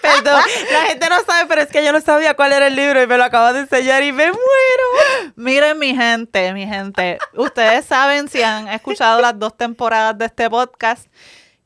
Perdón, 0.00 0.42
la 0.70 0.82
gente 0.82 1.08
no 1.08 1.24
sabe, 1.24 1.46
pero 1.48 1.62
es 1.62 1.68
que 1.68 1.84
yo 1.84 1.92
no 1.92 2.00
sabía 2.00 2.34
cuál 2.34 2.52
era 2.52 2.66
el 2.66 2.76
libro 2.76 3.02
y 3.02 3.06
me 3.06 3.16
lo 3.16 3.24
acabas 3.24 3.54
de 3.54 3.60
enseñar 3.60 4.02
y 4.02 4.12
me 4.12 4.26
muero. 4.26 5.32
Miren, 5.36 5.78
mi 5.78 5.94
gente, 5.94 6.52
mi 6.52 6.66
gente. 6.66 7.18
Ustedes 7.34 7.84
saben, 7.86 8.28
si 8.28 8.42
han 8.42 8.68
escuchado 8.68 9.20
las 9.20 9.38
dos 9.38 9.56
temporadas 9.56 10.16
de 10.18 10.26
este 10.26 10.50
podcast, 10.50 11.08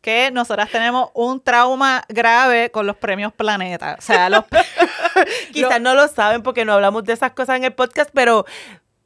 que 0.01 0.31
nosotras 0.31 0.71
tenemos 0.71 1.11
un 1.15 1.41
trauma 1.43 2.05
grave 2.09 2.71
con 2.71 2.87
los 2.87 2.97
premios 2.97 3.33
Planeta. 3.33 3.97
O 3.99 4.03
sea, 4.03 4.31
los. 4.31 4.45
Quizás 5.53 5.81
no 5.81 5.95
lo 5.95 6.09
saben 6.09 6.43
porque 6.43 6.65
no 6.65 6.75
hablamos 6.75 7.05
de 7.05 7.13
esas 7.13 7.33
cosas 7.33 7.57
en 7.57 7.65
el 7.65 7.73
podcast, 7.73 8.11
pero 8.13 8.47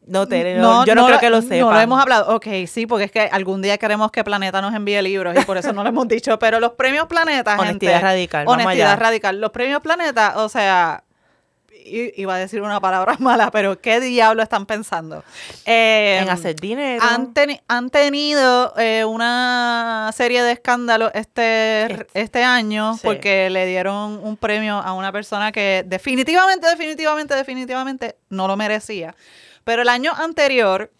no, 0.06 0.26
Tere, 0.26 0.56
no, 0.56 0.62
No, 0.80 0.84
yo 0.86 0.94
no, 0.94 1.06
creo 1.06 1.18
que 1.20 1.30
lo 1.30 1.40
sepan. 1.42 1.60
No 1.60 1.72
lo 1.72 1.80
hemos 1.80 2.00
hablado. 2.00 2.34
Ok, 2.34 2.46
sí, 2.66 2.86
porque 2.86 3.04
es 3.04 3.12
que 3.12 3.20
algún 3.20 3.62
día 3.62 3.78
queremos 3.78 4.10
que 4.10 4.24
Planeta 4.24 4.60
nos 4.60 4.74
envíe 4.74 5.00
libros 5.02 5.36
y 5.40 5.44
por 5.44 5.56
eso 5.56 5.72
no 5.72 5.82
lo 5.82 5.88
hemos 5.90 6.08
dicho. 6.08 6.38
Pero 6.38 6.58
los 6.60 6.72
premios 6.72 7.06
Planeta, 7.06 7.56
Honestidad 7.58 7.92
gente, 7.92 8.04
radical, 8.06 8.48
Honestidad 8.48 8.98
radical. 8.98 9.40
Los 9.40 9.50
premios 9.50 9.80
Planeta, 9.80 10.34
o 10.36 10.48
sea, 10.48 11.04
iba 11.84 12.34
a 12.34 12.38
decir 12.38 12.62
una 12.62 12.80
palabra 12.80 13.16
mala, 13.18 13.50
pero 13.50 13.80
¿qué 13.80 14.00
diablo 14.00 14.42
están 14.42 14.66
pensando? 14.66 15.24
Eh, 15.66 16.18
En 16.22 16.28
hacer 16.30 16.54
dinero. 16.56 17.02
Han, 17.02 17.34
teni- 17.34 17.60
han 17.68 17.90
tenido 17.90 18.72
eh, 18.78 19.04
una 19.04 20.10
serie 20.14 20.42
de 20.42 20.52
escándalos 20.52 21.10
este, 21.14 21.84
Este- 21.92 22.06
este 22.14 22.44
año 22.44 22.94
sí. 22.94 23.00
porque 23.04 23.50
le 23.50 23.66
dieron 23.66 24.20
un 24.22 24.36
premio 24.36 24.76
a 24.78 24.92
una 24.92 25.10
persona 25.12 25.50
que 25.52 25.84
definitivamente, 25.86 26.66
definitivamente, 26.68 27.34
definitivamente 27.34 28.16
no 28.30 28.46
lo 28.48 28.56
merecía. 28.56 29.14
Pero 29.64 29.82
el 29.82 29.88
año 29.88 30.12
anterior, 30.16 30.92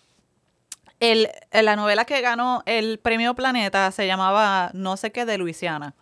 el, 1.00 1.28
la 1.50 1.76
novela 1.76 2.04
que 2.04 2.20
ganó 2.20 2.62
el 2.66 2.98
premio 2.98 3.34
Planeta 3.34 3.90
se 3.90 4.06
llamaba 4.06 4.70
No 4.74 4.96
sé 4.96 5.12
qué 5.12 5.24
de 5.24 5.38
Luisiana. 5.38 5.94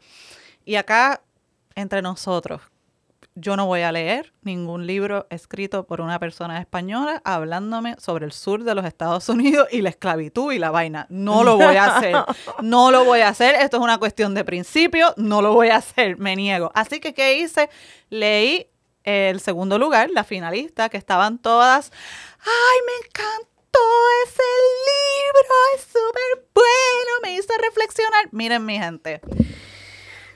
Y 0.65 0.77
acá, 0.77 1.23
entre 1.75 2.03
nosotros, 2.03 2.61
yo 3.35 3.57
no 3.57 3.67
voy 3.67 3.81
a 3.83 3.93
leer 3.93 4.33
ningún 4.43 4.87
libro 4.87 5.27
escrito 5.31 5.85
por 5.85 6.01
una 6.01 6.19
persona 6.19 6.61
española 6.61 7.23
hablándome 7.25 7.97
sobre 7.99 8.27
el 8.27 8.33
sur 8.33 8.65
de 8.65 8.75
los 8.75 8.85
Estados 8.85 9.29
Unidos 9.29 9.69
y 9.71 9.81
la 9.83 9.91
esclavitud 9.91 10.53
y 10.53 10.59
la 10.59 10.71
vaina. 10.71 11.07
No 11.09 11.45
lo 11.45 11.57
voy 11.57 11.77
a 11.77 11.97
hacer. 11.97 12.17
No 12.63 12.91
lo 12.91 13.05
voy 13.05 13.21
a 13.21 13.29
hacer. 13.29 13.55
Esto 13.55 13.79
es 13.79 13.83
una 13.83 13.99
cuestión 13.99 14.35
de 14.35 14.45
principio. 14.45 15.15
No 15.17 15.41
lo 15.41 15.55
voy 15.55 15.69
a 15.69 15.77
hacer. 15.77 16.19
Me 16.19 16.37
niego. 16.37 16.71
Así 16.75 17.01
que, 17.01 17.15
¿qué 17.15 17.39
hice? 17.39 17.71
Leí 18.11 18.67
el 19.05 19.41
segundo 19.41 19.79
lugar, 19.79 20.11
la 20.11 20.25
finalista, 20.25 20.89
que 20.89 20.99
estaban 20.99 21.39
todas. 21.39 21.93
¡Ay, 22.43 22.79
me 22.87 23.07
encantó 23.07 23.81
ese 24.25 24.43
libro! 24.89 25.55
Es 25.77 25.83
súper 25.83 26.49
bueno. 26.55 27.11
Me 27.23 27.35
hizo 27.35 27.53
reflexionar. 27.61 28.29
Miren, 28.33 28.65
mi 28.65 28.79
gente. 28.79 29.21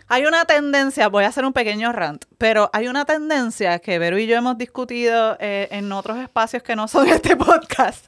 Hay 0.07 0.26
una 0.26 0.44
tendencia, 0.44 1.09
voy 1.09 1.24
a 1.24 1.28
hacer 1.28 1.46
un 1.46 1.55
pequeño 1.55 1.90
rant, 1.90 2.26
pero 2.36 2.68
hay 2.74 2.88
una 2.88 3.07
tendencia 3.07 3.78
que 3.78 3.98
Vero 3.98 4.18
y 4.18 4.26
yo 4.26 4.36
hemos 4.36 4.59
discutido 4.59 5.36
eh, 5.40 5.68
en 5.70 5.90
otros 5.92 6.18
espacios 6.18 6.62
que 6.62 6.76
no 6.76 6.88
son 6.88 7.09
este 7.09 7.36
podcast. 7.36 8.05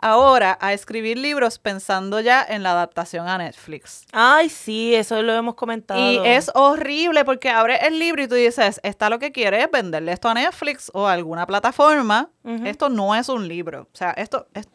Ahora, 0.00 0.56
a 0.60 0.72
escribir 0.72 1.18
libros 1.18 1.58
pensando 1.58 2.20
ya 2.20 2.44
en 2.48 2.62
la 2.62 2.70
adaptación 2.72 3.28
a 3.28 3.36
Netflix. 3.38 4.06
Ay, 4.12 4.48
sí, 4.48 4.94
eso 4.94 5.20
lo 5.22 5.32
hemos 5.34 5.54
comentado. 5.56 5.98
Y 6.00 6.18
es 6.24 6.50
horrible 6.54 7.24
porque 7.24 7.50
abres 7.50 7.80
el 7.82 7.98
libro 7.98 8.22
y 8.22 8.28
tú 8.28 8.36
dices, 8.36 8.80
está 8.84 9.10
lo 9.10 9.18
que 9.18 9.32
quieres, 9.32 9.68
venderle 9.72 10.12
esto 10.12 10.28
a 10.28 10.34
Netflix 10.34 10.90
o 10.94 11.06
a 11.06 11.12
alguna 11.14 11.46
plataforma. 11.46 12.30
Esto 12.64 12.88
no 12.88 13.14
es 13.14 13.28
un 13.28 13.48
libro. 13.48 13.82
O 13.92 13.96
sea, 13.96 14.10
esto, 14.12 14.46
es- 14.54 14.68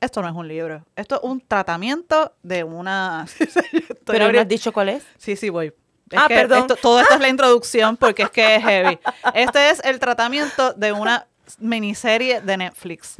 esto 0.00 0.22
no 0.22 0.28
es 0.28 0.34
un 0.34 0.48
libro. 0.48 0.84
Esto 0.96 1.16
es 1.16 1.20
un 1.22 1.40
tratamiento 1.46 2.34
de 2.42 2.64
una... 2.64 3.26
Pero 4.06 4.32
no 4.32 4.40
has 4.40 4.48
dicho 4.48 4.72
cuál 4.72 4.88
es. 4.88 5.04
Sí, 5.18 5.36
sí, 5.36 5.48
voy. 5.50 5.72
Es 6.10 6.18
Ah, 6.18 6.26
perdón. 6.28 6.58
esto- 6.60 6.76
todo 6.76 7.00
esto 7.00 7.14
es 7.14 7.20
la 7.20 7.28
introducción 7.36 7.96
porque 7.96 8.22
es 8.24 8.30
que 8.30 8.56
es 8.56 8.62
heavy. 8.64 8.98
Este 9.34 9.70
es 9.70 9.80
el 9.84 9.98
tratamiento 10.00 10.72
de 10.74 10.92
una 10.92 11.26
miniserie 11.58 12.40
de 12.40 12.56
Netflix. 12.56 13.16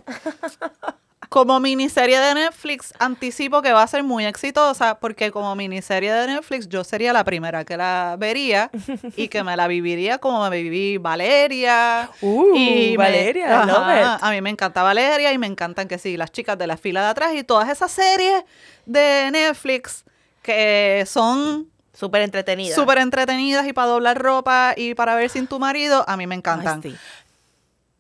como 1.29 1.59
miniserie 1.61 2.21
de 2.21 2.35
Netflix, 2.35 2.93
anticipo 2.99 3.63
que 3.63 3.73
va 3.73 3.83
a 3.83 3.87
ser 3.87 4.03
muy 4.03 4.27
exitosa 4.27 4.99
porque 5.01 5.31
como 5.31 5.55
miniserie 5.57 6.13
de 6.13 6.27
Netflix 6.27 6.69
yo 6.69 6.85
sería 6.85 7.15
la 7.15 7.25
primera 7.25 7.65
que 7.65 7.79
la 7.79 8.17
vería 8.19 8.71
y 9.17 9.29
que 9.29 9.43
me 9.43 9.57
la 9.57 9.67
viviría 9.67 10.19
como 10.19 10.47
me 10.51 10.63
viví 10.63 10.99
Valeria. 10.99 12.11
Uh, 12.21 12.55
y 12.55 12.91
me- 12.91 12.97
Valeria, 12.99 13.63
I 13.63 13.67
love 13.67 13.79
Ajá, 13.79 14.17
it. 14.19 14.23
A 14.25 14.31
mí 14.31 14.43
me 14.43 14.51
encanta 14.51 14.83
Valeria 14.83 15.33
y 15.33 15.39
me 15.39 15.47
encantan 15.47 15.89
que 15.89 15.97
sí, 15.99 16.19
las 16.19 16.31
chicas 16.33 16.59
de 16.59 16.67
la 16.67 16.77
fila 16.77 17.03
de 17.03 17.09
atrás 17.09 17.33
y 17.35 17.43
todas 17.45 17.71
esas 17.71 17.91
series 17.91 18.45
de 18.85 19.31
Netflix 19.33 20.05
que 20.43 21.05
son 21.07 21.69
Súper 21.95 22.23
entretenida. 22.23 22.75
súper 22.75 22.99
entretenidas 22.99 23.67
y 23.67 23.73
para 23.73 23.89
doblar 23.89 24.19
ropa 24.21 24.73
y 24.77 24.95
para 24.95 25.15
ver 25.15 25.31
sin 25.31 25.47
tu 25.47 25.59
marido, 25.59 26.05
a 26.09 26.17
mí 26.17 26.27
me 26.27 26.35
Ay, 26.35 26.39
encantan. 26.41 26.83
sí. 26.83 26.95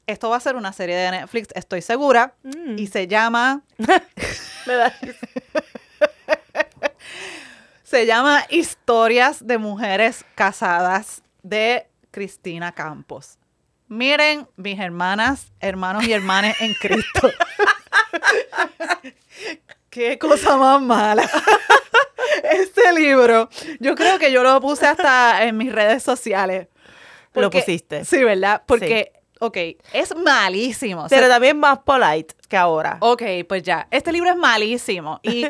Esto 0.06 0.30
va 0.30 0.36
a 0.36 0.40
ser 0.40 0.56
una 0.56 0.72
serie 0.72 0.96
de 0.96 1.10
Netflix, 1.12 1.48
estoy 1.54 1.80
segura, 1.82 2.34
Mm. 2.42 2.76
y 2.78 2.86
se 2.88 3.06
llama 3.06 3.62
Me 4.66 4.74
da- 4.74 4.94
se 7.84 8.06
llama 8.06 8.44
Historias 8.50 9.46
de 9.46 9.58
mujeres 9.58 10.24
casadas 10.34 11.22
de 11.42 11.86
Cristina 12.10 12.72
Campos. 12.72 13.38
Miren, 13.88 14.48
mis 14.56 14.78
hermanas, 14.80 15.52
hermanos 15.60 16.04
y 16.04 16.12
hermanas 16.12 16.56
en 16.60 16.74
Cristo. 16.74 17.30
Qué 19.90 20.18
cosa 20.18 20.56
más 20.56 20.80
mala. 20.80 21.28
Este 22.44 22.92
libro, 22.94 23.50
yo 23.80 23.94
creo 23.94 24.18
que 24.18 24.32
yo 24.32 24.42
lo 24.42 24.58
puse 24.60 24.86
hasta 24.86 25.44
en 25.44 25.56
mis 25.58 25.70
redes 25.72 26.02
sociales. 26.02 26.68
Lo 27.34 27.50
pusiste. 27.50 28.04
Sí, 28.06 28.24
¿verdad? 28.24 28.62
Porque, 28.66 29.12
ok, 29.42 29.56
es 29.92 30.14
malísimo. 30.16 31.04
O 31.04 31.08
sea, 31.08 31.18
Pero 31.18 31.28
también 31.28 31.58
más 31.58 31.80
polite 31.80 32.34
que 32.48 32.56
ahora. 32.56 32.96
Ok, 33.00 33.22
pues 33.48 33.62
ya. 33.62 33.88
Este 33.90 34.12
libro 34.12 34.30
es 34.30 34.36
malísimo. 34.36 35.18
Y, 35.22 35.46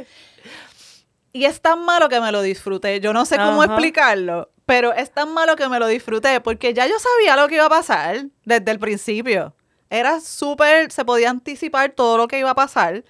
y 1.32 1.44
es 1.44 1.60
tan 1.60 1.84
malo 1.84 2.08
que 2.08 2.20
me 2.20 2.32
lo 2.32 2.40
disfruté. 2.42 3.00
Yo 3.00 3.12
no 3.12 3.26
sé 3.26 3.36
cómo 3.36 3.62
explicarlo, 3.62 4.50
pero 4.64 4.92
es 4.94 5.12
tan 5.12 5.32
malo 5.34 5.56
que 5.56 5.68
me 5.68 5.78
lo 5.78 5.86
disfruté 5.86 6.40
porque 6.40 6.72
ya 6.72 6.86
yo 6.86 6.94
sabía 6.98 7.36
lo 7.36 7.48
que 7.48 7.56
iba 7.56 7.66
a 7.66 7.70
pasar 7.70 8.26
desde 8.44 8.70
el 8.70 8.78
principio. 8.78 9.54
Era 9.90 10.20
súper, 10.20 10.90
se 10.90 11.04
podía 11.04 11.28
anticipar 11.28 11.90
todo 11.90 12.16
lo 12.16 12.28
que 12.28 12.38
iba 12.38 12.50
a 12.50 12.54
pasar. 12.54 13.04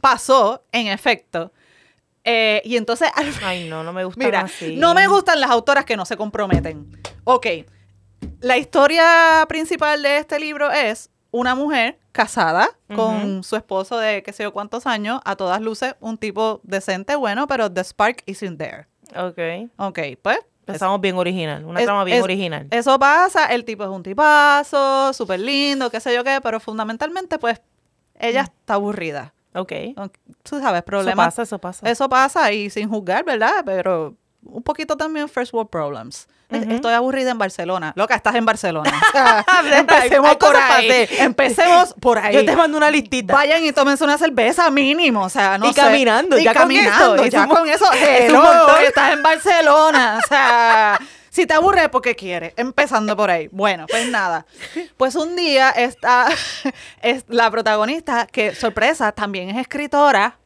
Pasó, 0.00 0.64
en 0.70 0.86
efecto. 0.86 1.52
Eh, 2.22 2.62
y 2.64 2.76
entonces, 2.76 3.10
Ay, 3.42 3.68
no, 3.68 3.82
no 3.82 3.92
me 3.92 4.04
gusta 4.04 4.24
Mira, 4.24 4.40
así. 4.42 4.76
no 4.76 4.94
me 4.94 5.08
gustan 5.08 5.40
las 5.40 5.50
autoras 5.50 5.84
que 5.84 5.96
no 5.96 6.06
se 6.06 6.16
comprometen. 6.16 6.88
Ok, 7.24 7.46
la 8.40 8.56
historia 8.58 9.44
principal 9.48 10.02
de 10.02 10.18
este 10.18 10.38
libro 10.38 10.70
es 10.70 11.10
una 11.30 11.54
mujer 11.54 11.98
casada 12.12 12.68
con 12.94 13.42
su 13.42 13.56
esposo 13.56 13.98
de 13.98 14.22
qué 14.22 14.32
sé 14.32 14.44
yo 14.44 14.52
cuántos 14.52 14.86
años, 14.86 15.20
a 15.24 15.34
todas 15.36 15.60
luces 15.60 15.96
un 16.00 16.16
tipo 16.16 16.60
decente, 16.62 17.16
bueno, 17.16 17.46
pero 17.48 17.70
the 17.72 17.82
spark 17.82 18.22
isn't 18.26 18.58
there. 18.58 18.86
Ok. 19.16 19.70
Ok, 19.78 19.98
pues. 20.22 20.38
Empezamos 20.66 21.00
bien 21.00 21.16
original. 21.18 21.64
Una 21.64 21.80
es- 21.80 21.86
trama 21.86 22.04
bien 22.04 22.18
es- 22.18 22.24
original. 22.24 22.68
Eso 22.70 22.98
pasa, 22.98 23.46
el 23.46 23.64
tipo 23.64 23.82
es 23.84 23.90
un 23.90 24.02
tipazo, 24.02 25.12
súper 25.12 25.40
lindo, 25.40 25.90
qué 25.90 26.00
sé 26.00 26.14
yo 26.14 26.22
qué, 26.24 26.40
pero 26.42 26.60
fundamentalmente, 26.60 27.38
pues, 27.38 27.60
ella 28.18 28.42
está 28.42 28.74
aburrida. 28.74 29.34
ok. 29.54 29.72
Tú 30.42 30.60
sabes, 30.60 30.78
Eso 30.78 30.84
problemas 30.84 31.26
pasa, 31.26 31.42
eso 31.42 31.58
pasa. 31.58 31.90
eso 31.90 32.08
pasa 32.08 32.52
y 32.52 32.70
sin 32.70 32.88
juzgar, 32.88 33.24
¿verdad? 33.24 33.62
Pero 33.66 34.14
un 34.46 34.62
poquito 34.62 34.96
también 34.96 35.28
first 35.28 35.52
world 35.52 35.70
problems. 35.70 36.26
Estoy 36.50 36.92
aburrida 36.92 37.30
en 37.32 37.38
Barcelona. 37.38 37.92
Loca, 37.96 38.14
estás 38.14 38.34
en 38.36 38.44
Barcelona. 38.44 38.92
Empecemos 39.72 40.30
Hay 40.30 40.36
por 40.36 40.54
ahí. 40.56 41.08
Empecemos 41.18 41.94
por 42.00 42.18
ahí. 42.18 42.34
Yo 42.34 42.44
te 42.44 42.54
mando 42.54 42.76
una 42.76 42.90
listita. 42.90 43.32
Vayan 43.34 43.64
y 43.64 43.72
tómense 43.72 44.04
una 44.04 44.18
cerveza 44.18 44.70
mínimo, 44.70 45.22
o 45.24 45.28
sea, 45.28 45.58
no 45.58 45.66
Y 45.68 45.72
sé. 45.72 45.80
caminando, 45.80 46.38
y 46.38 46.44
ya 46.44 46.52
con 46.52 46.62
caminando, 46.62 47.14
eso, 47.16 47.24
es 47.24 47.30
ya 47.32 47.46
con 47.48 47.68
eso. 47.68 47.92
es 47.92 48.00
un 48.30 48.36
hello, 48.36 48.42
montón. 48.42 48.82
estás 48.86 49.12
en 49.14 49.22
Barcelona, 49.22 50.20
o 50.22 50.28
sea, 50.28 51.00
si 51.30 51.44
te 51.46 51.54
aburres 51.54 51.88
porque 51.88 52.14
quieres, 52.14 52.52
empezando 52.56 53.16
por 53.16 53.30
ahí. 53.30 53.48
Bueno, 53.50 53.86
pues 53.88 54.08
nada. 54.08 54.46
Pues 54.96 55.16
un 55.16 55.34
día 55.34 55.70
está 55.70 56.28
es 57.02 57.24
la 57.26 57.50
protagonista 57.50 58.28
que 58.30 58.54
sorpresa 58.54 59.10
también 59.10 59.50
es 59.50 59.56
escritora. 59.56 60.36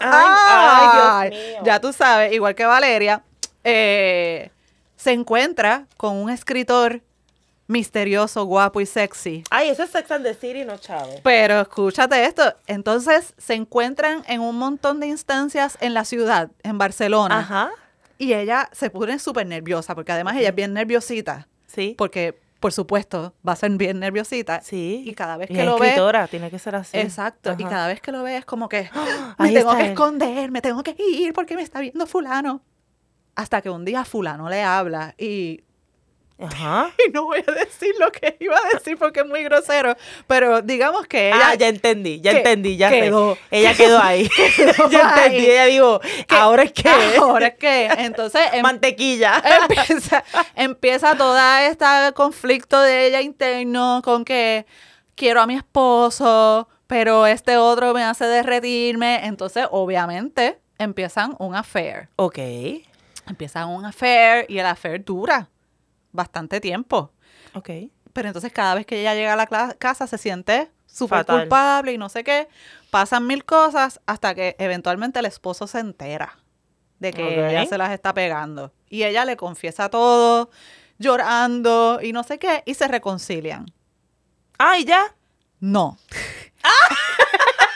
Ay, 0.00 1.30
Dios 1.30 1.38
mío. 1.52 1.60
Ya 1.64 1.80
tú 1.80 1.92
sabes, 1.92 2.32
igual 2.32 2.54
que 2.54 2.64
Valeria, 2.64 3.22
eh, 3.64 4.50
se 4.96 5.12
encuentra 5.12 5.86
con 5.96 6.16
un 6.16 6.30
escritor 6.30 7.02
misterioso, 7.66 8.44
guapo 8.46 8.80
y 8.80 8.86
sexy. 8.86 9.44
Ay, 9.50 9.68
eso 9.68 9.82
es 9.82 9.90
Sex 9.90 10.10
and 10.10 10.24
the 10.24 10.34
City, 10.34 10.64
no 10.64 10.78
chavo. 10.78 11.12
Pero 11.22 11.60
escúchate 11.60 12.24
esto, 12.24 12.54
entonces 12.66 13.34
se 13.36 13.54
encuentran 13.54 14.22
en 14.26 14.40
un 14.40 14.56
montón 14.56 15.00
de 15.00 15.06
instancias 15.08 15.76
en 15.80 15.92
la 15.94 16.04
ciudad, 16.04 16.50
en 16.62 16.78
Barcelona, 16.78 17.40
Ajá. 17.40 17.70
y 18.16 18.32
ella 18.32 18.70
se 18.72 18.88
pone 18.88 19.18
súper 19.18 19.46
nerviosa, 19.46 19.94
porque 19.94 20.12
además 20.12 20.36
ella 20.36 20.48
es 20.48 20.54
bien 20.54 20.72
nerviosita, 20.72 21.46
Sí. 21.66 21.94
porque 21.98 22.38
por 22.58 22.72
supuesto 22.72 23.34
va 23.46 23.52
a 23.52 23.56
ser 23.56 23.70
bien 23.72 24.00
nerviosita, 24.00 24.62
Sí. 24.62 25.02
y 25.06 25.12
cada 25.14 25.36
vez 25.36 25.50
Y 25.50 25.54
que 25.54 25.64
lo 25.64 25.78
ve, 25.78 25.88
escritora, 25.88 26.26
tiene 26.26 26.50
que 26.50 26.58
ser 26.58 26.74
así. 26.74 26.96
exacto, 26.98 27.54
y 27.58 27.62
Ajá. 27.64 27.70
cada 27.70 27.86
vez 27.88 28.00
que 28.00 28.12
lo 28.12 28.22
ve 28.22 28.38
es 28.38 28.46
como 28.46 28.70
que 28.70 28.88
"Ah, 28.94 29.36
me 29.38 29.48
Ahí 29.48 29.54
tengo 29.54 29.76
que 29.76 29.82
él. 29.82 29.88
esconder, 29.90 30.50
me 30.50 30.62
tengo 30.62 30.82
que 30.82 30.96
ir 30.98 31.34
porque 31.34 31.54
me 31.54 31.62
está 31.62 31.80
viendo 31.80 32.06
fulano. 32.06 32.62
Hasta 33.38 33.62
que 33.62 33.70
un 33.70 33.84
día 33.84 34.04
fulano 34.04 34.48
le 34.48 34.62
habla 34.64 35.14
y 35.16 35.60
Ajá. 36.40 36.90
y 37.06 37.10
no 37.12 37.24
voy 37.24 37.38
a 37.46 37.52
decir 37.52 37.94
lo 38.00 38.10
que 38.10 38.36
iba 38.40 38.56
a 38.56 38.74
decir 38.74 38.96
porque 38.98 39.20
es 39.20 39.26
muy 39.26 39.44
grosero, 39.44 39.96
pero 40.26 40.60
digamos 40.60 41.06
que 41.06 41.28
ella 41.28 41.50
ah, 41.50 41.54
ya 41.54 41.68
entendí, 41.68 42.20
ya 42.20 42.32
que- 42.32 42.36
entendí, 42.38 42.76
ya 42.76 42.90
quedó. 42.90 43.34
sé. 43.34 43.40
Ella 43.52 43.74
quedó 43.74 44.00
ahí. 44.02 44.28
ya 44.90 45.14
ahí. 45.14 45.24
entendí, 45.26 45.50
ella 45.50 45.64
dijo, 45.66 46.00
ahora 46.30 46.62
es 46.64 46.72
que 46.72 46.88
ahora 47.20 47.46
es 47.48 47.54
que 47.58 47.86
entonces 47.86 48.40
em- 48.52 48.62
mantequilla. 48.62 49.40
empieza, 49.68 50.24
empieza 50.56 51.16
todo 51.16 51.38
este 51.60 51.84
conflicto 52.14 52.80
de 52.80 53.06
ella 53.06 53.20
interno 53.20 54.00
con 54.04 54.24
que 54.24 54.66
quiero 55.14 55.40
a 55.40 55.46
mi 55.46 55.54
esposo, 55.56 56.68
pero 56.88 57.26
este 57.26 57.56
otro 57.56 57.94
me 57.94 58.02
hace 58.02 58.24
derretirme, 58.26 59.26
entonces 59.26 59.66
obviamente 59.70 60.58
empiezan 60.78 61.34
un 61.40 61.54
affair, 61.56 62.08
ok. 62.16 62.38
Empiezan 63.28 63.68
un 63.68 63.84
affair 63.84 64.46
y 64.48 64.58
el 64.58 64.66
affair 64.66 65.04
dura 65.04 65.48
bastante 66.12 66.60
tiempo. 66.60 67.12
Ok. 67.54 67.70
Pero 68.12 68.28
entonces 68.28 68.52
cada 68.52 68.74
vez 68.74 68.86
que 68.86 69.00
ella 69.00 69.14
llega 69.14 69.34
a 69.34 69.36
la 69.36 69.74
casa 69.78 70.06
se 70.06 70.18
siente 70.18 70.70
súper 70.86 71.24
culpable 71.24 71.92
y 71.92 71.98
no 71.98 72.08
sé 72.08 72.24
qué. 72.24 72.48
Pasan 72.90 73.26
mil 73.26 73.44
cosas 73.44 74.00
hasta 74.06 74.34
que 74.34 74.56
eventualmente 74.58 75.18
el 75.18 75.26
esposo 75.26 75.66
se 75.66 75.78
entera 75.80 76.38
de 76.98 77.12
que 77.12 77.48
ella 77.50 77.66
se 77.66 77.78
las 77.78 77.92
está 77.92 78.12
pegando. 78.14 78.72
Y 78.88 79.04
ella 79.04 79.24
le 79.24 79.36
confiesa 79.36 79.88
todo, 79.88 80.50
llorando 80.98 82.00
y 82.02 82.12
no 82.12 82.22
sé 82.24 82.38
qué, 82.38 82.62
y 82.66 82.74
se 82.74 82.88
reconcilian. 82.88 83.66
Ah, 84.58 84.78
¿y 84.78 84.84
ya? 84.84 85.14
No. 85.60 85.96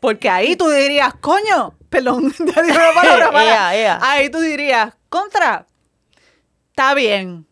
Porque 0.00 0.28
ahí 0.28 0.56
tú 0.56 0.68
dirías, 0.68 1.14
coño, 1.20 1.74
perdón, 1.88 2.32
ya 2.38 2.62
dije 2.62 2.78
una 2.78 2.94
palabra 2.94 3.30
mala. 3.30 3.98
Ahí 4.02 4.30
tú 4.30 4.40
dirías, 4.40 4.94
contra, 5.08 5.66
está 6.70 6.94
bien. 6.94 7.46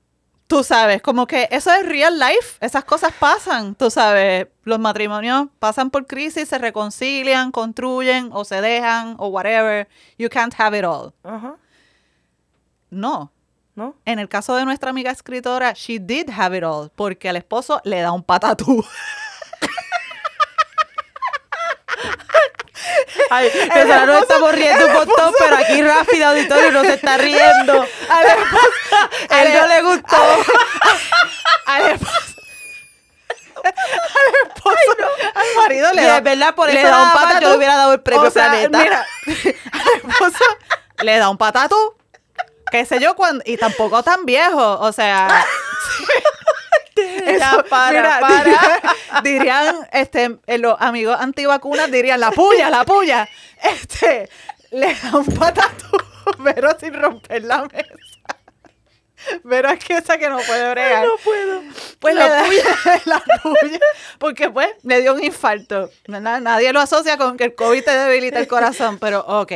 Tú 0.48 0.62
sabes, 0.62 1.02
como 1.02 1.26
que 1.26 1.48
eso 1.50 1.72
es 1.72 1.84
real 1.84 2.20
life, 2.20 2.56
esas 2.60 2.84
cosas 2.84 3.12
pasan, 3.18 3.74
tú 3.74 3.90
sabes, 3.90 4.46
los 4.62 4.78
matrimonios 4.78 5.48
pasan 5.58 5.90
por 5.90 6.06
crisis, 6.06 6.48
se 6.48 6.58
reconcilian, 6.58 7.50
construyen 7.50 8.30
o 8.32 8.44
se 8.44 8.60
dejan 8.60 9.16
o 9.18 9.26
whatever. 9.26 9.88
You 10.18 10.28
can't 10.28 10.54
have 10.56 10.78
it 10.78 10.84
all. 10.84 11.12
No. 12.90 13.32
¿No? 13.74 13.96
En 14.04 14.20
el 14.20 14.28
caso 14.28 14.54
de 14.54 14.64
nuestra 14.64 14.90
amiga 14.90 15.10
escritora, 15.10 15.72
she 15.72 15.98
did 15.98 16.30
have 16.30 16.56
it 16.56 16.62
all, 16.62 16.90
porque 16.94 17.28
al 17.28 17.36
esposo 17.36 17.80
le 17.84 18.00
da 18.00 18.12
un 18.12 18.22
patatú. 18.22 18.84
Ay, 23.30 23.50
nosotros 23.74 24.06
nos 24.06 24.22
estamos 24.22 24.52
riendo 24.52 24.86
un 24.86 24.92
montón, 24.92 25.34
pero 25.38 25.56
aquí 25.56 25.82
Rafi 25.82 26.18
de 26.18 26.24
auditorio 26.24 26.70
no 26.72 26.82
se 26.82 26.94
está 26.94 27.16
riendo. 27.18 27.86
A 28.08 28.22
él 29.42 29.54
no 29.54 29.66
le 29.66 29.82
gustó. 29.82 30.16
al 31.66 31.86
esposo, 31.90 32.36
al 33.64 34.48
esposo, 34.48 34.76
al 35.34 35.62
marido 35.62 35.92
le 35.92 36.02
da, 36.02 36.20
verdad, 36.20 36.54
por 36.54 36.72
le 36.72 36.82
da 36.82 37.02
un 37.02 37.08
dama 37.08 37.12
patatú. 37.14 37.40
yo 37.40 37.50
le 37.50 37.56
hubiera 37.56 37.76
dado 37.76 37.92
el 37.94 38.00
premio 38.00 38.28
O 38.28 38.30
sea, 38.30 38.50
Planeta. 38.50 38.78
Mira, 38.78 39.06
al 39.26 40.10
esposo 40.10 40.44
le 41.02 41.18
da 41.18 41.28
un 41.28 41.38
patatú, 41.38 41.96
qué 42.70 42.84
sé 42.86 43.00
yo, 43.00 43.16
cuando, 43.16 43.42
y 43.46 43.56
tampoco 43.56 44.02
tan 44.02 44.24
viejo, 44.24 44.78
o 44.80 44.92
sea... 44.92 45.44
eso, 47.26 47.64
para, 47.68 47.90
mira, 47.92 48.20
para. 48.20 48.42
Dirían, 48.44 49.22
dirían, 49.22 49.88
este, 49.92 50.38
eh, 50.46 50.58
los 50.58 50.76
amigos 50.80 51.16
antivacunas 51.20 51.90
dirían 51.90 52.20
la 52.20 52.30
puya, 52.30 52.70
la 52.70 52.84
puya. 52.84 53.28
Este, 53.62 54.28
le 54.70 54.94
da 54.94 55.16
un 55.16 55.26
patatú, 55.26 55.96
pero 56.44 56.78
sin 56.78 56.94
romper 56.94 57.42
la 57.44 57.64
mesa. 57.64 57.88
Pero 59.48 59.70
es 59.70 59.82
que 59.84 59.94
esa 59.94 60.18
que 60.18 60.28
no 60.28 60.38
puede 60.38 60.70
bregar. 60.70 61.06
No 61.06 61.16
puedo. 61.24 61.62
Pues 61.98 62.14
La 62.14 62.28
da 62.28 62.42
la 63.06 63.20
puya, 63.42 63.80
porque 64.18 64.50
pues 64.50 64.68
le 64.84 65.00
dio 65.00 65.14
un 65.14 65.24
infarto. 65.24 65.90
Na- 66.06 66.38
Nadie 66.38 66.72
lo 66.72 66.80
asocia 66.80 67.16
con 67.16 67.36
que 67.36 67.44
el 67.44 67.54
COVID 67.54 67.82
te 67.82 67.90
debilita 67.90 68.38
el 68.38 68.46
corazón, 68.46 68.98
pero 68.98 69.20
ok. 69.26 69.52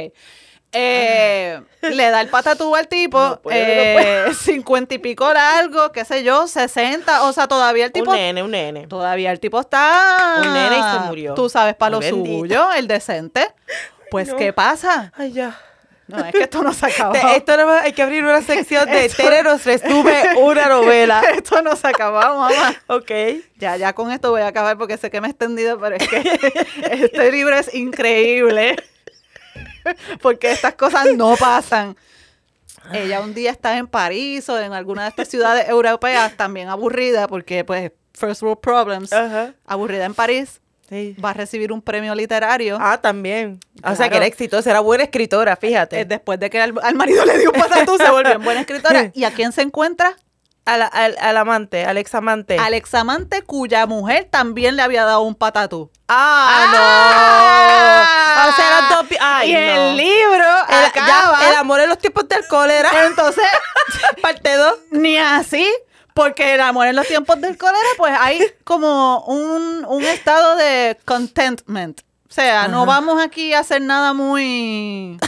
Eh, 0.72 1.60
le 1.82 2.10
da 2.10 2.20
el 2.20 2.28
patatú 2.28 2.76
al 2.76 2.86
tipo, 2.86 3.18
No 3.18 3.40
puedo, 3.40 3.56
no 3.58 3.64
eh, 3.64 4.26
cincuenta 4.34 4.94
y 4.94 4.98
pico 4.98 5.32
largo, 5.32 5.90
qué 5.92 6.04
sé 6.04 6.22
yo, 6.22 6.46
60, 6.46 7.22
o 7.24 7.32
sea, 7.32 7.48
todavía 7.48 7.86
el 7.86 7.92
tipo 7.92 8.10
un 8.10 8.16
nene, 8.16 8.42
un 8.42 8.50
nene. 8.52 8.86
Todavía 8.86 9.32
el 9.32 9.40
tipo 9.40 9.58
está. 9.60 10.36
Un 10.38 10.52
nene 10.52 10.78
y 10.78 10.82
se 10.82 10.98
murió. 11.06 11.34
Tú 11.34 11.48
sabes, 11.48 11.74
para 11.74 11.90
lo 11.96 12.02
suyo, 12.02 12.70
el 12.72 12.86
decente. 12.86 13.48
Pues, 14.10 14.28
no. 14.28 14.36
¿qué 14.36 14.52
pasa? 14.52 15.12
Ay, 15.16 15.32
ya. 15.32 15.58
No, 16.06 16.18
es 16.24 16.32
que 16.32 16.42
esto 16.42 16.60
no 16.64 16.72
se 16.74 16.86
acabó. 16.86 17.12
Te- 17.12 17.36
esto 17.36 17.56
más 17.66 17.84
hay 17.84 17.92
que 17.92 18.02
abrir 18.02 18.24
una 18.24 18.42
sección 18.42 18.88
de 18.90 19.04
Esto- 19.06 19.22
Tere 19.22 19.44
nos 19.44 19.64
resume 19.64 20.22
una 20.38 20.66
novela. 20.68 21.22
esto 21.36 21.62
no 21.62 21.76
se 21.76 21.86
acabó, 21.86 22.18
mamá. 22.20 22.74
Ok. 22.88 23.10
Ya, 23.58 23.76
ya 23.76 23.92
con 23.92 24.10
esto 24.10 24.30
voy 24.30 24.42
a 24.42 24.48
acabar 24.48 24.76
porque 24.76 24.96
sé 24.96 25.08
que 25.10 25.20
me 25.20 25.28
he 25.28 25.30
extendido, 25.30 25.78
pero 25.78 25.94
es 25.96 26.08
que 26.08 26.40
este 26.90 27.30
libro 27.30 27.56
es 27.56 27.72
increíble. 27.74 28.76
Porque 30.22 30.50
estas 30.52 30.74
cosas 30.74 31.06
no 31.16 31.36
pasan. 31.36 31.96
Ella 32.92 33.20
un 33.20 33.34
día 33.34 33.50
está 33.50 33.76
en 33.76 33.86
París 33.86 34.48
o 34.48 34.58
en 34.58 34.72
alguna 34.72 35.02
de 35.02 35.10
estas 35.10 35.28
ciudades 35.28 35.68
europeas, 35.68 36.36
también 36.36 36.68
aburrida, 36.68 37.28
porque 37.28 37.62
pues, 37.64 37.92
first 38.14 38.42
world 38.42 38.58
problems, 38.60 39.12
Ajá. 39.12 39.52
aburrida 39.66 40.04
en 40.06 40.14
París, 40.14 40.60
Sí. 40.88 41.14
va 41.24 41.30
a 41.30 41.34
recibir 41.34 41.70
un 41.72 41.80
premio 41.82 42.14
literario. 42.16 42.78
Ah, 42.80 42.98
también. 43.00 43.60
O 43.84 43.88
sea, 43.88 43.94
Claro. 43.96 44.10
que 44.10 44.16
era 44.16 44.26
exitosa, 44.26 44.70
era 44.70 44.80
buena 44.80 45.04
escritora, 45.04 45.54
fíjate. 45.56 46.00
Eh, 46.00 46.04
después 46.04 46.40
de 46.40 46.50
que 46.50 46.60
al, 46.60 46.74
al 46.82 46.94
marido 46.96 47.24
le 47.24 47.38
dio 47.38 47.52
un 47.52 47.60
patatú, 47.60 47.96
se 47.96 48.10
volvió 48.10 48.32
en 48.32 48.42
buena 48.42 48.60
escritora. 48.60 49.10
¿Y 49.14 49.22
a 49.24 49.30
quién 49.32 49.52
se 49.52 49.62
encuentra? 49.62 50.16
A 50.66 50.76
la- 50.76 50.86
al, 50.86 51.16
al 51.20 51.36
amante, 51.36 51.84
al 51.84 51.96
ex 51.96 52.14
amante. 52.14 52.58
Al 52.58 52.74
examante 52.74 53.42
cuya 53.42 53.86
mujer 53.86 54.28
también 54.30 54.76
le 54.76 54.82
había 54.82 55.04
dado 55.04 55.22
un 55.22 55.34
patatú. 55.34 55.90
¡Ah, 56.08 56.66
no! 58.44 58.50
O 58.50 58.56
sea, 58.56 58.66
eran 58.68 58.88
dos... 58.90 59.18
¡Ay, 59.20 59.50
y 59.50 59.54
no! 59.54 59.58
el 59.58 59.96
libro 59.96 60.44
El- 60.68 60.84
acaba. 60.86 61.38
ya, 61.40 61.48
el 61.50 61.54
amor 61.56 61.80
en 61.80 61.88
los 61.88 61.98
tiempos 61.98 62.28
del 62.28 62.46
cólera. 62.46 62.88
Entonces, 63.06 63.44
Parte 64.22 64.54
2. 64.54 64.74
ni 64.92 65.16
así, 65.18 65.66
porque 66.14 66.54
el 66.54 66.60
amor 66.60 66.86
en 66.86 66.96
los 66.96 67.06
tiempos 67.06 67.40
del 67.40 67.56
cólera, 67.56 67.78
pues 67.96 68.14
hay 68.18 68.40
como 68.64 69.24
un, 69.24 69.84
un 69.88 70.04
estado 70.04 70.56
de 70.56 70.98
contentment. 71.04 72.00
O 72.28 72.32
sea, 72.32 72.68
no 72.68 72.82
Ajá. 72.82 72.86
vamos 72.86 73.20
aquí 73.22 73.54
a 73.54 73.60
hacer 73.60 73.82
nada 73.82 74.12
muy, 74.12 75.18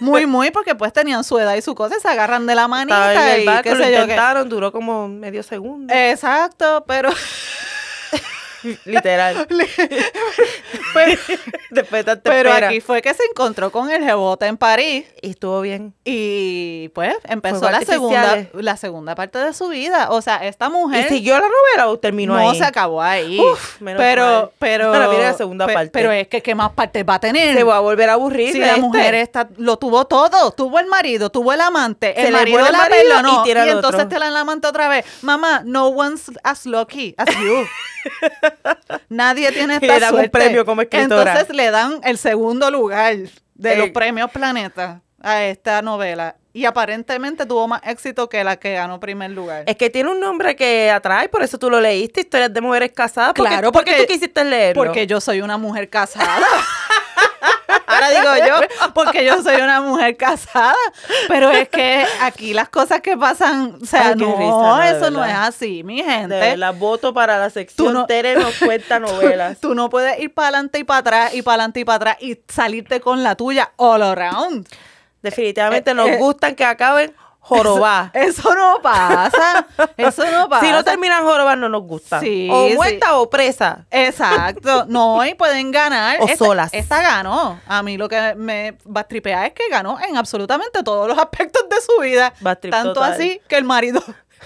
muy, 0.00 0.26
muy, 0.26 0.50
porque 0.50 0.74
pues 0.74 0.92
tenían 0.92 1.24
su 1.24 1.38
edad 1.38 1.54
y 1.56 1.62
su 1.62 1.74
cosa, 1.74 1.96
y 1.98 2.00
se 2.00 2.08
agarran 2.08 2.46
de 2.46 2.54
la 2.54 2.68
manita 2.68 3.12
Estaba 3.12 3.34
en 3.34 3.48
el 3.48 3.58
y 3.58 3.62
qué 3.62 3.70
lo 3.70 3.76
sé 3.76 3.90
yo 3.90 3.96
qué. 3.96 4.02
intentaron, 4.02 4.48
duró 4.48 4.70
como 4.72 5.08
medio 5.08 5.42
segundo. 5.42 5.92
Exacto, 5.92 6.84
pero, 6.86 7.10
Literal. 8.84 9.46
pero, 10.94 11.20
Después 11.70 12.04
de 12.04 12.16
pero 12.16 12.52
aquí 12.52 12.80
fue 12.80 13.00
que 13.02 13.14
se 13.14 13.22
encontró 13.30 13.70
con 13.70 13.90
el 13.90 14.04
rebote 14.04 14.46
en 14.46 14.56
París. 14.56 15.06
Y 15.22 15.30
estuvo 15.30 15.60
bien. 15.60 15.94
Y 16.04 16.88
pues 16.94 17.14
empezó 17.24 17.70
la 17.70 17.80
segunda, 17.82 18.46
la 18.54 18.76
segunda 18.76 19.14
parte 19.14 19.38
de 19.38 19.52
su 19.52 19.68
vida. 19.68 20.08
O 20.10 20.20
sea, 20.22 20.46
esta 20.46 20.68
mujer 20.68 21.06
¿Y 21.06 21.08
siguió 21.08 21.34
la 21.34 21.46
novela 21.46 21.88
o 21.90 21.98
terminó 21.98 22.34
no 22.34 22.50
ahí? 22.50 22.58
se 22.58 22.64
acabó 22.64 23.02
ahí. 23.02 23.38
Uf, 23.38 23.80
menos 23.80 24.00
pero, 24.00 24.52
pero, 24.58 24.86
Ahora 24.88 25.08
viene 25.08 25.24
la 25.24 25.34
segunda 25.34 25.66
pe- 25.66 25.74
parte. 25.74 25.90
Pero 25.92 26.12
es 26.12 26.28
que 26.28 26.42
qué 26.42 26.54
más 26.54 26.72
partes 26.72 27.04
va 27.08 27.14
a 27.14 27.20
tener. 27.20 27.56
Se 27.56 27.62
va 27.62 27.76
a 27.76 27.80
volver 27.80 28.10
a 28.10 28.14
aburrir. 28.14 28.52
si 28.52 28.58
la 28.58 28.68
este. 28.70 28.80
mujer 28.80 29.14
está, 29.14 29.48
lo 29.56 29.76
tuvo 29.76 30.06
todo, 30.06 30.50
tuvo 30.52 30.78
el 30.78 30.86
marido, 30.86 31.30
tuvo 31.30 31.52
el 31.52 31.60
amante, 31.60 32.14
Se 32.14 32.26
el 32.28 32.32
marido 32.32 32.58
la 32.60 32.72
marido 32.72 33.00
perdonó 33.08 33.44
y 33.46 33.50
y 33.50 33.52
entonces 33.52 34.04
otro. 34.04 34.08
te 34.08 34.18
la 34.18 34.40
amante 34.40 34.66
otra 34.66 34.88
vez. 34.88 35.04
Mamá, 35.22 35.62
no 35.64 35.88
one's 35.88 36.30
as 36.42 36.66
lucky 36.66 37.14
as 37.16 37.28
you. 37.36 37.66
Nadie 39.08 39.50
tiene 39.52 39.74
esta 39.80 39.86
le 39.86 40.00
dan 40.00 40.14
un 40.14 40.28
premio 40.30 40.64
como 40.64 40.82
escritora. 40.82 41.32
Entonces 41.32 41.54
le 41.56 41.70
dan 41.70 42.00
el 42.04 42.18
segundo 42.18 42.70
lugar 42.70 43.16
de 43.54 43.76
los 43.76 43.88
Eh. 43.88 43.92
premios 43.92 44.30
Planeta 44.30 45.00
a 45.22 45.44
esta 45.44 45.82
novela. 45.82 46.36
Y 46.52 46.64
aparentemente 46.64 47.46
tuvo 47.46 47.68
más 47.68 47.80
éxito 47.84 48.28
que 48.28 48.42
la 48.42 48.56
que 48.56 48.72
ganó 48.74 48.98
primer 48.98 49.30
lugar. 49.30 49.62
Es 49.68 49.76
que 49.76 49.88
tiene 49.88 50.10
un 50.10 50.18
nombre 50.18 50.56
que 50.56 50.90
atrae, 50.90 51.28
por 51.28 51.42
eso 51.44 51.58
tú 51.58 51.70
lo 51.70 51.80
leíste, 51.80 52.22
historias 52.22 52.52
de 52.52 52.60
mujeres 52.60 52.90
casadas. 52.92 53.34
¿Por 53.34 53.46
qué- 53.46 53.52
Claro, 53.52 53.70
¿por 53.70 53.84
qué 53.84 53.92
porque- 53.92 54.06
tú 54.06 54.12
quisiste 54.14 54.44
leerlo? 54.44 54.82
Porque 54.82 55.06
yo 55.06 55.20
soy 55.20 55.42
una 55.42 55.56
mujer 55.58 55.88
casada. 55.88 56.40
ahora 58.06 58.34
digo 58.36 58.46
yo. 58.46 58.90
Porque 58.94 59.24
yo 59.24 59.42
soy 59.42 59.60
una 59.60 59.80
mujer 59.80 60.16
casada. 60.16 60.74
Pero 61.28 61.50
es 61.50 61.68
que 61.68 62.04
aquí 62.20 62.54
las 62.54 62.68
cosas 62.68 63.00
que 63.00 63.16
pasan, 63.16 63.78
o 63.82 63.86
sea, 63.86 64.08
Ay, 64.08 64.14
no, 64.16 64.36
risa, 64.36 64.50
no, 64.50 64.76
de 64.78 64.90
eso 64.90 65.10
no 65.10 65.24
es 65.24 65.34
así, 65.34 65.82
mi 65.84 66.02
gente. 66.02 66.34
verdad, 66.38 66.74
voto 66.74 67.12
para 67.14 67.38
la 67.38 67.50
sección 67.50 67.88
Tú 67.88 67.92
no- 67.92 68.06
Tere 68.06 68.34
nos 68.36 68.54
cuenta 68.56 68.98
novelas. 69.00 69.58
Tú 69.60 69.74
no 69.74 69.90
puedes 69.90 70.18
ir 70.20 70.32
para 70.32 70.48
adelante 70.48 70.78
y 70.78 70.84
para 70.84 70.98
atrás 71.00 71.34
y 71.34 71.42
para 71.42 71.54
adelante 71.54 71.80
y 71.80 71.84
para 71.84 71.96
atrás 71.96 72.16
y 72.20 72.38
salirte 72.48 73.00
con 73.00 73.22
la 73.22 73.34
tuya 73.34 73.72
all 73.76 74.02
around. 74.02 74.66
Definitivamente 75.22 75.90
Eh, 75.90 75.94
nos 75.94 76.08
eh, 76.08 76.16
gustan 76.16 76.54
que 76.54 76.64
acaben 76.64 77.12
jorobá. 77.40 78.10
Eso 78.14 78.54
no 78.54 78.80
pasa. 78.82 79.66
Eso 79.96 80.30
no 80.30 80.48
pasa. 80.48 80.60
Si 80.66 80.72
no 80.72 80.84
terminan 80.84 81.24
jorobá, 81.24 81.56
no 81.56 81.68
nos 81.68 81.82
gusta. 81.82 82.20
Sí, 82.20 82.48
o 82.50 82.68
sí. 82.68 82.74
muerta 82.74 83.16
o 83.18 83.28
presa. 83.28 83.86
Exacto. 83.90 84.86
No, 84.90 85.24
y 85.24 85.34
pueden 85.34 85.70
ganar. 85.70 86.20
O 86.20 86.24
esta, 86.26 86.36
solas. 86.44 86.70
Esta 86.72 87.00
ganó. 87.00 87.60
A 87.66 87.82
mí 87.82 87.96
lo 87.96 88.08
que 88.08 88.34
me 88.34 88.76
va 88.84 89.02
a 89.02 89.04
tripear 89.04 89.46
es 89.46 89.52
que 89.52 89.68
ganó 89.70 89.98
en 90.00 90.16
absolutamente 90.16 90.82
todos 90.82 91.08
los 91.08 91.18
aspectos 91.18 91.64
de 91.68 91.80
su 91.80 92.00
vida. 92.00 92.32
Bad 92.40 92.58
trip 92.58 92.72
Tanto 92.72 92.94
total. 92.94 93.12
así 93.12 93.40
que 93.48 93.56
el 93.56 93.64
marido. 93.64 94.02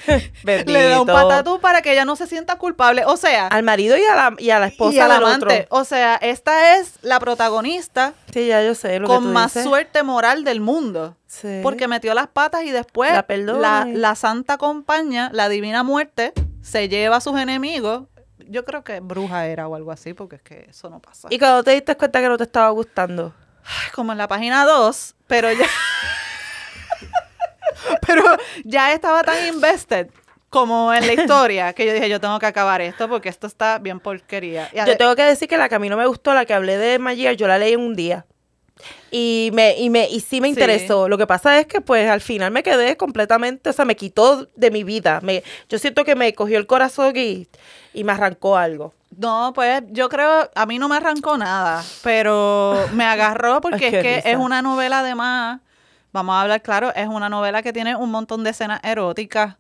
le 0.45 0.89
da 0.89 1.01
un 1.01 1.07
patatú 1.07 1.61
para 1.61 1.83
que 1.83 1.93
ella 1.93 2.05
no 2.05 2.17
se 2.17 2.27
sienta 2.27 2.57
culpable. 2.57 3.05
O 3.07 3.17
sea, 3.17 3.47
Al 3.49 3.63
marido 3.63 3.97
y 3.97 4.03
a 4.05 4.15
la, 4.15 4.35
y 4.39 4.51
a 4.51 4.59
la 4.59 4.67
esposa 4.67 4.97
y 4.97 5.01
al 5.01 5.13
amante. 5.13 5.67
otro. 5.69 5.77
O 5.81 5.85
sea, 5.85 6.17
esta 6.17 6.77
es 6.77 6.95
la 7.03 7.21
protagonista 7.21 8.15
Sí, 8.33 8.47
ya 8.49 8.63
yo 8.63 8.75
sé 8.75 8.99
lo 8.99 9.07
que 9.09 9.15
con 9.15 9.25
tú 9.25 9.31
más 9.31 9.53
dices. 9.55 9.65
suerte 9.69 10.03
moral 10.03 10.45
del 10.45 10.61
mundo. 10.61 11.17
Sí. 11.27 11.61
Porque 11.63 11.89
metió 11.89 12.15
las 12.15 12.29
patas 12.29 12.65
y 12.65 12.71
después 12.71 13.13
La 13.53 14.15
santa 14.15 14.59
compañía, 14.59 15.31
la 15.33 15.49
divina 15.49 15.83
muerte, 15.83 16.33
se 16.63 16.89
lleva 16.89 17.17
a 17.17 17.21
sus 17.21 17.39
enemigos. 17.39 18.05
Yo 18.47 18.65
creo 18.65 18.85
que 18.85 19.01
bruja 19.01 19.47
era 19.47 19.69
o 19.69 19.75
algo 19.75 19.91
así, 19.91 20.13
porque 20.13 20.37
es 20.37 20.43
que 20.43 20.67
eso 20.69 20.91
no 20.91 21.01
pasa. 21.01 21.29
Y 21.31 21.39
cuando 21.39 21.63
te 21.65 21.71
diste 21.71 21.97
cuenta 21.97 22.21
que 22.21 22.29
no 22.29 22.37
te 22.37 22.45
estaba 22.45 22.69
gustando. 22.71 23.33
Ay, 23.65 23.91
como 23.95 24.13
en 24.13 24.19
la 24.19 24.29
página 24.29 24.65
2, 24.67 25.15
pero 25.27 25.51
ya. 25.51 25.65
pero 28.07 28.23
ya 28.65 28.93
estaba 28.93 29.23
tan 29.23 29.45
invested 29.47 30.09
como 30.51 30.93
en 30.95 31.07
la 31.07 31.13
historia 31.15 31.73
que 31.73 31.85
yo 31.87 31.93
dije, 31.93 32.09
yo 32.09 32.21
tengo 32.21 32.39
que 32.39 32.47
acabar 32.47 32.81
esto 32.81 33.09
porque 33.09 33.29
esto 33.29 33.47
está 33.47 33.79
bien 33.79 33.99
porquería. 34.01 34.69
Y 34.73 34.77
Yo 34.87 34.97
tengo 34.97 35.17
que 35.17 35.25
decir 35.25 35.49
que 35.49 35.57
la 35.57 35.69
que 35.69 35.75
a 35.75 35.79
mí 35.81 35.89
no 35.89 35.97
me 35.97 36.07
gustó, 36.07 36.33
la 36.33 36.45
que 36.45 36.55
hablé 36.55 36.77
de 36.79 36.99
Magia, 37.01 37.33
yo 37.33 37.49
la 37.49 37.59
leí 37.59 37.73
en 37.73 37.81
un 37.81 37.95
día. 37.97 38.25
Y 39.11 39.51
me, 39.53 39.77
y 39.79 39.89
me, 39.91 40.09
y 40.09 40.21
sí 40.21 40.41
me 40.41 40.49
Sí. 40.49 40.51
interesó. 40.55 41.09
Lo 41.09 41.17
que 41.19 41.27
pasa 41.27 41.59
es 41.59 41.67
que 41.67 41.81
pues 41.81 42.09
al 42.11 42.21
final 42.21 42.51
me 42.51 42.63
quedé 42.63 42.97
completamente, 42.97 43.71
o 43.71 43.73
sea, 43.73 43.85
me 43.85 43.97
quitó 43.97 44.49
de 44.57 44.71
mi 44.71 44.85
vida. 44.85 45.21
Me, 45.23 45.43
yo 45.69 45.79
siento 45.79 46.05
que 46.05 46.15
me 46.17 46.33
cogió 46.35 46.59
el 46.59 46.67
corazón 46.67 47.13
y, 47.17 47.49
y 47.93 48.05
me 48.05 48.13
arrancó 48.13 48.57
algo. 48.57 48.93
No, 49.17 49.53
pues 49.55 49.83
yo 49.91 50.09
creo, 50.09 50.51
a 50.55 50.67
mí 50.67 50.79
no 50.81 50.89
me 50.89 50.97
arrancó 50.97 51.39
nada, 51.39 51.85
pero 52.03 52.89
me 52.93 53.05
agarró 53.05 53.61
porque 53.61 53.87
es 53.89 53.93
que 54.03 54.17
risa. 54.17 54.31
es 54.31 54.37
una 54.37 54.61
novela 54.61 55.01
además, 55.01 55.61
vamos 56.15 56.35
a 56.37 56.43
hablar 56.43 56.63
claro, 56.63 56.95
es 56.95 57.09
una 57.09 57.29
novela 57.29 57.63
que 57.63 57.73
tiene 57.75 57.95
un 57.97 58.11
montón 58.11 58.45
de 58.45 58.51
escenas 58.51 58.81
eróticas. 58.83 59.57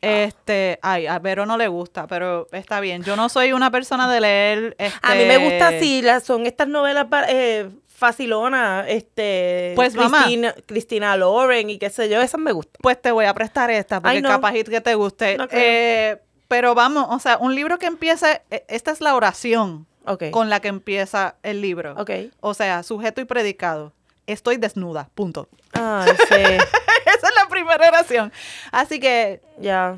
Este, 0.00 0.78
ay, 0.82 1.06
a 1.06 1.18
Vero 1.18 1.44
no 1.44 1.56
le 1.58 1.68
gusta, 1.68 2.06
pero 2.06 2.48
está 2.52 2.80
bien. 2.80 3.02
Yo 3.02 3.14
no 3.14 3.28
soy 3.28 3.52
una 3.52 3.70
persona 3.70 4.10
de 4.10 4.20
leer. 4.20 4.76
A 5.02 5.14
mí 5.14 5.24
me 5.24 5.38
gusta 5.38 5.70
este, 5.72 5.80
si 5.80 6.02
las, 6.02 6.24
son 6.24 6.46
estas 6.46 6.68
novelas 6.68 7.06
eh, 7.28 7.68
facilonas, 7.86 8.86
este, 8.88 9.72
Pues, 9.76 9.94
mamá. 9.94 10.22
Cristina, 10.22 10.54
Cristina 10.66 11.16
Loren 11.16 11.68
y 11.68 11.78
qué 11.78 11.90
sé 11.90 12.08
yo, 12.08 12.20
esas 12.22 12.40
me 12.40 12.52
gustan. 12.52 12.78
Pues 12.80 13.00
te 13.02 13.10
voy 13.10 13.26
a 13.26 13.34
prestar 13.34 13.70
esta, 13.70 14.00
porque 14.00 14.16
Ay, 14.16 14.22
no. 14.22 14.28
capaz 14.30 14.52
que 14.52 14.80
te 14.80 14.94
guste. 14.94 15.36
No. 15.36 15.46
Eh, 15.50 16.16
pero 16.46 16.74
vamos, 16.74 17.06
o 17.10 17.18
sea, 17.18 17.36
un 17.38 17.54
libro 17.54 17.78
que 17.78 17.86
empieza, 17.86 18.40
e- 18.50 18.64
esta 18.68 18.92
es 18.92 19.00
la 19.00 19.14
oración 19.14 19.86
con 20.30 20.48
la 20.48 20.60
que 20.60 20.68
empieza 20.68 21.34
el 21.42 21.60
libro. 21.60 21.94
Ok. 21.98 22.10
O 22.40 22.54
sea, 22.54 22.82
sujeto 22.82 23.20
y 23.20 23.24
predicado. 23.24 23.92
Estoy 24.28 24.58
desnuda, 24.58 25.08
punto. 25.14 25.48
Ay, 25.72 26.12
sí, 26.28 26.34
Esa 26.34 27.28
es 27.28 27.34
la 27.34 27.48
primera 27.48 27.88
oración. 27.88 28.30
Así 28.70 29.00
que 29.00 29.40
ya. 29.58 29.96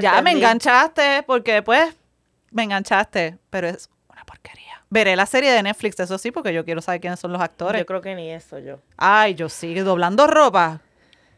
ya 0.00 0.22
me 0.22 0.30
enganchaste, 0.30 1.24
porque 1.26 1.60
pues 1.60 1.92
me 2.52 2.62
enganchaste, 2.62 3.36
pero 3.50 3.66
es 3.66 3.90
una 4.08 4.24
porquería. 4.24 4.80
Veré 4.90 5.16
la 5.16 5.26
serie 5.26 5.50
de 5.50 5.60
Netflix, 5.60 5.98
eso 5.98 6.18
sí, 6.18 6.30
porque 6.30 6.54
yo 6.54 6.64
quiero 6.64 6.80
saber 6.80 7.00
quiénes 7.00 7.18
son 7.18 7.32
los 7.32 7.42
actores. 7.42 7.80
Yo 7.80 7.86
creo 7.86 8.00
que 8.00 8.14
ni 8.14 8.30
eso 8.30 8.60
yo. 8.60 8.78
Ay, 8.96 9.34
yo 9.34 9.48
sigo 9.48 9.82
doblando 9.82 10.28
ropa 10.28 10.80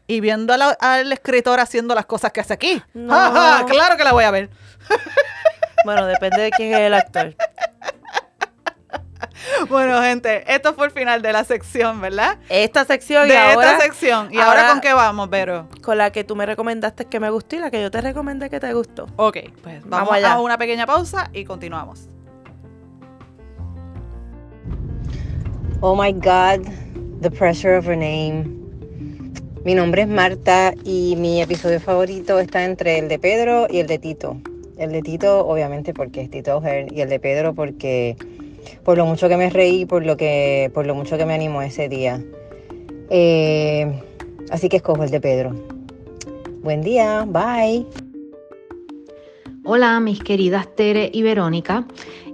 y 0.05 0.21
viendo 0.21 0.53
al 0.53 1.11
escritor 1.11 1.59
haciendo 1.59 1.95
las 1.95 2.05
cosas 2.05 2.31
que 2.31 2.41
hace 2.41 2.53
aquí. 2.53 2.83
No. 2.93 3.13
Ja, 3.15 3.31
ja, 3.59 3.65
claro 3.65 3.97
que 3.97 4.03
la 4.03 4.13
voy 4.13 4.25
a 4.25 4.31
ver. 4.31 4.51
Bueno, 5.85 6.05
depende 6.05 6.43
de 6.43 6.51
quién 6.51 6.73
es 6.75 6.81
el 6.81 6.93
actor. 6.93 7.35
bueno, 9.69 10.01
gente, 10.01 10.43
esto 10.53 10.73
fue 10.73 10.87
el 10.87 10.91
final 10.91 11.21
de 11.21 11.33
la 11.33 11.43
sección, 11.43 11.99
¿verdad? 12.01 12.37
Esta 12.49 12.85
sección 12.85 13.25
y 13.27 13.31
de 13.31 13.37
ahora, 13.37 13.71
esta 13.73 13.83
sección. 13.83 14.29
¿Y 14.31 14.37
ahora, 14.37 14.61
ahora- 14.61 14.71
con 14.73 14.81
qué 14.81 14.93
vamos, 14.93 15.29
Vero? 15.29 15.67
con 15.81 15.97
la 15.97 16.11
que 16.11 16.23
tú 16.23 16.35
me 16.35 16.45
recomendaste 16.45 17.05
que 17.05 17.19
me 17.19 17.29
gustó 17.29 17.55
y 17.55 17.59
la 17.59 17.71
que 17.71 17.81
yo 17.81 17.89
te 17.91 18.01
recomendé 18.01 18.49
que 18.49 18.59
te 18.59 18.73
gustó. 18.73 19.07
Ok, 19.15 19.37
pues 19.63 19.81
vamos, 19.81 19.89
Vamos 19.89 20.11
allá. 20.13 20.33
a 20.33 20.41
una 20.41 20.57
pequeña 20.57 20.85
pausa 20.85 21.29
y 21.33 21.45
continuamos. 21.45 22.09
Oh 25.81 25.95
my 25.95 26.11
God, 26.11 26.65
the 27.21 27.29
pressure 27.29 27.77
of 27.77 27.85
her 27.87 27.95
name. 27.97 28.45
Mi 29.63 29.75
nombre 29.75 30.03
es 30.03 30.07
Marta 30.07 30.73
y 30.83 31.15
mi 31.17 31.41
episodio 31.41 31.79
favorito 31.79 32.39
está 32.39 32.63
entre 32.63 32.99
el 32.99 33.07
de 33.09 33.19
Pedro 33.19 33.67
y 33.69 33.79
el 33.79 33.87
de 33.87 33.99
Tito. 33.99 34.37
El 34.77 34.91
de 34.91 35.01
Tito, 35.01 35.45
obviamente, 35.45 35.93
porque 35.93 36.21
es 36.21 36.29
Tito 36.29 36.57
O'Hare, 36.57 36.87
y 36.91 37.01
el 37.01 37.09
de 37.09 37.19
Pedro 37.19 37.53
porque 37.53 38.15
por 38.83 38.97
lo 38.97 39.05
mucho 39.05 39.29
que 39.29 39.37
me 39.37 39.49
reí, 39.49 39.85
por 39.85 40.05
lo 40.05 40.17
que, 40.17 40.71
por 40.73 40.85
lo 40.85 40.95
mucho 40.95 41.17
que 41.17 41.25
me 41.25 41.33
animó 41.33 41.61
ese 41.61 41.89
día. 41.89 42.23
Eh, 43.09 44.01
así 44.49 44.69
que 44.69 44.77
escojo 44.77 45.03
el 45.03 45.11
de 45.11 45.21
Pedro. 45.21 45.55
Buen 46.61 46.81
día, 46.81 47.25
bye. 47.27 47.85
Hola, 49.63 49.99
mis 49.99 50.19
queridas 50.19 50.73
Tere 50.75 51.09
y 51.13 51.23
Verónica. 51.23 51.85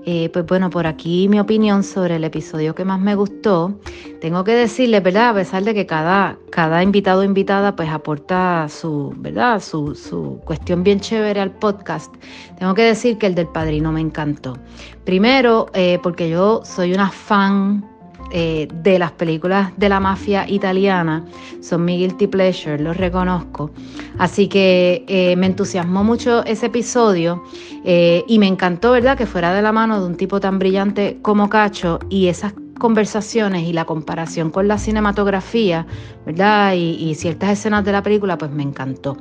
Eh, 0.06 0.30
pues 0.34 0.46
bueno, 0.46 0.70
por 0.70 0.86
aquí 0.86 1.30
mi 1.30 1.40
opinión 1.40 1.82
sobre 1.84 2.18
el 2.18 2.24
episodio 2.26 2.76
que 2.76 2.84
más 2.84 3.00
me 3.00 3.16
gustó. 3.16 3.80
Tengo 4.20 4.44
que 4.44 4.52
decirles, 4.52 5.02
¿verdad? 5.02 5.30
A 5.30 5.34
pesar 5.34 5.64
de 5.64 5.74
que 5.74 5.86
cada, 5.86 6.38
cada 6.50 6.84
invitado 6.84 7.22
o 7.22 7.24
invitada 7.24 7.76
pues 7.76 7.90
aporta 7.90 8.68
su, 8.68 9.14
¿verdad? 9.18 9.62
Su, 9.62 9.96
su 9.96 10.42
cuestión 10.44 10.84
bien 10.84 11.00
chévere 11.00 11.40
al 11.40 11.52
podcast. 11.52 12.14
Tengo 12.60 12.74
que 12.74 12.84
decir 12.84 13.18
que 13.18 13.28
el 13.28 13.36
del 13.36 13.48
padrino 13.48 13.92
me 13.92 14.02
encantó. 14.02 14.58
Primero, 15.06 15.68
eh, 15.74 16.00
porque 16.04 16.30
yo 16.30 16.62
soy 16.66 16.94
una 16.94 17.10
fan 17.10 17.93
eh, 18.32 18.68
de 18.84 19.00
las 19.00 19.12
películas 19.12 19.72
de 19.78 19.90
la 19.90 20.00
mafia 20.00 20.50
italiana. 20.50 21.26
Son 21.62 21.84
mi 21.86 21.98
guilty 21.98 22.28
pleasure, 22.28 22.80
los 22.80 22.98
reconozco. 22.98 23.72
Así 24.18 24.48
que 24.48 25.04
eh, 25.08 25.36
me 25.36 25.48
entusiasmó 25.48 26.04
mucho 26.04 26.44
ese 26.46 26.68
episodio 26.68 27.44
eh, 27.84 28.24
y 28.28 28.40
me 28.40 28.48
encantó, 28.48 28.92
¿verdad?, 28.92 29.18
que 29.18 29.26
fuera 29.26 29.54
de 29.54 29.62
la 29.62 29.72
mano 29.72 30.00
de 30.02 30.08
un 30.08 30.16
tipo 30.16 30.40
tan 30.40 30.60
brillante 30.60 31.20
como 31.22 31.50
Cacho 31.50 32.00
y 32.10 32.28
esas 32.28 32.54
conversaciones 32.80 33.64
y 33.64 33.74
la 33.74 33.86
comparación 33.86 34.50
con 34.50 34.68
la 34.68 34.78
cinematografía, 34.78 35.86
¿verdad? 36.26 36.74
Y, 36.74 37.14
ciertas 37.16 37.52
escenas 37.52 37.86
de 37.86 37.92
la 37.92 38.02
película, 38.02 38.38
pues 38.38 38.52
me 38.52 38.64
encantó. 38.64 39.18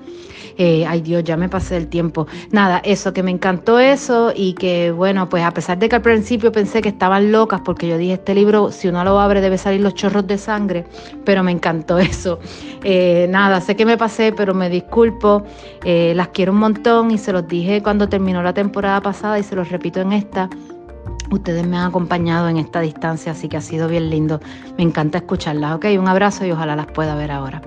Eh, 0.58 0.84
ay 0.86 1.00
Dios, 1.00 1.24
ya 1.24 1.36
me 1.36 1.48
pasé 1.48 1.76
el 1.76 1.88
tiempo. 1.88 2.26
Nada, 2.50 2.80
eso, 2.84 3.12
que 3.12 3.22
me 3.22 3.30
encantó 3.30 3.78
eso 3.78 4.32
y 4.34 4.54
que 4.54 4.90
bueno, 4.90 5.28
pues 5.28 5.44
a 5.44 5.50
pesar 5.52 5.78
de 5.78 5.88
que 5.88 5.96
al 5.96 6.02
principio 6.02 6.52
pensé 6.52 6.82
que 6.82 6.90
estaban 6.90 7.32
locas 7.32 7.62
porque 7.64 7.88
yo 7.88 7.96
dije, 7.96 8.14
este 8.14 8.34
libro, 8.34 8.70
si 8.70 8.88
uno 8.88 9.04
lo 9.04 9.18
abre 9.18 9.40
debe 9.40 9.56
salir 9.56 9.80
los 9.80 9.94
chorros 9.94 10.26
de 10.26 10.38
sangre, 10.38 10.84
pero 11.24 11.42
me 11.42 11.52
encantó 11.52 11.98
eso. 11.98 12.38
Eh, 12.84 13.26
nada, 13.30 13.60
sé 13.60 13.76
que 13.76 13.86
me 13.86 13.96
pasé, 13.96 14.32
pero 14.32 14.54
me 14.54 14.68
disculpo, 14.68 15.44
Eh, 15.84 16.12
las 16.14 16.28
quiero 16.28 16.52
un 16.52 16.58
montón 16.58 17.10
y 17.10 17.18
se 17.18 17.32
los 17.32 17.46
dije 17.48 17.82
cuando 17.82 18.08
terminó 18.08 18.42
la 18.42 18.54
temporada 18.54 19.00
pasada 19.00 19.38
y 19.38 19.42
se 19.42 19.56
los 19.56 19.68
repito 19.70 20.00
en 20.00 20.12
esta. 20.12 20.48
Ustedes 21.30 21.66
me 21.66 21.78
han 21.78 21.86
acompañado 21.86 22.48
en 22.48 22.58
esta 22.58 22.80
distancia, 22.80 23.32
así 23.32 23.48
que 23.48 23.56
ha 23.56 23.62
sido 23.62 23.88
bien 23.88 24.10
lindo. 24.10 24.40
Me 24.76 24.82
encanta 24.82 25.18
escucharlas, 25.18 25.76
ok, 25.76 25.86
un 25.98 26.08
abrazo 26.08 26.44
y 26.44 26.52
ojalá 26.52 26.76
las 26.76 26.86
pueda 26.86 27.14
ver 27.14 27.30
ahora. 27.30 27.62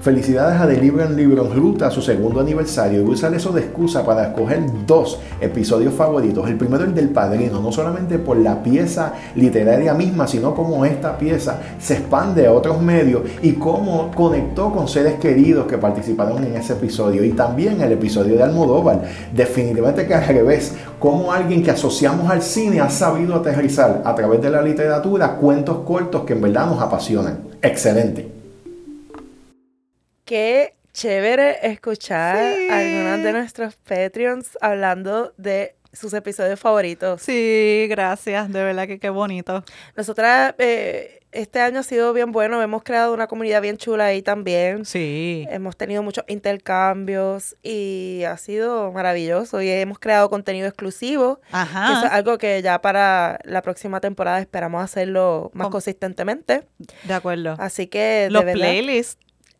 Felicidades 0.00 0.60
a 0.60 0.68
The 0.68 0.80
Libro 0.80 1.02
en 1.02 1.16
Libro 1.16 1.44
en 1.44 1.56
ruta 1.56 1.88
a 1.88 1.90
su 1.90 2.00
segundo 2.00 2.38
aniversario 2.40 3.00
y 3.00 3.04
usar 3.04 3.34
eso 3.34 3.50
de 3.50 3.62
excusa 3.62 4.04
para 4.06 4.28
escoger 4.28 4.62
dos 4.86 5.18
episodios 5.40 5.94
favoritos. 5.94 6.48
El 6.48 6.56
primero 6.56 6.84
el 6.84 6.94
del 6.94 7.08
Padrino, 7.08 7.60
no 7.60 7.72
solamente 7.72 8.18
por 8.18 8.36
la 8.36 8.62
pieza 8.62 9.14
literaria 9.34 9.94
misma, 9.94 10.28
sino 10.28 10.54
cómo 10.54 10.84
esta 10.84 11.18
pieza 11.18 11.58
se 11.80 11.94
expande 11.94 12.46
a 12.46 12.52
otros 12.52 12.80
medios 12.80 13.22
y 13.42 13.54
cómo 13.54 14.12
conectó 14.14 14.70
con 14.70 14.86
seres 14.86 15.14
queridos 15.14 15.66
que 15.66 15.78
participaron 15.78 16.44
en 16.44 16.54
ese 16.54 16.74
episodio. 16.74 17.24
Y 17.24 17.32
también 17.32 17.80
el 17.80 17.90
episodio 17.90 18.36
de 18.36 18.44
Almodóvar, 18.44 19.02
definitivamente 19.34 20.06
que 20.06 20.14
al 20.14 20.28
revés, 20.28 20.74
cómo 21.00 21.32
alguien 21.32 21.64
que 21.64 21.72
asociamos 21.72 22.30
al 22.30 22.42
cine 22.42 22.80
ha 22.80 22.90
sabido 22.90 23.34
aterrizar 23.34 24.02
a 24.04 24.14
través 24.14 24.40
de 24.40 24.50
la 24.50 24.62
literatura 24.62 25.36
cuentos 25.36 25.78
cortos 25.78 26.22
que 26.22 26.34
en 26.34 26.42
verdad 26.42 26.66
nos 26.66 26.80
apasionan. 26.80 27.40
Excelente. 27.60 28.35
Qué 30.26 30.74
chévere 30.92 31.58
escuchar 31.70 32.36
Sí. 32.56 32.68
a 32.68 32.78
algunos 32.78 33.22
de 33.22 33.32
nuestros 33.32 33.76
Patreons 33.76 34.58
hablando 34.60 35.32
de 35.36 35.76
sus 35.92 36.12
episodios 36.14 36.58
favoritos. 36.58 37.22
Sí, 37.22 37.86
gracias, 37.88 38.52
de 38.52 38.62
verdad 38.64 38.88
que 38.88 38.98
qué 38.98 39.08
bonito. 39.08 39.64
Nosotras, 39.96 40.54
eh, 40.58 41.20
este 41.30 41.60
año 41.60 41.78
ha 41.78 41.82
sido 41.84 42.12
bien 42.12 42.32
bueno, 42.32 42.60
hemos 42.60 42.82
creado 42.82 43.14
una 43.14 43.28
comunidad 43.28 43.62
bien 43.62 43.76
chula 43.76 44.06
ahí 44.06 44.20
también. 44.20 44.84
Sí. 44.84 45.46
Hemos 45.48 45.76
tenido 45.76 46.02
muchos 46.02 46.24
intercambios 46.26 47.54
y 47.62 48.24
ha 48.26 48.36
sido 48.36 48.90
maravilloso 48.90 49.62
y 49.62 49.70
hemos 49.70 50.00
creado 50.00 50.28
contenido 50.28 50.66
exclusivo, 50.66 51.36
que 51.40 51.46
eso 51.50 51.62
es 51.62 51.76
Ajá, 51.76 52.08
algo 52.08 52.36
que 52.36 52.60
ya 52.62 52.80
para 52.82 53.38
la 53.44 53.62
próxima 53.62 54.00
temporada 54.00 54.40
esperamos 54.40 54.82
hacerlo 54.82 55.52
más 55.54 55.68
consistentemente. 55.68 56.64
de 57.04 57.14
acuerdo. 57.14 57.54
Así 57.58 57.86
que 57.86 57.98
de 58.24 58.30
Los 58.30 58.44
verdad, 58.44 58.54
playlists. 58.60 59.18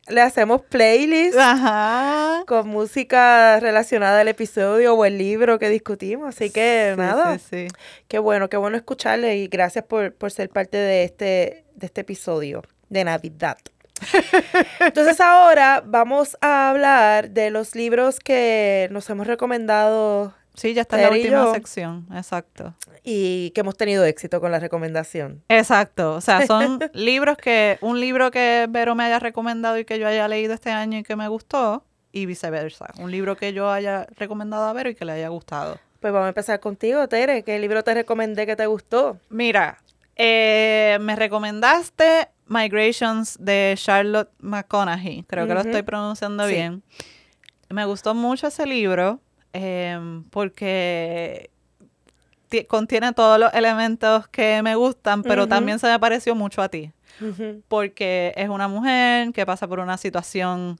Le 0.09 0.20
hacemos 0.20 0.62
playlists 0.62 1.36
Ajá. 1.38 2.44
con 2.46 2.68
música 2.68 3.59
relacionada 3.61 4.20
al 4.20 4.28
episodio 4.28 4.94
o 4.94 5.04
el 5.04 5.18
libro 5.18 5.59
que 5.59 5.68
discutimos. 5.68 6.34
Así 6.34 6.50
que 6.50 6.92
Sí, 6.94 7.00
nada, 7.00 7.38
Sí, 7.38 7.44
sí. 7.50 7.68
qué 8.09 8.18
bueno, 8.18 8.48
qué 8.48 8.57
bueno 8.57 8.76
escucharle 8.76 9.36
y 9.36 9.48
gracias 9.48 9.84
por, 9.84 10.14
por 10.14 10.30
ser 10.30 10.48
parte 10.48 10.76
de 10.76 11.04
este, 11.04 11.64
de 11.74 11.86
este 11.86 12.02
episodio 12.02 12.62
de 12.88 13.04
Navidad. 13.04 13.59
Entonces 14.80 15.20
ahora 15.20 15.82
vamos 15.84 16.36
a 16.40 16.68
hablar 16.70 17.30
de 17.30 17.50
los 17.50 17.74
libros 17.74 18.20
que 18.20 18.88
nos 18.90 19.09
hemos 19.11 19.26
recomendado 19.26 20.34
Sí, 20.57 20.74
ya 20.74 20.82
está 20.82 20.96
en 20.96 21.02
la 21.02 21.11
última 21.11 21.44
yo. 21.44 21.54
sección. 21.54 22.07
Exacto. 22.14 22.74
y 23.04 23.50
que 23.50 23.61
hemos 23.61 23.76
tenido 23.76 24.04
éxito 24.04 24.40
con 24.40 24.50
la 24.50 24.59
recomendación. 24.59 25.42
Exacto. 25.48 26.14
O 26.14 26.20
sea, 26.20 26.46
son 26.46 26.80
libros 26.94 27.36
que, 27.36 27.78
un 27.82 28.00
libro 28.00 28.30
que 28.30 28.66
Vero 28.68 28.94
me 28.94 29.04
haya 29.04 29.18
recomendado 29.18 29.78
y 29.78 29.84
que 29.84 29.98
yo 29.98 30.09
haya 30.09 30.26
leído 30.28 30.54
este 30.54 30.70
año 30.70 30.98
y 30.98 31.02
que 31.02 31.14
me 31.14 31.28
gustó, 31.28 31.84
y 32.12 32.24
viceversa. 32.26 32.86
Un 32.98 33.11
libro 33.11 33.36
que 33.36 33.52
yo 33.52 33.70
haya 33.70 34.07
recomendado 34.16 34.64
a 34.64 34.72
Vero 34.72 34.88
y 34.88 34.94
que 34.94 35.04
le 35.04 35.12
haya 35.12 35.28
gustado. 35.28 35.78
Pues 36.00 36.12
vamos 36.12 36.26
a 36.26 36.28
empezar 36.28 36.59
contigo, 36.61 37.07
Tere. 37.09 37.42
¿Qué 37.42 37.59
libro 37.59 37.84
te 37.84 37.92
recomendé 37.94 38.46
que 38.46 38.57
te 38.57 38.64
gustó? 38.66 39.18
Mira, 39.28 39.78
eh, 40.16 40.96
me 41.00 41.14
recomendaste 41.16 42.28
Migrations 42.46 43.36
de 43.38 43.74
Charlotte 43.76 44.30
McConaughey. 44.40 45.24
Creo 45.24 45.46
que 45.46 45.54
lo 45.54 45.61
estoy 45.61 45.82
pronunciando 45.82 46.46
Sí. 46.46 46.54
bien. 46.54 46.82
Me 47.68 47.84
gustó 47.84 48.14
mucho 48.14 48.46
ese 48.46 48.64
libro 48.66 49.20
em, 49.57 50.22
porque 50.30 51.50
ti- 52.48 52.64
contiene 52.64 53.12
todos 53.12 53.38
los 53.38 53.52
elementos 53.54 54.28
que 54.28 54.62
me 54.62 54.74
gustan, 54.74 55.22
pero 55.22 55.46
también 55.48 55.78
se 55.78 55.86
me 55.88 55.98
pareció 55.98 56.34
mucho 56.34 56.62
a 56.62 56.68
ti. 56.68 56.92
Porque 57.68 58.32
es 58.36 58.48
una 58.48 58.68
mujer 58.68 59.32
que 59.32 59.46
pasa 59.46 59.66
por 59.66 59.78
una 59.80 59.96
situación 59.96 60.78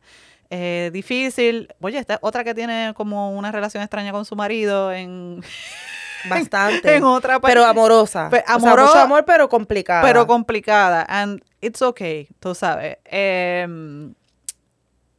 eh, 0.51 0.91
difícil. 0.93 1.69
Oye, 1.81 1.99
esta 1.99 2.15
es 2.15 2.21
otra 2.23 2.45
que 2.45 2.55
tiene 2.55 2.93
como 2.95 3.31
una 3.31 3.51
relación 3.51 3.83
extraña 3.83 4.13
con 4.13 4.25
su 4.25 4.37
marido 4.37 4.93
en, 4.93 5.41
Bastante. 6.29 6.97
en 6.97 7.05
otra 7.05 7.41
parte. 7.41 7.55
pero 7.55 7.65
amorosa. 7.67 8.29
Pe- 8.31 8.45
O 8.55 8.61
sea, 8.61 8.71
mucho 8.77 8.95
amor, 8.99 9.25
pero 9.25 9.49
complicada. 9.49 10.03
pero 10.03 10.27
complicada. 10.27 11.05
And 11.09 11.41
it's 11.61 11.81
okay, 11.83 12.29
tú 12.39 12.55
sabes. 12.55 12.99
Em, 13.07 14.15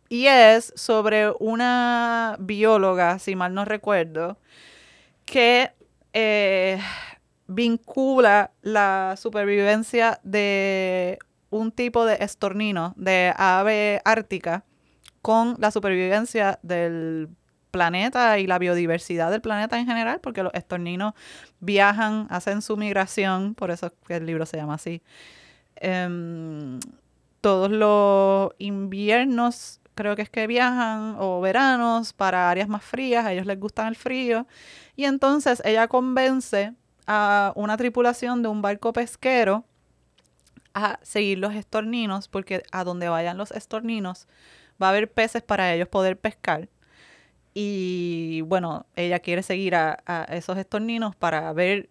y 0.10 0.28
es 0.28 0.74
sobre 0.76 1.32
una 1.40 2.36
bióloga, 2.40 3.20
si 3.20 3.36
mal 3.36 3.54
no 3.54 3.66
recuerdo, 3.66 4.38
que 5.26 5.72
eh, 6.14 6.80
vincula 7.48 8.52
la 8.62 9.16
supervivencia 9.18 10.20
de 10.24 11.20
un 11.50 11.72
tipo 11.72 12.06
de 12.06 12.18
estornino, 12.22 12.94
de 12.98 13.34
ave 13.36 14.02
ártica, 14.06 14.64
con 15.22 15.56
la 15.60 15.72
supervivencia 15.72 16.60
del 16.62 17.30
planeta 17.72 18.40
y 18.40 18.48
la 18.48 18.60
biodiversidad 18.60 19.30
del 19.30 19.42
planeta 19.42 19.78
en 19.78 19.86
general, 19.86 20.20
porque 20.22 20.44
los 20.44 20.54
estorninos 20.54 21.14
viajan, 21.60 22.28
hacen 22.30 22.62
su 22.62 22.78
migración, 22.78 23.54
por 23.56 23.72
eso 23.72 23.88
es 23.88 23.94
que 24.08 24.16
el 24.16 24.26
libro 24.26 24.46
se 24.46 24.58
llama 24.58 24.76
así. 24.76 25.02
Em, 25.76 26.80
todos 27.42 27.70
los 27.70 28.52
inviernos 28.58 29.82
creo 29.98 30.16
que 30.16 30.22
es 30.22 30.30
que 30.30 30.48
viajan 30.48 31.18
o 31.20 31.42
veranos 31.42 32.14
para 32.14 32.50
áreas 32.50 32.70
más 32.70 32.84
frías, 32.84 33.26
a 33.26 33.34
ellos 33.34 33.46
les 33.46 33.60
gusta 33.60 33.86
el 33.90 33.98
frío, 33.98 34.48
y 34.96 35.04
entonces 35.04 35.62
ella 35.66 35.90
convence 35.90 36.74
a 37.06 37.52
una 37.56 37.76
tripulación 37.76 38.42
de 38.42 38.48
un 38.48 38.62
barco 38.62 38.94
pesquero 38.94 39.66
a 40.74 41.00
seguir 41.02 41.40
los 41.40 41.54
estorninos, 41.54 42.30
porque 42.30 42.64
a 42.72 42.86
donde 42.86 43.10
vayan 43.10 43.38
los 43.38 43.52
estorninos 43.52 44.28
va 44.82 44.88
a 44.88 44.90
haber 44.92 45.12
peces 45.12 45.42
para 45.44 45.74
ellos 45.74 45.90
poder 45.90 46.18
pescar. 46.18 46.70
Y 47.54 48.42
bueno, 48.46 48.86
ella 48.96 49.20
quiere 49.20 49.42
seguir 49.42 49.76
a, 49.76 49.98
a 50.06 50.24
esos 50.26 50.58
estorninos 50.58 51.16
para 51.16 51.52
ver 51.54 51.90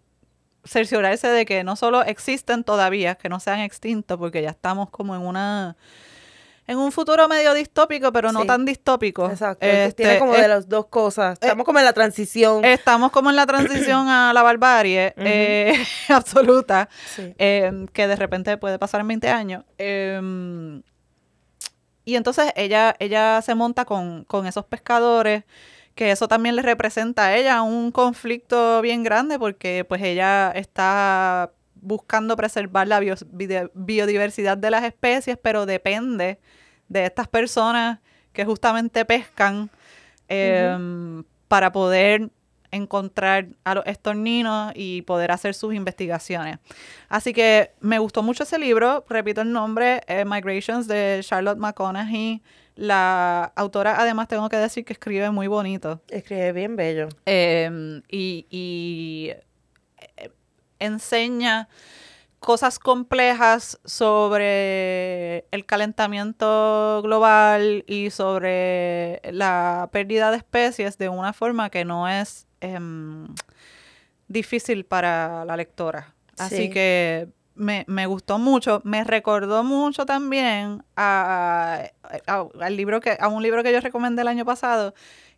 cerciorarse 0.63 1.27
de 1.27 1.45
que 1.45 1.63
no 1.63 1.75
solo 1.75 2.03
existen 2.03 2.63
todavía, 2.63 3.15
que 3.15 3.29
no 3.29 3.39
se 3.39 3.51
han 3.51 3.59
extinto, 3.59 4.17
porque 4.17 4.41
ya 4.41 4.51
estamos 4.51 4.89
como 4.89 5.15
en 5.15 5.21
una 5.21 5.75
en 6.67 6.77
un 6.77 6.91
futuro 6.91 7.27
medio 7.29 7.53
distópico, 7.53 8.11
pero 8.11 8.31
no 8.33 8.41
Sí. 8.41 8.47
tan 8.47 8.65
distópico. 8.65 9.29
Exacto. 9.29 9.65
Este, 9.65 10.03
tiene 10.03 10.19
como 10.19 10.35
es- 10.35 10.41
de 10.41 10.47
las 10.49 10.67
dos 10.67 10.87
cosas. 10.87 11.39
Estamos 11.41 11.65
como 11.65 11.79
en 11.79 11.85
la 11.85 11.93
transición. 11.93 12.63
Estamos 12.65 13.11
como 13.11 13.29
en 13.29 13.37
la 13.37 13.45
transición 13.45 14.09
a 14.09 14.33
la 14.33 14.43
barbarie 14.43 15.13
eh, 15.17 15.73
absoluta, 16.09 16.89
Sí. 17.15 17.33
eh, 17.37 17.85
que 17.93 18.07
de 18.07 18.15
repente 18.17 18.57
puede 18.57 18.77
pasar 18.77 18.99
en 19.01 19.07
20 19.07 19.29
años. 19.29 19.63
Eh, 19.77 20.81
y 22.05 22.15
entonces 22.15 22.51
ella, 22.55 22.95
ella 22.99 23.41
se 23.41 23.53
monta 23.55 23.83
con, 23.85 24.23
con 24.25 24.47
esos 24.47 24.65
pescadores, 24.65 25.43
que 25.93 26.11
eso 26.11 26.27
también 26.27 26.55
le 26.55 26.61
representa 26.61 27.25
a 27.25 27.35
ella 27.35 27.61
un 27.63 27.91
conflicto 27.91 28.81
bien 28.81 29.03
grande, 29.03 29.39
porque 29.39 29.83
pues 29.83 30.01
ella 30.03 30.51
está 30.51 31.51
buscando 31.81 32.35
preservar 32.35 32.87
la 32.87 32.99
biodiversidad 32.99 34.57
de 34.57 34.71
las 34.71 34.83
especies, 34.83 35.37
pero 35.41 35.65
depende 35.65 36.39
de 36.89 37.05
estas 37.05 37.27
personas 37.27 37.99
que 38.33 38.45
justamente 38.45 39.03
pescan 39.05 39.69
em, 40.27 41.23
para 41.47 41.71
poder 41.71 42.29
encontrar 42.71 43.47
a 43.63 43.75
los 43.75 43.85
estorninos 43.85 44.73
y 44.75 45.01
poder 45.03 45.31
hacer 45.31 45.53
sus 45.53 45.73
investigaciones. 45.73 46.59
Así 47.09 47.33
que 47.33 47.71
me 47.79 47.99
gustó 47.99 48.23
mucho 48.23 48.43
ese 48.43 48.59
libro, 48.59 49.05
repito 49.09 49.41
el 49.41 49.51
nombre, 49.51 50.01
eh, 50.07 50.25
Migrations 50.25 50.87
de 50.87 51.21
Charlotte 51.23 51.57
McConaughey. 51.57 52.41
La 52.75 53.51
autora 53.55 53.99
además 53.99 54.27
tengo 54.27 54.47
que 54.49 54.57
decir 54.57 54.85
que 54.85 54.93
escribe 54.93 55.31
muy 55.31 55.47
bonito. 55.47 56.01
Escribe 56.09 56.51
bien 56.51 56.75
bello. 56.75 57.09
Eh, 57.25 58.01
y, 58.09 58.45
y, 58.51 59.31
enseña 60.79 61.67
cosas 62.39 62.77
complejas 62.79 63.79
sobre 63.83 65.39
el 65.51 65.65
calentamiento 65.65 67.01
global 67.03 67.83
y 67.87 68.11
sobre 68.11 69.21
la 69.31 69.89
pérdida 69.91 70.29
de 70.31 70.37
especies 70.37 70.97
de 70.97 71.09
una 71.09 71.33
forma 71.33 71.69
que 71.71 71.83
no 71.83 72.07
es 72.07 72.45
em, 72.61 73.27
difícil 74.27 74.85
para 74.85 75.45
la 75.45 75.57
lectora. 75.57 76.13
Así 76.37 76.55
Sí. 76.63 76.69
que 76.69 77.27
me, 77.55 77.85
me 77.87 78.05
gustó 78.05 78.37
mucho. 78.37 78.81
Me 78.83 79.03
recordó 79.03 79.63
mucho 79.63 80.05
también 80.05 80.83
a, 80.95 81.85
a- 82.27 82.45
al 82.61 82.75
libro 82.77 82.99
que, 82.99 83.17
a 83.19 83.27
un 83.29 83.41
libro 83.41 83.63
que 83.63 83.73
yo 83.73 83.79
recomendé 83.79 84.21
el 84.21 84.27
año 84.27 84.45
pasado, 84.45 84.93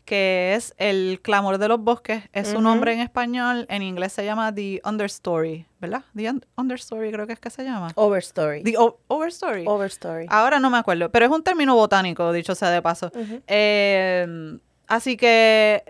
que 0.09 0.55
es 0.55 0.73
El 0.79 1.19
clamor 1.21 1.59
de 1.59 1.67
los 1.67 1.79
bosques. 1.79 2.23
Es 2.33 2.53
Ujú. 2.53 2.61
nombre 2.61 2.93
en 2.93 2.99
español. 2.99 3.67
En 3.69 3.83
inglés 3.83 4.11
se 4.11 4.25
llama 4.25 4.51
The 4.51 4.81
Understory, 4.83 5.67
¿verdad? 5.79 6.03
The 6.15 6.31
Un- 6.31 6.43
Understory 6.57 7.11
creo 7.11 7.27
que 7.27 7.33
es 7.33 7.39
que 7.39 7.51
se 7.51 7.63
llama. 7.63 7.91
Overstory. 7.93 8.63
The 8.63 8.73
Overstory. 9.07 9.65
Overstory. 9.67 10.25
Ahora 10.29 10.59
no 10.59 10.71
me 10.71 10.79
acuerdo, 10.79 11.11
pero 11.11 11.25
es 11.25 11.31
un 11.31 11.43
término 11.43 11.75
botánico, 11.75 12.33
dicho 12.33 12.55
sea 12.55 12.71
de 12.71 12.81
paso. 12.81 13.11
Eh, 13.45 14.57
así 14.87 15.15
que 15.15 15.83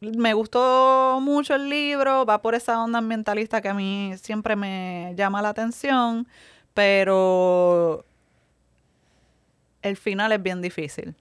me 0.00 0.34
gustó 0.34 1.18
mucho 1.20 1.56
el 1.56 1.68
libro, 1.68 2.24
va 2.24 2.40
por 2.42 2.54
esa 2.54 2.80
onda 2.80 3.00
ambientalista 3.00 3.60
que 3.60 3.68
a 3.70 3.74
mí 3.74 4.12
siempre 4.22 4.54
me 4.54 5.14
llama 5.16 5.42
la 5.42 5.48
atención, 5.48 6.28
pero 6.74 8.04
el 9.82 9.96
final 9.96 10.30
es 10.30 10.40
bien 10.40 10.62
difícil. 10.62 11.16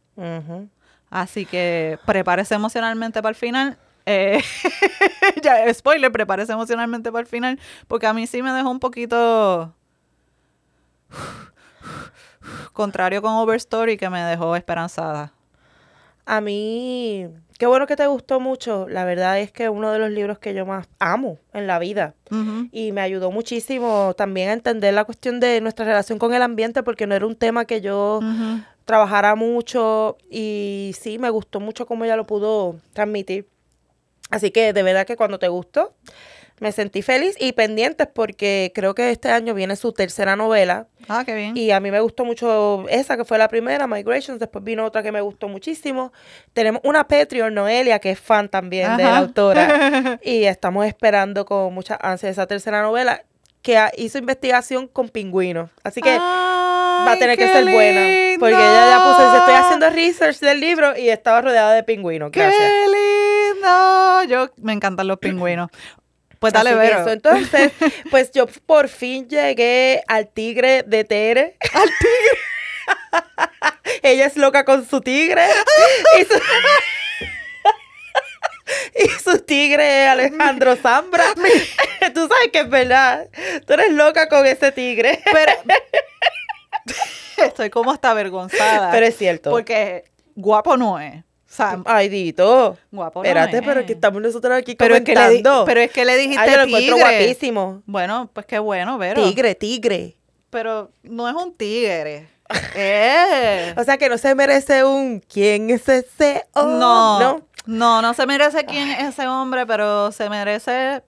Así 1.12 1.46
que 1.46 2.00
prepárese 2.06 2.56
emocionalmente 2.56 3.22
para 3.22 3.30
el 3.32 3.36
final. 3.36 3.78
Eh, 4.06 4.42
ya, 5.44 5.72
spoiler, 5.74 6.12
prepárese 6.12 6.54
emocionalmente 6.54 7.12
para 7.12 7.22
el 7.22 7.28
final, 7.28 7.60
porque 7.88 8.08
a 8.08 8.14
mí 8.14 8.26
sí 8.26 8.42
me 8.42 8.52
dejó 8.52 8.72
un 8.72 8.80
poquito 8.80 9.76
contrario 12.74 13.22
con 13.22 13.34
Overstory 13.34 13.98
que 13.98 14.10
me 14.10 14.24
dejó 14.24 14.56
esperanzada. 14.56 15.34
A 16.26 16.40
mí, 16.40 17.28
qué 17.58 17.66
bueno 17.66 17.88
que 17.88 17.98
te 17.98 18.08
gustó 18.08 18.40
mucho. 18.40 18.88
La 18.88 19.04
verdad 19.04 19.40
es 19.40 19.52
que 19.52 19.66
es 19.66 19.70
uno 19.70 19.92
de 19.92 20.00
los 20.00 20.12
libros 20.12 20.40
que 20.40 20.54
yo 20.54 20.66
más 20.66 20.88
amo 21.00 21.40
en 21.52 21.68
la 21.68 21.78
vida. 21.78 22.16
Y 22.72 22.94
me 22.94 23.02
ayudó 23.02 23.32
muchísimo 23.32 24.14
también 24.16 24.50
a 24.50 24.54
entender 24.54 24.94
la 24.94 25.04
cuestión 25.04 25.42
de 25.42 25.60
nuestra 25.60 25.84
relación 25.84 26.20
con 26.20 26.34
el 26.34 26.42
ambiente, 26.42 26.84
porque 26.84 27.06
no 27.06 27.16
era 27.16 27.26
un 27.26 27.36
tema 27.36 27.66
que 27.66 27.82
yo. 27.82 28.22
Trabajara 28.86 29.36
mucho. 29.36 30.18
Y 30.30 30.96
sí, 31.00 31.18
me 31.20 31.30
gustó 31.30 31.60
mucho 31.60 31.86
cómo 31.86 32.06
ella 32.06 32.16
lo 32.16 32.26
pudo 32.26 32.76
transmitir. 32.94 33.48
Así 34.30 34.52
que 34.52 34.74
de 34.74 34.84
verdad 34.84 35.06
que 35.06 35.18
cuando 35.18 35.40
te 35.40 35.50
gustó, 35.50 35.94
me 36.62 36.72
sentí 36.72 37.02
feliz 37.02 37.36
y 37.40 37.54
pendientes 37.54 38.08
porque 38.08 38.72
creo 38.76 38.94
que 38.94 39.10
este 39.10 39.30
año 39.32 39.56
viene 39.56 39.76
su 39.76 39.94
tercera 39.94 40.36
novela. 40.36 40.86
Ah, 41.10 41.24
qué 41.26 41.34
bien. 41.34 41.58
Y 41.58 41.72
a 41.72 41.80
mí 41.80 41.90
me 41.90 42.00
gustó 42.00 42.24
mucho 42.24 42.86
esa, 42.88 43.18
que 43.18 43.26
fue 43.26 43.40
la 43.40 43.48
primera, 43.48 43.88
Migrations. 43.88 44.40
Después 44.40 44.64
vino 44.64 44.86
otra 44.86 45.02
que 45.02 45.12
me 45.12 45.22
gustó 45.22 45.48
muchísimo. 45.48 46.14
Tenemos 46.54 46.80
una 46.86 47.08
Patreon, 47.08 47.52
Noelia, 47.52 47.98
que 47.98 48.12
es 48.12 48.20
fan 48.20 48.48
también 48.48 48.96
de 48.96 49.04
la 49.04 49.18
autora. 49.18 50.20
y 50.24 50.44
estamos 50.44 50.86
esperando 50.86 51.46
con 51.46 51.74
mucha 51.74 51.98
ansia 52.00 52.30
esa 52.30 52.46
tercera 52.46 52.84
novela, 52.84 53.24
que 53.64 53.80
hizo 53.98 54.20
investigación 54.20 54.88
con 54.88 55.10
pingüinos. 55.10 55.72
Así 55.84 56.00
que 56.00 56.16
va 57.06 57.14
a 57.14 57.18
tener 57.18 57.38
que 57.38 57.48
ser 57.48 57.64
buena. 57.64 58.38
Porque 58.40 58.56
ella 58.56 58.90
ya 58.90 59.04
puso, 59.04 59.38
estoy 59.38 59.54
haciendo 59.54 59.90
research 59.90 60.40
del 60.40 60.60
libro 60.60 60.98
y 60.98 61.10
estaba 61.10 61.42
rodeada 61.42 61.74
de 61.74 61.84
pingüinos. 61.84 62.32
Gracias. 62.32 62.60
¡Qué 62.60 63.56
lindo! 63.56 64.24
Yo 64.24 64.50
me 64.58 64.74
encantan 64.74 65.08
los 65.08 65.18
pingüinos. 65.18 65.70
Pues 66.40 66.54
dale, 66.54 66.74
Vero. 66.74 67.02
eso. 67.02 67.12
Entonces, 67.12 67.72
pues 68.10 68.32
yo 68.32 68.48
por 68.66 68.90
fin 68.90 69.30
llegué 69.30 70.04
al 70.08 70.28
tigre 70.28 70.84
de 70.88 71.04
Tere. 71.04 71.58
Al 71.74 71.90
tigre. 72.00 72.40
Ella 74.02 74.26
es 74.26 74.38
loca 74.38 74.66
con 74.66 74.88
su 74.88 75.02
tigre. 75.02 75.44
y, 76.20 76.26
su... 76.26 76.34
y 79.06 79.10
su 79.24 79.40
tigre 79.40 80.06
es 80.06 80.10
Alejandro 80.10 80.76
Zambra. 80.76 81.26
Tú 82.16 82.28
sabes 82.28 82.50
que 82.52 82.62
es 82.62 82.70
verdad. 82.70 83.28
Tú 83.68 83.74
eres 83.74 83.92
loca 83.92 84.28
con 84.28 84.46
ese 84.46 84.72
tigre. 84.72 85.22
Pero 85.32 85.52
estoy 87.38 87.70
como 87.70 87.92
hasta 87.92 88.12
avergonzada. 88.12 88.92
Pero 88.92 89.06
es 89.06 89.18
cierto. 89.18 89.50
Porque 89.52 90.06
guapo 90.36 90.78
no 90.78 91.00
es. 91.00 91.24
Ay, 91.86 92.08
Dito. 92.08 92.78
guapo 92.92 93.20
no 93.20 93.26
Espérate, 93.26 93.58
es. 93.58 93.64
pero 93.66 93.86
que 93.86 93.94
estamos 93.94 94.22
nosotros 94.22 94.58
aquí 94.58 94.76
pero 94.76 94.96
es 94.96 95.02
que 95.02 95.14
le 95.14 95.22
comentando. 95.22 95.66
pero 95.66 95.82
es 95.82 95.92
que 95.92 96.06
le 96.06 96.16
dijiste 96.16 96.40
Ay, 96.40 96.50
yo 96.52 96.58
lo 96.58 96.64
encuentro 96.64 96.96
tigre. 96.96 97.10
guapísimo. 97.18 97.84
Bueno, 97.86 98.30
pues 98.32 98.46
qué 98.46 98.58
bueno, 98.60 98.98
Vero. 98.98 99.22
Tigre, 99.22 99.56
tigre. 99.56 100.16
Pero 100.50 100.92
no 101.04 101.28
es 101.28 101.36
un 101.36 101.54
tigre. 101.56 102.30
Eh. 102.76 103.74
O 103.78 103.84
sea 103.84 103.98
que 103.98 104.08
no 104.10 104.18
se 104.18 104.34
merece 104.36 104.84
un 104.86 105.20
¿quién 105.20 105.70
es 105.70 105.88
ese? 105.90 106.46
Oh, 106.54 106.64
no, 106.64 107.20
no. 107.20 107.48
no, 107.66 108.02
no 108.02 108.14
se 108.14 108.26
merece 108.26 108.66
quién 108.66 108.90
es 108.90 109.10
ese 109.10 109.28
hombre, 109.28 109.66
pero 109.66 110.12
se 110.14 110.30
merece. 110.30 111.04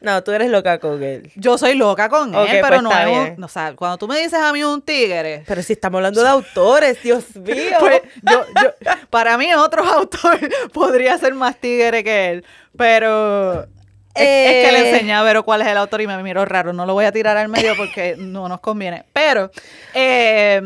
No, 0.00 0.22
tú 0.24 0.30
eres 0.32 0.48
loca 0.50 0.78
con 0.78 1.02
él. 1.02 1.30
Yo 1.36 1.58
soy 1.58 1.74
loca 1.74 2.08
con 2.08 2.34
él, 2.34 2.48
pero 2.62 2.68
pues 2.68 2.82
no 2.82 2.90
es 2.92 3.36
un. 3.36 3.44
O 3.44 3.48
sea, 3.48 3.74
cuando 3.76 3.98
tú 3.98 4.08
me 4.08 4.16
dices 4.18 4.34
a 4.40 4.52
mí 4.52 4.64
un 4.64 4.80
tigre, 4.80 5.44
Pero 5.46 5.62
si 5.62 5.74
estamos 5.74 5.98
hablando 5.98 6.22
de 6.22 6.28
autores, 6.28 7.02
Dios 7.02 7.24
mío. 7.36 7.76
pues 7.78 8.00
yo, 8.22 8.44
yo, 8.62 8.70
para 9.10 9.36
mí 9.36 9.52
otro 9.54 9.84
autor 9.92 10.38
podría 10.72 11.18
ser 11.18 11.34
más 11.34 11.56
tigre 11.56 12.02
que 12.02 12.30
él, 12.30 12.44
pero. 12.76 13.66
Es, 14.12 14.22
es 14.24 14.66
que 14.66 14.72
le 14.72 14.78
Eh. 14.80 14.90
enseñé 14.90 15.14
a 15.14 15.22
ver 15.22 15.40
cuál 15.42 15.60
es 15.62 15.68
el 15.68 15.76
autor 15.76 16.00
y 16.00 16.06
me 16.06 16.20
miró 16.22 16.44
raro. 16.44 16.72
No 16.72 16.84
lo 16.84 16.94
voy 16.94 17.04
a 17.04 17.12
tirar 17.12 17.36
al 17.36 17.48
medio 17.48 17.76
porque 17.76 18.16
no 18.18 18.48
nos 18.48 18.60
conviene. 18.60 19.04
Pero, 19.12 19.50
eh, 19.94 20.60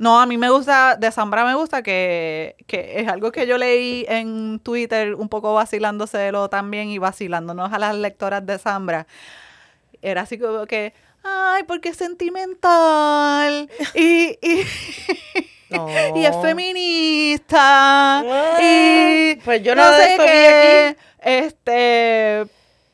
no, 0.00 0.18
a 0.18 0.24
mí 0.24 0.38
me 0.38 0.48
gusta, 0.48 0.96
de 0.96 1.12
Zambra 1.12 1.44
me 1.44 1.54
gusta 1.54 1.82
que, 1.82 2.56
que 2.66 3.00
es 3.00 3.06
algo 3.06 3.30
que 3.32 3.46
yo 3.46 3.58
leí 3.58 4.06
en 4.08 4.58
Twitter, 4.60 5.14
un 5.14 5.28
poco 5.28 5.52
vacilándoselo 5.52 6.48
también 6.48 6.88
y 6.88 6.96
vacilándonos 6.96 7.70
a 7.70 7.78
las 7.78 7.94
lectoras 7.94 8.46
de 8.46 8.58
Zambra. 8.58 9.06
Era 10.00 10.22
así 10.22 10.38
como 10.38 10.64
que, 10.64 10.94
ay, 11.22 11.64
porque 11.64 11.90
es 11.90 11.98
sentimental 11.98 13.68
y, 13.94 14.38
y, 14.40 14.64
No. 15.68 15.86
y 16.16 16.24
es 16.24 16.34
feminista 16.40 18.24
y 18.58 19.34
pues 19.44 19.62
yo 19.62 19.74
eso 19.74 19.92
vi 19.98 20.22
aquí. 20.24 20.96
Este, 21.20 22.46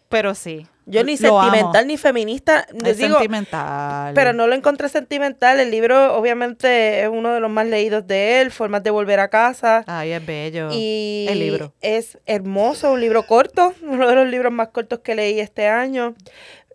pero 0.09 0.35
sí. 0.35 0.67
Yo 0.89 1.03
ni 1.03 1.17
lo 1.17 1.39
amo. 1.41 1.51
sentimental 1.51 1.87
ni 1.89 1.97
feminista. 1.97 2.67
Les 2.73 2.93
Es 2.93 2.99
digo, 2.99 3.15
sentimental. 3.19 4.15
pero 4.15 4.33
no 4.33 4.47
lo 4.47 4.55
encontré 4.55 4.89
sentimental. 4.89 5.59
El 5.59 5.71
libro, 5.73 6.17
obviamente, 6.17 7.03
es 7.03 7.09
uno 7.09 7.33
de 7.33 7.41
los 7.41 7.51
más 7.51 7.67
leídos 7.67 8.07
de 8.07 8.41
él, 8.41 8.53
Formas 8.53 8.83
de 8.85 8.91
volver 8.91 9.19
a 9.19 9.29
casa. 9.29 9.83
Ay, 9.89 10.13
es 10.13 10.25
bello. 10.25 10.69
Y 10.73 11.27
el 11.29 11.41
libro. 11.41 11.73
es 11.81 12.19
hermoso, 12.27 12.93
un 12.93 13.01
libro 13.01 13.27
corto, 13.27 13.75
uno 13.83 14.09
de 14.09 14.15
los 14.15 14.29
libros 14.29 14.53
más 14.53 14.69
cortos 14.69 15.01
que 15.01 15.17
leí 15.17 15.41
este 15.41 15.67
año. 15.67 16.15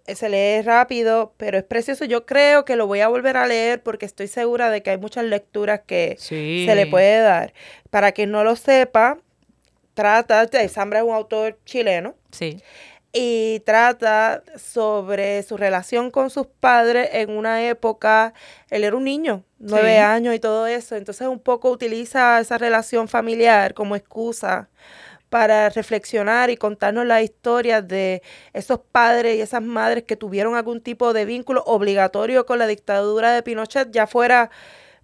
Eh, 0.07 0.15
Se 0.15 0.27
lee 0.27 0.61
rápido, 0.61 1.33
pero 1.37 1.57
es 1.57 1.63
precioso. 1.63 2.03
Yo 2.03 2.25
creo 2.25 2.65
que 2.65 2.75
lo 2.75 2.87
voy 2.87 2.99
a 2.99 3.07
volver 3.07 3.37
a 3.37 3.47
leer 3.47 3.81
porque 3.81 4.05
estoy 4.05 4.27
segura 4.27 4.69
de 4.69 4.83
que 4.83 4.89
hay 4.89 4.97
muchas 4.97 5.23
lecturas 5.23 5.81
que 5.85 6.17
Sí. 6.19 6.65
se 6.67 6.75
le 6.75 6.85
puede 6.87 7.19
dar. 7.21 7.53
Para 7.89 8.11
quien 8.11 8.31
no 8.31 8.43
lo 8.43 8.55
sepa, 8.57 9.19
trata, 9.93 10.45
de 10.47 10.67
Zambra 10.69 10.99
es 10.99 11.05
un 11.05 11.13
autor 11.13 11.57
chileno. 11.65 12.15
Sí. 12.31 12.61
Y 13.13 13.59
trata 13.65 14.41
sobre 14.57 15.43
su 15.43 15.57
relación 15.57 16.11
con 16.11 16.29
sus 16.29 16.47
padres 16.47 17.09
en 17.13 17.29
una 17.31 17.67
época, 17.67 18.33
él 18.69 18.83
era 18.83 18.95
un 18.95 19.03
niño, 19.03 19.43
nueve 19.59 19.91
Sí. 19.93 19.97
años 19.97 20.33
y 20.35 20.39
todo 20.39 20.65
eso, 20.67 20.95
entonces 20.95 21.27
un 21.27 21.39
poco 21.39 21.69
utiliza 21.71 22.39
esa 22.39 22.57
relación 22.57 23.07
familiar 23.07 23.73
como 23.73 23.95
excusa 23.95 24.69
para 25.29 25.69
reflexionar 25.69 26.49
y 26.49 26.57
contarnos 26.57 27.05
la 27.05 27.21
historia 27.21 27.81
de 27.81 28.21
esos 28.53 28.79
padres 28.91 29.37
y 29.37 29.41
esas 29.41 29.61
madres 29.61 30.03
que 30.03 30.17
tuvieron 30.17 30.55
algún 30.55 30.81
tipo 30.81 31.13
de 31.13 31.23
vínculo 31.25 31.63
obligatorio 31.65 32.45
con 32.45 32.59
la 32.59 32.67
dictadura 32.67 33.31
de 33.31 33.41
Pinochet, 33.43 33.91
ya 33.91 34.07
fuera 34.07 34.49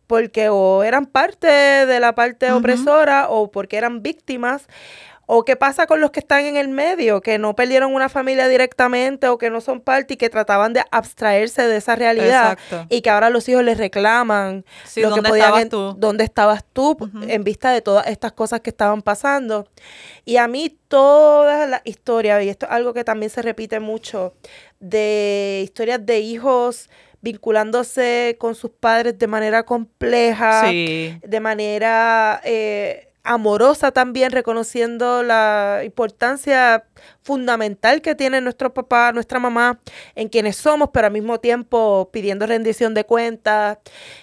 porque 0.06 0.48
o 0.50 0.84
eran 0.84 1.06
parte 1.06 1.48
de 1.48 2.00
la 2.00 2.16
parte 2.16 2.52
opresora 2.52 3.30
o 3.30 3.52
porque 3.52 3.78
eran 3.78 4.02
víctimas. 4.02 4.68
O 5.30 5.44
qué 5.44 5.58
pasa 5.58 5.88
con 5.88 6.00
los 6.00 6.12
que 6.12 6.22
están 6.22 6.46
en 6.46 6.56
el 6.56 6.70
medio, 6.70 7.20
que 7.20 7.38
no 7.38 7.54
perdieron 7.54 7.94
una 7.94 8.08
familia 8.08 8.48
directamente 8.48 9.28
o 9.28 9.38
que 9.38 9.50
no 9.50 9.60
son 9.60 9.82
parte 9.82 10.14
y 10.14 10.18
que 10.18 10.30
trataban 10.30 10.72
de 10.72 10.84
abstraerse 10.90 11.68
de 11.68 11.76
esa 11.76 11.96
realidad 11.98 12.54
Exacto. 12.54 12.86
y 12.90 13.02
que 13.02 13.10
ahora 13.10 13.30
los 13.30 13.48
hijos 13.50 13.62
les 13.66 13.78
reclaman 13.78 14.64
Sí, 14.86 15.02
lo 15.02 15.10
que 15.10 15.16
¿dónde 15.16 15.30
podían 15.30 15.48
estabas 15.48 15.70
tú? 15.70 15.96
dónde 16.00 16.24
estabas 16.24 16.64
tú 16.72 16.98
en 17.28 17.44
vista 17.44 17.72
de 17.72 17.82
todas 17.82 18.08
estas 18.08 18.32
cosas 18.32 18.62
que 18.62 18.70
estaban 18.70 19.02
pasando. 19.02 19.68
Y 20.24 20.38
a 20.38 20.48
mí 20.48 20.78
todas 20.88 21.70
las 21.70 21.82
historias, 21.84 22.42
y 22.44 22.50
esto 22.50 22.66
es 22.66 22.72
algo 22.72 22.94
que 22.94 23.04
también 23.04 23.30
se 23.30 23.42
repite 23.42 23.82
mucho, 23.82 24.34
de 24.80 25.60
historias 25.64 26.06
de 26.06 26.20
hijos 26.22 26.90
vinculándose 27.20 28.38
con 28.40 28.56
sus 28.56 28.72
padres 28.72 29.18
de 29.20 29.28
manera 29.28 29.64
compleja, 29.64 30.70
Sí. 30.70 31.18
de 31.22 31.40
manera 31.40 32.40
eh, 32.44 33.07
amorosa 33.28 33.92
también, 33.92 34.32
reconociendo 34.32 35.22
la 35.22 35.82
importancia 35.84 36.86
fundamental 37.22 38.02
que 38.02 38.16
tiene 38.16 38.40
nuestro 38.42 38.74
papá, 38.74 39.12
nuestra 39.12 39.38
mamá, 39.40 39.80
en 40.16 40.30
quienes 40.30 40.56
somos, 40.56 40.90
pero 40.94 41.08
al 41.08 41.14
mismo 41.14 41.40
tiempo 41.40 42.10
pidiendo 42.12 42.46
rendición 42.48 42.94
de 42.94 43.04
cuentas 43.04 43.80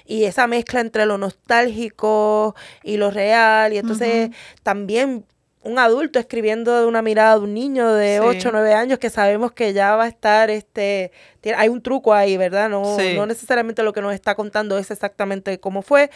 y 0.06 0.24
esa 0.24 0.46
mezcla 0.46 0.80
entre 0.80 1.04
lo 1.06 1.18
nostálgico 1.18 2.54
y 2.82 2.96
lo 2.96 3.10
real. 3.10 3.72
Y 3.74 3.78
entonces 3.78 4.30
también 4.62 5.26
un 5.62 5.78
adulto 5.78 6.18
escribiendo 6.18 6.78
de 6.78 6.86
una 6.86 7.00
mirada 7.00 7.34
de 7.38 7.40
un 7.40 7.54
niño 7.54 7.90
de 7.94 8.18
Sí. 8.20 8.26
8 8.26 8.48
o 8.50 8.52
9 8.52 8.74
años 8.74 8.98
que 8.98 9.08
sabemos 9.08 9.52
que 9.52 9.72
ya 9.72 9.96
va 9.96 10.04
a 10.04 10.08
estar, 10.08 10.50
este, 10.50 11.10
tiene- 11.40 11.56
hay 11.58 11.68
un 11.70 11.80
truco 11.82 12.12
ahí, 12.12 12.36
¿verdad? 12.36 12.68
No, 12.68 12.96
Sí. 12.98 13.14
no 13.16 13.24
necesariamente 13.26 13.82
lo 13.82 13.92
que 13.94 14.02
nos 14.02 14.12
está 14.12 14.34
contando 14.34 14.76
es 14.76 14.90
exactamente 14.90 15.58
cómo 15.60 15.80
fue, 15.80 16.10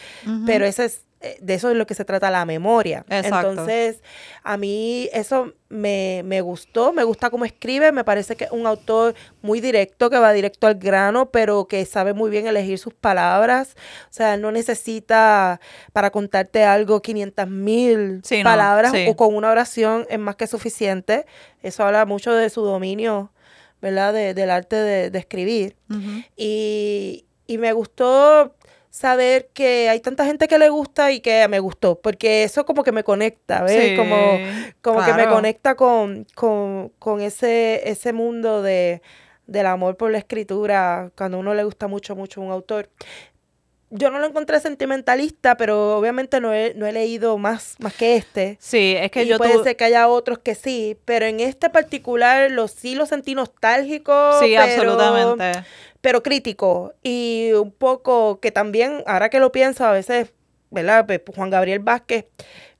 pero 0.45 0.65
ese 0.65 0.85
es, 0.85 1.01
de 1.41 1.53
eso 1.53 1.69
es 1.69 1.75
lo 1.75 1.85
que 1.85 1.95
se 1.95 2.05
trata 2.05 2.31
la 2.31 2.45
memoria. 2.45 3.03
Exacto. 3.09 3.49
Entonces, 3.49 4.01
a 4.43 4.55
mí 4.57 5.09
eso 5.11 5.53
me, 5.67 6.21
me 6.23 6.39
gustó, 6.41 6.93
me 6.93 7.03
gusta 7.03 7.29
cómo 7.29 7.43
escribe, 7.45 7.91
me 7.91 8.03
parece 8.05 8.35
que 8.37 8.45
es 8.45 8.51
un 8.51 8.65
autor 8.65 9.13
muy 9.41 9.59
directo, 9.59 10.09
que 10.09 10.17
va 10.17 10.31
directo 10.31 10.67
al 10.67 10.75
grano, 10.75 11.29
pero 11.29 11.65
que 11.67 11.85
sabe 11.85 12.13
muy 12.13 12.29
bien 12.29 12.47
elegir 12.47 12.79
sus 12.79 12.93
palabras. 12.93 13.75
O 14.05 14.13
sea, 14.13 14.37
no 14.37 14.51
necesita 14.51 15.59
para 15.93 16.09
contarte 16.09 16.63
algo 16.63 17.01
500 17.01 17.47
mil 17.49 18.21
Sí, 18.23 18.37
no, 18.37 18.43
palabras 18.45 18.91
sí. 18.93 19.05
o 19.09 19.15
con 19.15 19.35
una 19.35 19.49
oración 19.51 20.05
es 20.09 20.19
más 20.19 20.35
que 20.37 20.47
suficiente. 20.47 21.25
Eso 21.61 21.83
habla 21.83 22.05
mucho 22.05 22.33
de 22.33 22.49
su 22.49 22.61
dominio, 22.63 23.31
¿verdad? 23.81 24.13
De- 24.13 24.33
del 24.33 24.49
arte 24.49 24.77
de, 24.77 25.09
de 25.09 25.19
escribir. 25.19 25.75
Y, 26.37 27.25
y 27.47 27.57
me 27.57 27.73
gustó 27.73 28.55
saber 28.89 29.49
que 29.53 29.89
hay 29.89 29.99
tanta 29.99 30.25
gente 30.25 30.47
que 30.47 30.57
le 30.57 30.69
gusta 30.69 31.11
y 31.11 31.21
que 31.21 31.47
me 31.47 31.59
gustó, 31.59 31.99
porque 31.99 32.43
eso 32.43 32.65
como 32.65 32.83
que 32.83 32.91
me 32.91 33.03
conecta, 33.03 33.63
¿ves? 33.63 33.89
Sí, 33.91 33.95
como 33.95 34.15
como 34.81 35.03
que 35.05 35.13
me 35.13 35.27
conecta 35.27 35.75
con, 35.75 36.25
con, 36.35 36.89
con 36.99 37.21
ese, 37.21 37.87
ese 37.89 38.13
mundo 38.13 38.61
de, 38.61 39.01
del 39.47 39.65
amor 39.65 39.97
por 39.97 40.11
la 40.11 40.19
escritura, 40.19 41.11
cuando 41.17 41.37
a 41.37 41.39
uno 41.39 41.53
le 41.53 41.63
gusta 41.63 41.87
mucho, 41.87 42.15
mucho 42.15 42.41
un 42.41 42.51
autor. 42.51 42.89
Yo 43.91 44.11
no 44.11 44.19
lo 44.19 44.27
encontré 44.27 44.59
sentimentalista, 44.59 45.57
pero 45.57 45.97
obviamente 45.97 46.39
no 46.39 46.53
he, 46.53 46.73
no 46.75 46.85
he 46.85 46.91
leído 46.91 47.37
más, 47.39 47.75
más 47.79 47.93
que 47.95 48.15
este. 48.17 48.57
Sí, 48.59 48.95
es 48.97 49.09
que 49.09 49.23
y 49.23 49.27
yo 49.27 49.37
puede 49.37 49.53
tu- 49.53 49.63
ser 49.63 49.75
que 49.75 49.83
haya 49.85 50.07
otros 50.07 50.37
que 50.39 50.53
sí, 50.53 50.95
pero 51.05 51.25
en 51.25 51.39
este 51.39 51.69
particular 51.71 52.51
lo 52.51 52.67
sí 52.67 52.93
lo 52.93 53.05
sentí 53.07 53.33
nostálgico. 53.35 54.39
Sí, 54.39 54.53
pero- 54.55 54.61
absolutamente. 54.93 55.63
pero 56.01 56.21
crítico 56.23 56.93
y 57.03 57.51
un 57.53 57.71
poco 57.71 58.39
que 58.39 58.51
también, 58.51 59.03
ahora 59.07 59.29
que 59.29 59.39
lo 59.39 59.51
pienso, 59.51 59.83
a 59.85 59.91
veces, 59.91 60.33
¿verdad? 60.69 61.05
Pues, 61.07 61.21
Juan 61.35 61.49
Gabriel 61.49 61.79
Vázquez, 61.79 62.25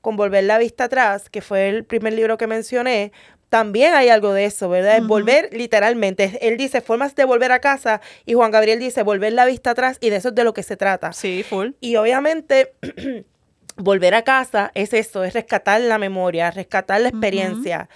con 0.01 0.15
Volver 0.15 0.43
la 0.43 0.57
Vista 0.59 0.85
Atrás, 0.85 1.29
que 1.29 1.41
fue 1.41 1.69
el 1.69 1.83
primer 1.85 2.13
libro 2.13 2.37
que 2.37 2.47
mencioné, 2.47 3.11
también 3.49 3.93
hay 3.95 4.09
algo 4.09 4.33
de 4.33 4.45
eso, 4.45 4.69
¿verdad? 4.69 4.95
Es 4.95 4.99
Ujú. 5.01 5.07
volver 5.09 5.49
literalmente. 5.51 6.37
Él 6.41 6.57
dice 6.57 6.81
formas 6.81 7.15
de 7.15 7.25
volver 7.25 7.51
a 7.51 7.59
casa 7.59 7.99
y 8.25 8.33
Juan 8.33 8.51
Gabriel 8.51 8.79
dice 8.79 9.03
volver 9.03 9.33
la 9.33 9.45
vista 9.45 9.71
atrás 9.71 9.97
y 9.99 10.09
de 10.09 10.17
eso 10.17 10.29
es 10.29 10.35
de 10.35 10.43
lo 10.43 10.53
que 10.53 10.63
se 10.63 10.77
trata. 10.77 11.13
Sí, 11.13 11.43
full. 11.43 11.71
Y 11.81 11.95
obviamente 11.95 12.73
volver 13.75 14.13
a 14.13 14.23
casa 14.23 14.71
es 14.75 14.93
eso, 14.93 15.23
es 15.23 15.33
rescatar 15.33 15.81
la 15.81 15.97
memoria, 15.97 16.51
rescatar 16.51 17.01
la 17.01 17.09
experiencia. 17.09 17.89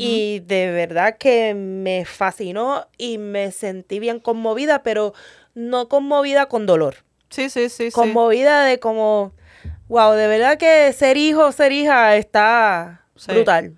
Y 0.00 0.40
de 0.40 0.70
verdad 0.70 1.16
que 1.16 1.54
me 1.54 2.04
fascinó 2.04 2.86
y 2.98 3.16
me 3.16 3.50
sentí 3.52 3.98
bien 3.98 4.20
conmovida, 4.20 4.82
pero 4.82 5.14
no 5.54 5.88
conmovida 5.88 6.46
con 6.46 6.66
dolor. 6.66 6.96
Sí, 7.30 7.48
sí, 7.48 7.68
sí, 7.70 7.90
sí. 7.90 7.90
Conmovida 7.90 8.64
de 8.64 8.78
como, 8.80 9.32
wow, 9.88 10.12
de 10.12 10.26
verdad 10.28 10.58
que 10.58 10.92
ser 10.92 11.16
hijo 11.16 11.52
ser 11.52 11.72
hija 11.72 12.16
está 12.16 13.06
Sí. 13.16 13.32
brutal. 13.32 13.77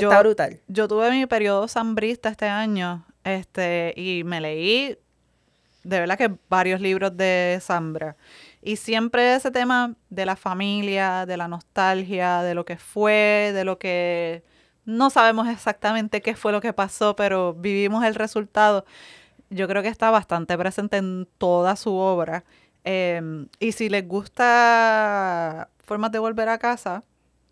Yo- 0.00 0.08
Está 0.10 0.20
brutal. 0.22 0.60
Yo 0.68 0.88
tuve 0.88 1.10
mi 1.10 1.26
periodo 1.26 1.68
sambrista 1.68 2.28
este 2.28 2.46
año, 2.46 3.04
este, 3.24 3.92
y 3.96 4.22
me 4.24 4.40
leí 4.40 4.98
de 5.84 6.00
verdad 6.00 6.18
que 6.18 6.32
varios 6.48 6.80
libros 6.80 7.16
de 7.16 7.58
Zambra. 7.62 8.16
Y 8.60 8.74
siempre 8.76 9.36
ese 9.36 9.52
tema 9.52 9.94
de 10.10 10.26
la 10.26 10.34
familia, 10.34 11.26
de 11.26 11.36
la 11.36 11.46
nostalgia, 11.46 12.42
de 12.42 12.54
lo 12.54 12.64
que 12.64 12.76
fue, 12.76 13.52
de 13.54 13.64
lo 13.64 13.78
que 13.78 14.42
no 14.84 15.10
sabemos 15.10 15.46
exactamente 15.48 16.22
qué 16.22 16.34
fue 16.34 16.50
lo 16.50 16.60
que 16.60 16.72
pasó, 16.72 17.14
pero 17.14 17.54
vivimos 17.54 18.04
el 18.04 18.16
resultado. 18.16 18.84
Yo 19.48 19.68
creo 19.68 19.80
que 19.82 19.88
está 19.88 20.10
bastante 20.10 20.58
presente 20.58 20.96
en 20.96 21.28
toda 21.38 21.76
su 21.76 21.94
obra. 21.94 22.42
Em, 22.82 23.46
y 23.60 23.70
si 23.72 23.88
les 23.88 24.06
gusta 24.08 25.68
Formas 25.84 26.10
de 26.12 26.18
Volver 26.18 26.48
a 26.48 26.58
Casa, 26.58 27.02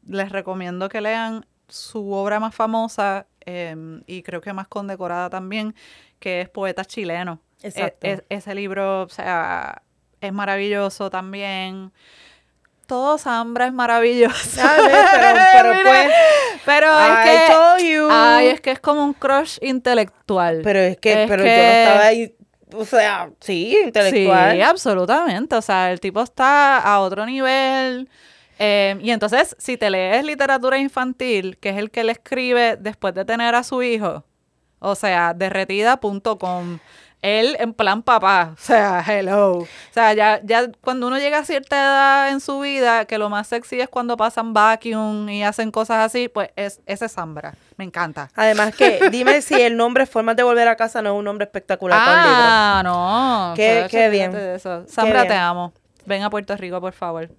les 0.07 0.30
recomiendo 0.30 0.88
que 0.88 1.01
lean 1.01 1.47
su 1.69 2.12
obra 2.12 2.41
más 2.41 2.55
famosa 2.55 3.27
em, 3.41 4.03
y 4.07 4.23
creo 4.23 4.41
que 4.41 4.53
más 4.53 4.69
condecorada 4.69 5.29
también, 5.31 5.75
que 6.19 6.41
es 6.43 6.49
Poeta 6.49 6.85
Chileno. 6.85 7.41
E- 7.62 7.69
Exacto. 7.69 8.07
es- 8.07 8.23
ese 8.29 8.55
libro, 8.55 9.03
o 9.03 9.09
sea, 9.09 9.83
es 10.21 10.33
maravilloso 10.33 11.11
también. 11.11 11.93
Todo 12.87 13.17
Zambra 13.17 13.67
es 13.67 13.73
maravilloso. 13.73 14.61
A 14.62 14.73
ver, 14.83 15.07
pero, 15.12 15.39
pero 15.53 15.75
pues, 15.89 16.12
pero 16.67 16.87
I 16.89 17.12
es 17.12 17.25
que, 17.47 17.53
told 17.53 17.81
you. 17.93 18.09
ay, 18.11 18.47
es 18.49 18.61
que 18.61 18.71
es 18.73 18.81
como 18.81 19.03
un 19.05 19.15
crush 19.15 19.59
intelectual. 19.62 20.61
pero 20.62 20.79
es 20.81 20.99
que, 20.99 21.25
es 21.25 21.29
pero 21.31 21.43
yo 21.45 21.49
no 21.51 21.55
estaba 21.55 22.05
ahí, 22.05 22.35
o 22.75 22.85
sea, 22.85 23.31
sí, 23.41 23.77
intelectual. 23.85 24.53
Sí, 24.57 24.61
absolutamente. 24.62 25.57
O 25.57 25.62
sea, 25.62 25.93
el 25.93 26.01
tipo 26.01 26.21
está 26.23 26.79
a 26.79 27.01
otro 27.01 27.25
nivel. 27.25 28.09
Eh, 28.59 28.96
y 29.00 29.11
entonces, 29.11 29.57
si 29.59 29.76
te 29.76 29.90
lees 29.90 30.24
literatura 30.24 30.78
infantil, 30.78 31.59
que 31.59 31.70
es 31.70 31.76
el 31.76 31.90
que 31.90 32.05
le 32.05 32.12
escribe 32.12 32.76
después 32.76 33.14
de 33.14 33.24
tener 33.24 33.55
a 33.55 33.62
su 33.64 33.82
hijo, 33.82 34.24
o 34.78 34.94
sea, 34.94 35.34
derretida.com, 35.34 36.78
él 37.22 37.57
en 37.59 37.72
plan 37.72 38.02
papá, 38.02 38.50
o 38.55 38.61
sea, 38.61 39.02
hello. 39.07 39.61
O 39.61 39.66
sea, 39.92 40.12
ya, 40.12 40.40
ya 40.44 40.70
cuando 40.82 41.07
uno 41.07 41.18
llega 41.18 41.38
a 41.38 41.44
cierta 41.44 41.76
edad 41.76 42.28
en 42.30 42.40
su 42.40 42.61
vida, 42.61 43.07
que 43.07 43.16
lo 43.16 43.30
más 43.30 43.46
sexy 43.48 43.80
es 43.80 43.88
cuando 43.88 44.16
pasan 44.16 44.52
vacuum 44.52 45.28
y 45.30 45.42
hacen 45.42 45.70
cosas 45.70 46.05
así, 46.05 46.28
pues 46.28 46.50
es 46.55 46.80
ese 46.86 47.09
Zambra. 47.09 47.55
Me 47.76 47.84
encanta. 47.84 48.28
Además 48.34 48.74
que, 48.76 49.00
dime 49.11 49.40
si 49.40 49.55
el 49.55 49.76
nombre 49.76 50.05
Formas 50.07 50.36
de 50.36 50.42
Volver 50.42 50.68
a 50.68 50.76
Casa 50.76 51.00
no 51.00 51.14
es 51.14 51.18
un 51.18 51.24
nombre 51.24 51.44
espectacular 51.46 51.98
para 51.98 52.12
un 52.18 52.22
libro. 52.28 52.44
Ah, 52.46 52.82
no. 52.84 53.55
Qué- 53.57 54.09
bien. 54.11 54.30
te 55.26 55.34
amo. 55.34 55.72
Ven 56.05 56.22
a 56.22 56.28
Puerto 56.30 56.55
Rico, 56.57 56.78
por 56.80 56.92
favor. 56.92 57.30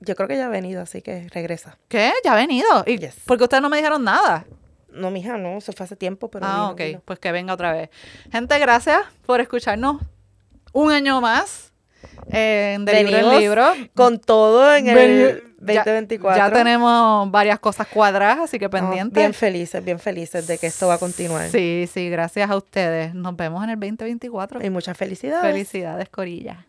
Yo 0.00 0.14
creo 0.14 0.28
que 0.28 0.36
ya 0.36 0.46
ha 0.46 0.50
venido, 0.50 0.82
así 0.82 1.02
que 1.02 1.28
regresa. 1.30 1.76
¿Qué? 1.88 2.12
¿Ya 2.24 2.32
ha 2.32 2.36
venido? 2.36 2.66
¿Y 2.86 2.98
Yes. 2.98 3.16
¿Por 3.26 3.36
qué 3.38 3.44
ustedes 3.44 3.62
no 3.62 3.68
me 3.68 3.76
dijeron 3.78 4.04
nada? 4.04 4.44
No, 4.90 5.10
mija, 5.10 5.36
no, 5.38 5.58
eso 5.58 5.72
fue 5.72 5.84
hace 5.84 5.96
tiempo, 5.96 6.30
pero 6.30 6.46
ah, 6.46 6.52
vino, 6.54 6.68
ok. 6.70 6.78
vino. 6.78 7.02
Pues 7.04 7.18
que 7.18 7.30
venga 7.32 7.52
otra 7.52 7.72
vez. 7.72 7.90
Gente, 8.32 8.58
gracias 8.58 9.00
por 9.26 9.40
escucharnos 9.40 10.00
un 10.72 10.90
año 10.92 11.20
más 11.20 11.72
en 12.30 12.84
De 12.84 13.02
Libro 13.04 13.32
en 13.32 13.38
Libro. 13.40 13.72
Con 13.94 14.18
todo 14.18 14.74
en 14.74 14.88
el 14.88 14.96
Veni- 15.60 15.74
ya- 15.74 15.84
2024. 15.84 16.36
Ya, 16.38 16.52
tenemos 16.52 17.30
varias 17.30 17.58
cosas 17.58 17.86
cuadradas, 17.88 18.38
así 18.40 18.58
que 18.58 18.68
pendientes. 18.68 19.20
Bien 19.20 19.34
felices, 19.34 19.84
bien 19.84 19.98
felices 19.98 20.46
de 20.46 20.58
que 20.58 20.68
esto 20.68 20.86
va 20.86 20.94
a 20.94 20.98
continuar. 20.98 21.48
Sí, 21.50 21.88
sí, 21.92 22.08
gracias 22.08 22.48
a 22.50 22.56
ustedes. 22.56 23.14
Nos 23.14 23.36
vemos 23.36 23.62
en 23.64 23.70
el 23.70 23.80
2024. 23.80 24.64
Y 24.64 24.70
muchas 24.70 24.96
felicidades. 24.96 25.42
Felicidades, 25.50 26.08
Corilla. 26.08 26.66